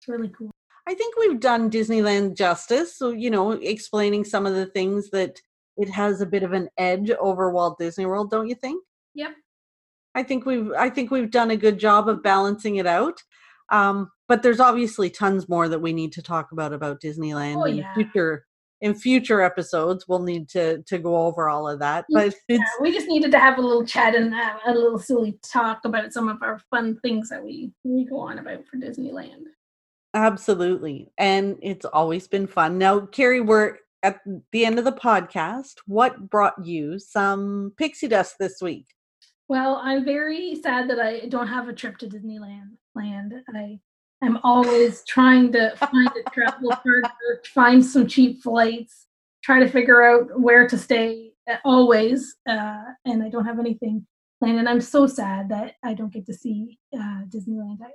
It's 0.01 0.09
really 0.09 0.29
cool. 0.29 0.51
I 0.89 0.95
think 0.95 1.17
we've 1.19 1.39
done 1.39 1.71
Disneyland 1.71 2.35
justice. 2.35 2.97
So, 2.97 3.11
you 3.11 3.29
know, 3.31 3.53
explaining 3.53 4.25
some 4.25 4.47
of 4.47 4.55
the 4.55 4.65
things 4.65 5.11
that 5.11 5.39
it 5.77 5.91
has 5.91 6.23
a 6.23 6.27
bit 6.27 6.43
of 6.43 6.55
an 6.55 6.71
edge 6.79 7.11
over 7.11 7.51
Walt 7.51 7.79
Disney 7.79 8.07
World, 8.07 8.31
don't 8.31 8.49
you 8.49 8.55
think? 8.55 8.83
Yep. 9.15 9.33
I 10.15 10.23
think 10.23 10.47
we've 10.47 10.73
I 10.73 10.89
think 10.89 11.11
we've 11.11 11.31
done 11.31 11.51
a 11.51 11.59
good 11.59 11.79
job 11.79 12.09
of 12.09 12.23
balancing 12.23 12.77
it 12.77 12.87
out. 12.87 13.23
Um, 13.71 14.11
but 14.29 14.43
there's 14.43 14.61
obviously 14.61 15.11
tons 15.11 15.47
more 15.47 15.69
that 15.69 15.79
we 15.79 15.93
need 15.93 16.13
to 16.13 16.23
talk 16.23 16.53
about 16.53 16.73
about 16.73 17.03
Disneyland 17.03 17.57
Oh, 17.57 17.65
in 17.65 17.77
yeah. 17.77 17.95
future 17.95 18.47
in 18.81 18.95
future 18.95 19.43
episodes. 19.43 20.07
We'll 20.09 20.23
need 20.23 20.49
to 20.51 20.83
to 20.85 20.97
go 20.97 21.19
over 21.27 21.51
all 21.51 21.69
of 21.69 21.81
that. 21.81 22.07
Yeah, 22.09 22.19
But 22.19 22.27
it's 22.27 22.37
Yeah, 22.49 22.65
we 22.81 22.93
just 22.93 23.09
needed 23.09 23.31
to 23.33 23.39
have 23.39 23.59
a 23.59 23.61
little 23.61 23.85
chat 23.85 24.15
and 24.15 24.33
uh, 24.35 24.55
a 24.67 24.73
little 24.73 24.99
silly 24.99 25.39
talk 25.43 25.81
about 25.85 26.15
some 26.15 26.29
of 26.29 26.43
our 26.43 26.59
fun 26.71 26.99
things 27.01 27.29
that 27.29 27.45
we 27.45 27.73
we 27.85 28.07
go 28.07 28.21
on 28.21 28.39
about 28.39 28.67
for 28.67 28.79
Disneyland. 28.79 29.45
Absolutely. 30.19 31.13
And 31.17 31.59
it's 31.63 31.85
always 31.85 32.27
been 32.27 32.49
fun. 32.49 32.77
Now, 32.77 33.07
Carrie, 33.07 33.41
we're 33.41 33.77
at 34.03 34.19
the 34.51 34.67
end 34.67 34.77
of 34.81 34.85
the 34.85 34.91
podcast. 34.91 35.75
What 35.87 36.29
brought 36.29 36.55
you 36.65 36.99
some 36.99 37.73
pixie 37.77 38.09
dust 38.09 38.35
this 38.41 38.61
week? 38.61 38.87
Well, 39.49 39.81
I'm 39.81 40.05
very 40.05 40.57
sad 40.61 40.91
that 40.91 40.99
I 40.99 41.27
don't 41.29 41.47
have 41.47 41.69
a 41.69 41.73
trip 41.73 41.99
to 41.99 42.09
Disneyland. 42.09 42.71
Land. 42.97 43.33
I 43.55 43.79
am 44.25 44.41
always 44.43 45.05
trying 45.07 45.53
to 45.53 45.71
find 45.77 46.09
a 46.09 46.31
travel 46.31 46.71
partner, 46.85 47.41
find 47.55 47.85
some 47.85 48.09
cheap 48.09 48.43
flights, 48.43 49.07
try 49.45 49.61
to 49.61 49.69
figure 49.69 50.03
out 50.03 50.41
where 50.41 50.67
to 50.67 50.77
stay. 50.77 51.31
uh, 51.49 51.59
Always, 51.65 52.35
uh, 52.49 52.83
and 53.05 53.23
I 53.23 53.29
don't 53.29 53.47
have 53.47 53.61
anything 53.61 54.05
planned. 54.41 54.59
And 54.59 54.69
I'm 54.69 54.81
so 54.81 55.07
sad 55.07 55.49
that 55.51 55.75
I 55.85 55.95
don't 55.95 56.13
get 56.13 56.27
to 56.27 56.35
see 56.35 56.81
uh, 56.93 57.23
Disneyland 57.33 57.81
at 57.83 57.93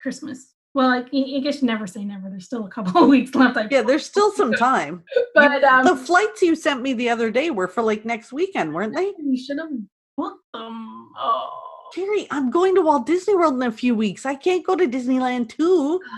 Christmas. 0.00 0.54
Well, 0.72 0.88
I, 0.88 0.98
I 0.98 1.40
guess 1.40 1.60
you 1.62 1.66
never 1.66 1.86
say 1.86 2.04
never. 2.04 2.30
There's 2.30 2.44
still 2.44 2.64
a 2.66 2.70
couple 2.70 2.96
of 3.02 3.08
weeks 3.08 3.34
left. 3.34 3.56
I 3.56 3.66
Yeah, 3.70 3.82
there's 3.82 4.06
still 4.06 4.30
some 4.32 4.52
time. 4.52 5.02
You- 5.16 5.26
but 5.34 5.64
um, 5.64 5.84
the 5.84 5.96
flights 5.96 6.42
you 6.42 6.54
sent 6.54 6.82
me 6.82 6.92
the 6.92 7.08
other 7.08 7.30
day 7.30 7.50
were 7.50 7.68
for 7.68 7.82
like 7.82 8.04
next 8.04 8.32
weekend, 8.32 8.74
weren't 8.74 8.94
they? 8.94 9.12
You 9.18 9.36
should 9.36 9.58
have 9.58 9.70
booked 10.16 10.44
them. 10.52 11.08
Oh. 11.18 11.48
Carrie, 11.94 12.26
I'm 12.30 12.50
going 12.50 12.74
to 12.76 12.82
Walt 12.82 13.06
Disney 13.06 13.34
World 13.34 13.54
in 13.54 13.62
a 13.62 13.72
few 13.72 13.94
weeks. 13.94 14.24
I 14.26 14.34
can't 14.36 14.64
go 14.66 14.76
to 14.76 14.86
Disneyland 14.86 15.48
too. 15.48 16.00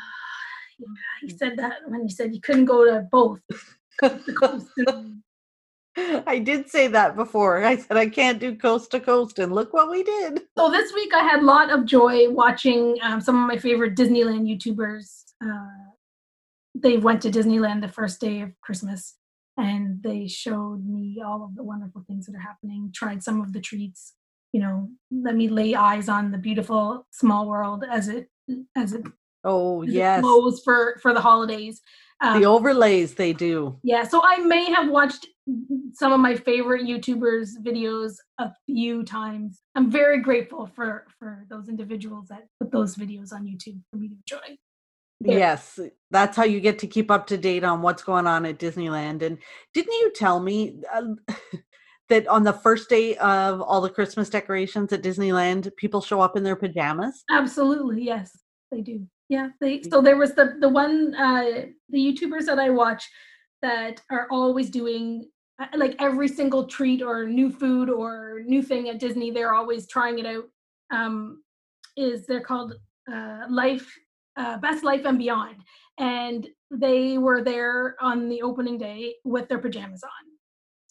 Yeah, 0.79 0.89
he 1.21 1.37
said 1.37 1.57
that 1.59 1.75
when 1.87 2.03
he 2.03 2.09
said 2.09 2.35
you 2.35 2.41
couldn't 2.41 2.65
go 2.65 2.85
to 2.85 3.07
both. 3.13 3.39
the 4.01 4.37
coast 4.37 4.67
and 4.79 5.23
I 5.97 6.39
did 6.39 6.71
say 6.71 6.89
that 6.89 7.17
before. 7.17 7.65
I 7.65 7.77
said 7.77 7.97
I 7.97 8.09
can't 8.09 8.39
do 8.39 8.57
coast 8.57 8.91
to 8.93 9.01
coast, 9.01 9.39
and 9.39 9.53
look 9.53 9.73
what 9.73 9.91
we 9.91 10.03
did. 10.03 10.43
So 10.57 10.71
this 10.71 10.93
week 10.95 11.13
I 11.15 11.23
had 11.23 11.41
a 11.41 11.47
lot 11.47 11.71
of 11.71 11.85
joy 11.85 12.31
watching 12.31 12.99
um, 13.03 13.21
some 13.21 13.41
of 13.41 13.47
my 13.47 13.59
favorite 13.59 13.95
Disneyland 13.97 14.49
YouTubers. 14.49 15.25
Uh, 15.45 15.91
they 16.75 16.97
went 16.97 17.21
to 17.23 17.31
Disneyland 17.31 17.83
the 17.83 17.89
first 17.89 18.21
day 18.21 18.41
of 18.41 18.59
Christmas, 18.63 19.17
and 19.59 20.03
they 20.03 20.27
showed 20.27 20.87
me 20.87 21.23
all 21.25 21.45
of 21.45 21.55
the 21.55 21.63
wonderful 21.63 22.05
things 22.07 22.27
that 22.27 22.35
are 22.35 22.41
happening. 22.41 22.91
Tried 22.95 23.23
some 23.23 23.41
of 23.43 23.53
the 23.53 23.61
treats. 23.61 24.15
You 24.53 24.61
know, 24.61 24.89
let 25.11 25.35
me 25.35 25.49
lay 25.49 25.75
eyes 25.75 26.09
on 26.09 26.31
the 26.31 26.39
beautiful 26.39 27.07
small 27.11 27.47
world 27.49 27.85
as 27.91 28.09
it 28.09 28.29
as 28.77 28.93
it 28.93 29.03
Oh 29.45 29.83
as 29.83 29.89
it 29.89 29.95
yes, 29.95 30.21
flows 30.21 30.63
for 30.65 30.99
for 31.03 31.13
the 31.13 31.21
holidays. 31.21 31.81
Um, 32.21 32.41
the 32.41 32.47
overlays 32.47 33.15
they 33.15 33.33
do. 33.33 33.79
yeah, 33.83 34.05
so 34.05 34.21
I 34.23 34.39
may 34.39 34.71
have 34.71 34.89
watched 34.89 35.27
some 35.93 36.13
of 36.13 36.21
my 36.21 36.37
favorite 36.37 36.87
YouTubers' 36.87 37.51
videos 37.63 38.15
a 38.39 38.51
few 38.67 39.03
times. 39.03 39.61
I'm 39.75 39.91
very 39.91 40.21
grateful 40.21 40.67
for 40.75 41.07
for 41.19 41.47
those 41.49 41.69
individuals 41.69 42.29
that 42.29 42.47
put 42.61 42.71
those 42.71 42.97
videos 42.97 43.33
on 43.33 43.45
YouTube 43.45 43.81
for 43.91 43.97
me 43.97 44.09
to 44.09 44.15
enjoy. 44.15 44.59
Yeah. 45.21 45.37
Yes, 45.37 45.79
that's 46.11 46.37
how 46.37 46.45
you 46.45 46.61
get 46.61 46.81
to 46.81 46.87
keep 46.87 47.11
up 47.11 47.29
to 47.29 47.37
date 47.37 47.63
on 47.63 47.81
what's 47.81 48.03
going 48.03 48.27
on 48.27 48.45
at 48.45 48.59
Disneyland. 48.59 49.23
And 49.23 49.39
didn't 49.73 49.93
you 49.93 50.13
tell 50.15 50.41
me 50.41 50.81
uh, 50.93 51.03
that 52.09 52.27
on 52.27 52.43
the 52.43 52.53
first 52.53 52.89
day 52.89 53.17
of 53.17 53.61
all 53.61 53.81
the 53.81 53.91
Christmas 53.91 54.29
decorations 54.29 54.93
at 54.93 55.03
Disneyland, 55.03 55.71
people 55.77 56.01
show 56.01 56.21
up 56.21 56.37
in 56.37 56.43
their 56.43 56.57
pajamas? 56.57 57.23
Absolutely, 57.31 58.03
yes, 58.03 58.37
they 58.73 58.81
do. 58.81 59.07
Yeah, 59.29 59.49
they. 59.61 59.83
So 59.83 60.03
there 60.03 60.17
was 60.17 60.35
the 60.35 60.57
the 60.61 60.69
one 60.69 61.15
uh 61.15 61.67
the 61.89 61.99
YouTubers 61.99 62.47
that 62.47 62.59
I 62.59 62.71
watch 62.71 63.09
that 63.63 64.01
are 64.11 64.27
always 64.31 64.69
doing 64.71 65.29
uh, 65.61 65.67
like 65.77 65.95
every 65.99 66.29
single 66.29 66.67
treat 66.67 67.03
or 67.03 67.27
new 67.27 67.51
food 67.51 67.89
or 67.89 68.41
new 68.45 68.63
thing 68.63 68.89
at 68.89 68.99
Disney. 68.99 69.31
They're 69.31 69.55
always 69.55 69.87
trying 69.87 70.19
it 70.19 70.27
out. 70.27 70.45
Um, 70.93 71.43
is 71.97 72.27
they're 72.27 72.41
called 72.41 72.75
uh, 73.13 73.41
Life 73.49 73.91
uh, 74.37 74.59
Best 74.59 74.83
Life 74.85 75.05
and 75.05 75.19
Beyond, 75.19 75.57
and 75.99 76.49
they 76.71 77.19
were 77.19 77.43
there 77.43 77.97
on 78.01 78.29
the 78.29 78.43
opening 78.43 78.79
day 78.79 79.15
with 79.25 79.49
their 79.49 79.59
pajamas 79.59 80.03
on. 80.03 80.11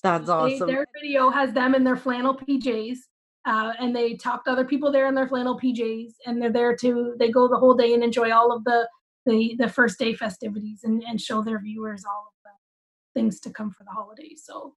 That's 0.04 0.28
They- 0.28 0.34
awesome. 0.34 0.68
their 0.68 0.86
video 1.00 1.30
has 1.30 1.54
them 1.54 1.76
in 1.76 1.84
their 1.84 1.96
flannel 1.96 2.36
PJs, 2.36 2.98
uh, 3.46 3.74
and 3.80 3.96
they 3.96 4.16
talk 4.16 4.46
to 4.46 4.52
other 4.52 4.66
people 4.66 4.92
there 4.92 5.08
in 5.08 5.16
their 5.16 5.28
flannel 5.28 5.60
PJs, 5.60 6.14
and 6.26 6.42
they're 6.42 6.52
there 6.52 6.76
to 6.78 7.16
they 7.18 7.30
go 7.32 7.48
the 7.48 7.58
whole 7.58 7.74
day 7.74 7.94
and 7.94 8.04
enjoy 8.04 8.32
all 8.32 8.52
of 8.52 8.64
the 8.64 8.88
the 9.26 9.56
the 9.58 9.68
first 9.70 9.98
day 10.00 10.14
festivities 10.14 10.82
and 10.84 11.04
and 11.04 11.20
show 11.20 11.42
their 11.44 11.60
viewers 11.60 12.04
all 12.06 12.31
things 13.14 13.40
to 13.42 13.50
come 13.50 13.72
for 13.72 13.84
the 13.84 13.92
holidays. 13.92 14.44
So 14.46 14.76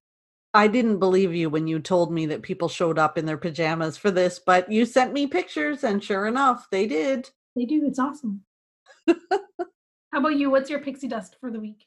I 0.52 0.68
didn't 0.68 0.98
believe 0.98 1.34
you 1.34 1.50
when 1.50 1.66
you 1.66 1.80
told 1.80 2.12
me 2.12 2.26
that 2.26 2.42
people 2.42 2.68
showed 2.68 2.98
up 2.98 3.18
in 3.18 3.26
their 3.26 3.36
pajamas 3.36 3.96
for 3.96 4.10
this, 4.10 4.38
but 4.38 4.70
you 4.70 4.86
sent 4.86 5.12
me 5.12 5.26
pictures, 5.26 5.82
and 5.82 6.02
sure 6.02 6.26
enough, 6.26 6.68
they 6.70 6.86
did. 6.86 7.30
they 7.56 7.64
do. 7.64 7.84
It's 7.86 7.98
awesome. 7.98 8.44
How 9.08 10.20
about 10.20 10.36
you? 10.36 10.50
What's 10.50 10.70
your 10.70 10.78
pixie 10.78 11.08
dust 11.08 11.36
for 11.40 11.50
the 11.50 11.58
week? 11.58 11.86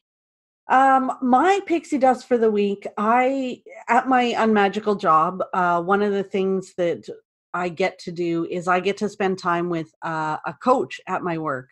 Um, 0.69 1.13
my 1.21 1.61
pixie 1.65 1.97
dust 1.97 2.27
for 2.27 2.37
the 2.37 2.51
week, 2.51 2.85
I 2.97 3.61
at 3.87 4.09
my 4.09 4.35
unmagical 4.37 4.95
job, 4.95 5.41
uh, 5.53 5.81
one 5.81 6.01
of 6.01 6.11
the 6.11 6.23
things 6.23 6.73
that 6.75 7.07
I 7.53 7.69
get 7.69 7.99
to 7.99 8.11
do 8.11 8.45
is 8.45 8.67
I 8.67 8.81
get 8.81 8.97
to 8.97 9.07
spend 9.07 9.39
time 9.39 9.69
with 9.69 9.93
uh, 10.01 10.37
a 10.45 10.53
coach 10.61 10.99
at 11.07 11.23
my 11.23 11.37
work. 11.37 11.69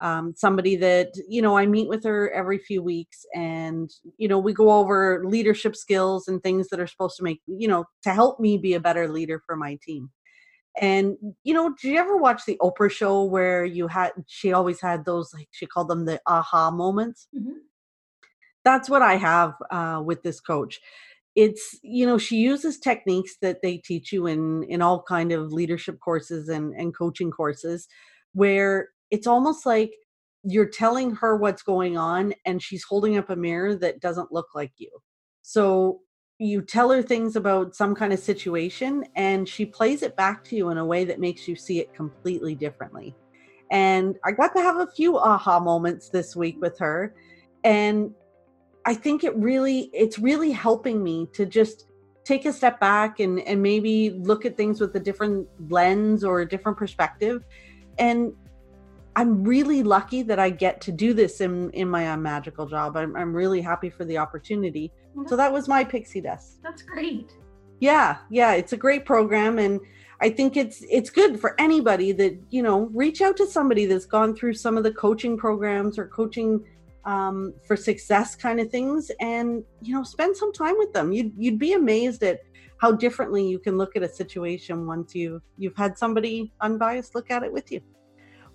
Um, 0.00 0.34
somebody 0.36 0.76
that 0.76 1.08
you 1.28 1.42
know 1.42 1.56
I 1.58 1.66
meet 1.66 1.88
with 1.88 2.04
her 2.04 2.30
every 2.32 2.58
few 2.58 2.82
weeks, 2.82 3.24
and 3.34 3.90
you 4.16 4.28
know 4.28 4.38
we 4.38 4.52
go 4.52 4.70
over 4.72 5.22
leadership 5.26 5.74
skills 5.76 6.28
and 6.28 6.42
things 6.42 6.68
that 6.68 6.80
are 6.80 6.86
supposed 6.86 7.16
to 7.18 7.24
make 7.24 7.40
you 7.46 7.68
know 7.68 7.84
to 8.04 8.10
help 8.14 8.40
me 8.40 8.58
be 8.58 8.74
a 8.74 8.80
better 8.80 9.08
leader 9.08 9.42
for 9.46 9.56
my 9.56 9.78
team. 9.82 10.10
And 10.80 11.16
you 11.44 11.54
know, 11.54 11.74
did 11.82 11.92
you 11.92 11.98
ever 11.98 12.16
watch 12.16 12.44
the 12.46 12.58
Oprah 12.62 12.90
show 12.90 13.24
where 13.24 13.64
you 13.64 13.88
had 13.88 14.12
she 14.28 14.52
always 14.52 14.80
had 14.80 15.04
those 15.04 15.32
like 15.34 15.48
she 15.52 15.66
called 15.66 15.88
them 15.88 16.04
the 16.06 16.20
aha 16.26 16.70
moments? 16.70 17.28
Mhm. 17.36 17.54
that's 18.64 18.88
what 18.90 19.02
I 19.02 19.16
have 19.16 19.54
uh, 19.70 20.02
with 20.04 20.22
this 20.22 20.40
coach. 20.40 20.80
It's 21.36 21.78
you 21.82 22.06
know 22.06 22.18
she 22.18 22.36
uses 22.36 22.78
techniques 22.78 23.36
that 23.42 23.58
they 23.62 23.78
teach 23.78 24.12
you 24.12 24.26
in 24.26 24.64
in 24.64 24.82
all 24.82 25.02
kind 25.02 25.32
of 25.32 25.52
leadership 25.52 25.98
courses 26.00 26.48
and 26.48 26.74
and 26.74 26.96
coaching 26.96 27.30
courses, 27.30 27.86
where 28.32 28.88
it's 29.10 29.26
almost 29.26 29.66
like 29.66 29.92
you're 30.44 30.68
telling 30.68 31.14
her 31.16 31.36
what's 31.36 31.62
going 31.62 31.96
on 31.96 32.32
and 32.46 32.62
she's 32.62 32.84
holding 32.84 33.16
up 33.16 33.30
a 33.30 33.36
mirror 33.36 33.74
that 33.74 34.00
doesn't 34.00 34.32
look 34.32 34.48
like 34.54 34.72
you. 34.76 34.90
So 35.42 36.00
you 36.38 36.62
tell 36.62 36.90
her 36.90 37.02
things 37.02 37.34
about 37.34 37.74
some 37.74 37.94
kind 37.94 38.12
of 38.12 38.18
situation 38.18 39.04
and 39.16 39.48
she 39.48 39.66
plays 39.66 40.02
it 40.02 40.16
back 40.16 40.44
to 40.44 40.56
you 40.56 40.70
in 40.70 40.78
a 40.78 40.86
way 40.86 41.04
that 41.04 41.18
makes 41.18 41.48
you 41.48 41.56
see 41.56 41.80
it 41.80 41.92
completely 41.94 42.54
differently. 42.54 43.14
And 43.70 44.16
I 44.24 44.32
got 44.32 44.54
to 44.54 44.62
have 44.62 44.78
a 44.78 44.86
few 44.86 45.18
aha 45.18 45.58
moments 45.58 46.08
this 46.08 46.36
week 46.36 46.56
with 46.60 46.78
her 46.78 47.14
and 47.64 48.12
I 48.84 48.94
think 48.94 49.24
it 49.24 49.36
really 49.36 49.90
it's 49.92 50.18
really 50.18 50.52
helping 50.52 51.02
me 51.02 51.28
to 51.34 51.44
just 51.44 51.86
take 52.24 52.46
a 52.46 52.52
step 52.52 52.78
back 52.80 53.20
and 53.20 53.40
and 53.40 53.60
maybe 53.60 54.10
look 54.10 54.46
at 54.46 54.56
things 54.56 54.80
with 54.80 54.94
a 54.94 55.00
different 55.00 55.46
lens 55.68 56.24
or 56.24 56.40
a 56.40 56.48
different 56.48 56.78
perspective 56.78 57.44
and 57.98 58.32
I'm 59.18 59.42
really 59.42 59.82
lucky 59.82 60.22
that 60.22 60.38
I 60.38 60.48
get 60.48 60.80
to 60.82 60.92
do 60.92 61.12
this 61.12 61.40
in 61.40 61.70
in 61.70 61.90
my 61.90 62.14
magical 62.14 62.66
job. 62.66 62.96
I'm 62.96 63.16
I'm 63.16 63.34
really 63.34 63.60
happy 63.60 63.90
for 63.90 64.04
the 64.04 64.16
opportunity. 64.16 64.92
So 65.26 65.34
that 65.34 65.52
was 65.52 65.66
my 65.66 65.82
pixie 65.82 66.20
dust. 66.20 66.62
That's 66.62 66.82
great. 66.82 67.32
Yeah, 67.80 68.18
yeah, 68.30 68.52
it's 68.52 68.74
a 68.74 68.76
great 68.76 69.04
program 69.04 69.58
and 69.58 69.80
I 70.20 70.30
think 70.30 70.56
it's 70.56 70.84
it's 70.88 71.10
good 71.10 71.40
for 71.40 71.60
anybody 71.60 72.12
that, 72.12 72.38
you 72.50 72.62
know, 72.62 72.90
reach 72.94 73.20
out 73.20 73.36
to 73.38 73.46
somebody 73.48 73.86
that's 73.86 74.06
gone 74.06 74.36
through 74.36 74.54
some 74.54 74.76
of 74.76 74.84
the 74.84 74.92
coaching 74.92 75.36
programs 75.36 75.98
or 75.98 76.06
coaching 76.06 76.64
um, 77.04 77.54
for 77.66 77.74
success 77.74 78.36
kind 78.36 78.60
of 78.60 78.70
things 78.70 79.10
and, 79.20 79.64
you 79.82 79.94
know, 79.96 80.04
spend 80.04 80.36
some 80.36 80.52
time 80.52 80.76
with 80.78 80.92
them. 80.92 81.10
You'd 81.10 81.32
you'd 81.36 81.58
be 81.58 81.72
amazed 81.72 82.22
at 82.22 82.38
how 82.76 82.92
differently 82.92 83.44
you 83.48 83.58
can 83.58 83.76
look 83.76 83.96
at 83.96 84.04
a 84.04 84.08
situation 84.08 84.86
once 84.86 85.12
you 85.12 85.42
you've 85.56 85.76
had 85.76 85.98
somebody 85.98 86.52
unbiased 86.60 87.16
look 87.16 87.32
at 87.32 87.42
it 87.42 87.52
with 87.52 87.72
you. 87.72 87.80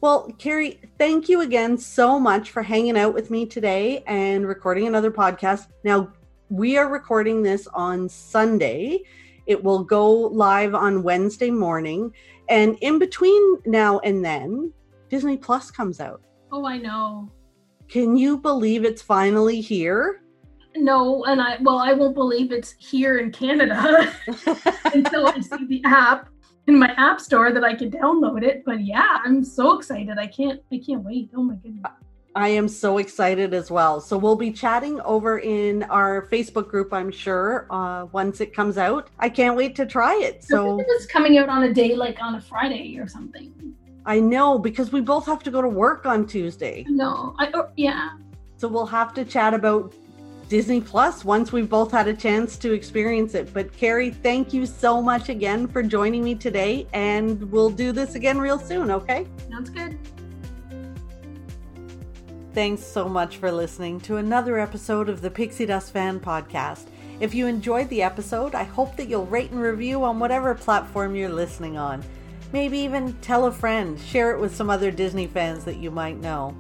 Well, 0.03 0.29
Carrie, 0.37 0.81
thank 0.97 1.29
you 1.29 1.39
again 1.39 1.77
so 1.77 2.19
much 2.19 2.51
for 2.51 2.61
hanging 2.61 2.97
out 2.97 3.13
with 3.13 3.31
me 3.31 3.45
today 3.45 4.03
and 4.05 4.45
recording 4.45 4.85
another 4.85 5.09
podcast. 5.09 5.67
Now, 5.85 6.11
we 6.49 6.75
are 6.75 6.91
recording 6.91 7.41
this 7.41 7.67
on 7.67 8.09
Sunday. 8.09 9.03
It 9.45 9.63
will 9.63 9.81
go 9.81 10.11
live 10.11 10.75
on 10.75 11.03
Wednesday 11.03 11.49
morning. 11.51 12.13
And 12.49 12.77
in 12.81 12.99
between 12.99 13.61
now 13.65 13.99
and 13.99 14.25
then, 14.25 14.73
Disney 15.07 15.37
Plus 15.37 15.71
comes 15.71 16.01
out. 16.01 16.21
Oh, 16.51 16.65
I 16.65 16.79
know. 16.79 17.31
Can 17.87 18.17
you 18.17 18.37
believe 18.37 18.83
it's 18.83 19.01
finally 19.01 19.61
here? 19.61 20.21
No, 20.75 21.23
and 21.23 21.41
I 21.41 21.59
well, 21.61 21.77
I 21.77 21.93
won't 21.93 22.15
believe 22.15 22.51
it's 22.51 22.75
here 22.77 23.19
in 23.19 23.31
Canada 23.31 24.13
until 24.93 25.27
I 25.27 25.39
see 25.39 25.65
the 25.65 25.81
app 25.85 26.27
in 26.67 26.79
my 26.79 26.93
app 26.97 27.19
store 27.19 27.51
that 27.51 27.63
I 27.63 27.75
can 27.75 27.91
download 27.91 28.43
it. 28.43 28.63
But 28.65 28.81
yeah, 28.81 29.19
I'm 29.23 29.43
so 29.43 29.77
excited. 29.77 30.17
I 30.17 30.27
can't 30.27 30.61
I 30.71 30.81
can't 30.85 31.03
wait. 31.03 31.29
Oh 31.35 31.43
my 31.43 31.55
goodness. 31.55 31.83
I 32.35 32.47
am 32.47 32.67
so 32.67 32.97
excited 32.97 33.53
as 33.53 33.69
well. 33.69 34.01
So 34.01 34.17
we'll 34.17 34.35
be 34.35 34.51
chatting 34.51 34.99
over 35.01 35.37
in 35.37 35.83
our 35.83 36.27
Facebook 36.31 36.67
group, 36.67 36.91
I'm 36.91 37.11
sure, 37.11 37.67
uh, 37.69 38.05
once 38.05 38.41
it 38.41 38.55
comes 38.55 38.79
out. 38.79 39.09
I 39.19 39.29
can't 39.29 39.55
wait 39.55 39.75
to 39.75 39.85
try 39.85 40.15
it. 40.15 40.43
So 40.43 40.79
it's 40.79 41.05
coming 41.05 41.37
out 41.37 41.47
on 41.47 41.63
a 41.63 41.73
day 41.73 41.95
like 41.95 42.19
on 42.21 42.35
a 42.35 42.41
Friday 42.41 42.97
or 42.97 43.07
something. 43.07 43.53
I 44.05 44.19
know 44.19 44.57
because 44.57 44.91
we 44.91 44.99
both 44.99 45.27
have 45.27 45.43
to 45.43 45.51
go 45.51 45.61
to 45.61 45.69
work 45.69 46.05
on 46.07 46.25
Tuesday. 46.25 46.85
No, 46.89 47.35
I 47.37 47.51
oh, 47.53 47.69
yeah. 47.77 48.17
So 48.57 48.67
we'll 48.67 48.87
have 48.87 49.13
to 49.13 49.25
chat 49.25 49.53
about 49.53 49.93
Disney 50.49 50.81
Plus 50.81 51.25
once 51.25 51.51
we've 51.51 51.69
both 51.69 51.91
had 51.91 52.07
a 52.07 52.13
chance 52.13 52.57
to 52.57 52.73
experience 52.73 53.33
it. 53.33 53.53
But 53.53 53.75
Carrie, 53.75 54.11
thank 54.11 54.53
you 54.53 54.65
so 54.65 55.01
much 55.01 55.29
again 55.29 55.67
for 55.67 55.81
joining 55.81 56.23
me 56.23 56.35
today, 56.35 56.87
and 56.93 57.51
we'll 57.51 57.69
do 57.69 57.91
this 57.91 58.15
again 58.15 58.37
real 58.37 58.59
soon, 58.59 58.91
okay? 58.91 59.27
Sounds 59.49 59.69
good. 59.69 59.97
Thanks 62.53 62.83
so 62.83 63.09
much 63.09 63.37
for 63.37 63.51
listening 63.51 63.99
to 64.01 64.17
another 64.17 64.59
episode 64.59 65.09
of 65.09 65.21
the 65.21 65.31
Pixie 65.31 65.65
Dust 65.65 65.91
Fan 65.91 66.19
Podcast. 66.19 66.85
If 67.19 67.33
you 67.33 67.47
enjoyed 67.47 67.89
the 67.89 68.03
episode, 68.03 68.53
I 68.53 68.63
hope 68.63 68.95
that 68.97 69.07
you'll 69.07 69.25
rate 69.25 69.49
and 69.49 69.61
review 69.61 70.03
on 70.03 70.19
whatever 70.19 70.53
platform 70.53 71.15
you're 71.15 71.29
listening 71.29 71.77
on. 71.77 72.03
Maybe 72.51 72.77
even 72.79 73.13
tell 73.21 73.45
a 73.45 73.51
friend, 73.51 73.99
share 73.99 74.31
it 74.33 74.39
with 74.39 74.55
some 74.55 74.69
other 74.69 74.91
Disney 74.91 75.25
fans 75.25 75.63
that 75.65 75.77
you 75.77 75.89
might 75.89 76.19
know. 76.19 76.55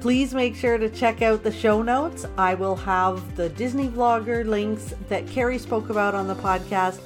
Please 0.00 0.34
make 0.34 0.54
sure 0.54 0.78
to 0.78 0.88
check 0.88 1.20
out 1.22 1.42
the 1.42 1.50
show 1.50 1.82
notes. 1.82 2.26
I 2.38 2.54
will 2.54 2.76
have 2.76 3.34
the 3.34 3.48
Disney 3.48 3.88
Vlogger 3.88 4.46
links 4.46 4.94
that 5.08 5.26
Carrie 5.26 5.58
spoke 5.58 5.90
about 5.90 6.14
on 6.14 6.28
the 6.28 6.34
podcast, 6.36 7.00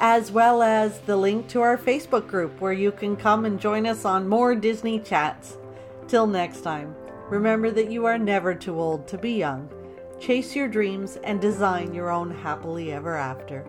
as 0.00 0.30
well 0.30 0.62
as 0.62 0.98
the 1.00 1.16
link 1.16 1.48
to 1.48 1.62
our 1.62 1.78
Facebook 1.78 2.26
group 2.26 2.60
where 2.60 2.72
you 2.72 2.92
can 2.92 3.16
come 3.16 3.44
and 3.46 3.60
join 3.60 3.86
us 3.86 4.04
on 4.04 4.28
more 4.28 4.54
Disney 4.54 4.98
chats. 4.98 5.56
Till 6.08 6.26
next 6.26 6.60
time, 6.60 6.94
remember 7.30 7.70
that 7.70 7.90
you 7.90 8.04
are 8.04 8.18
never 8.18 8.54
too 8.54 8.78
old 8.78 9.08
to 9.08 9.16
be 9.16 9.32
young. 9.32 9.70
chase 10.22 10.54
your 10.54 10.68
dreams, 10.68 11.18
and 11.24 11.40
design 11.40 11.92
your 11.92 12.08
own 12.08 12.30
happily 12.30 12.92
ever 12.92 13.16
after. 13.16 13.66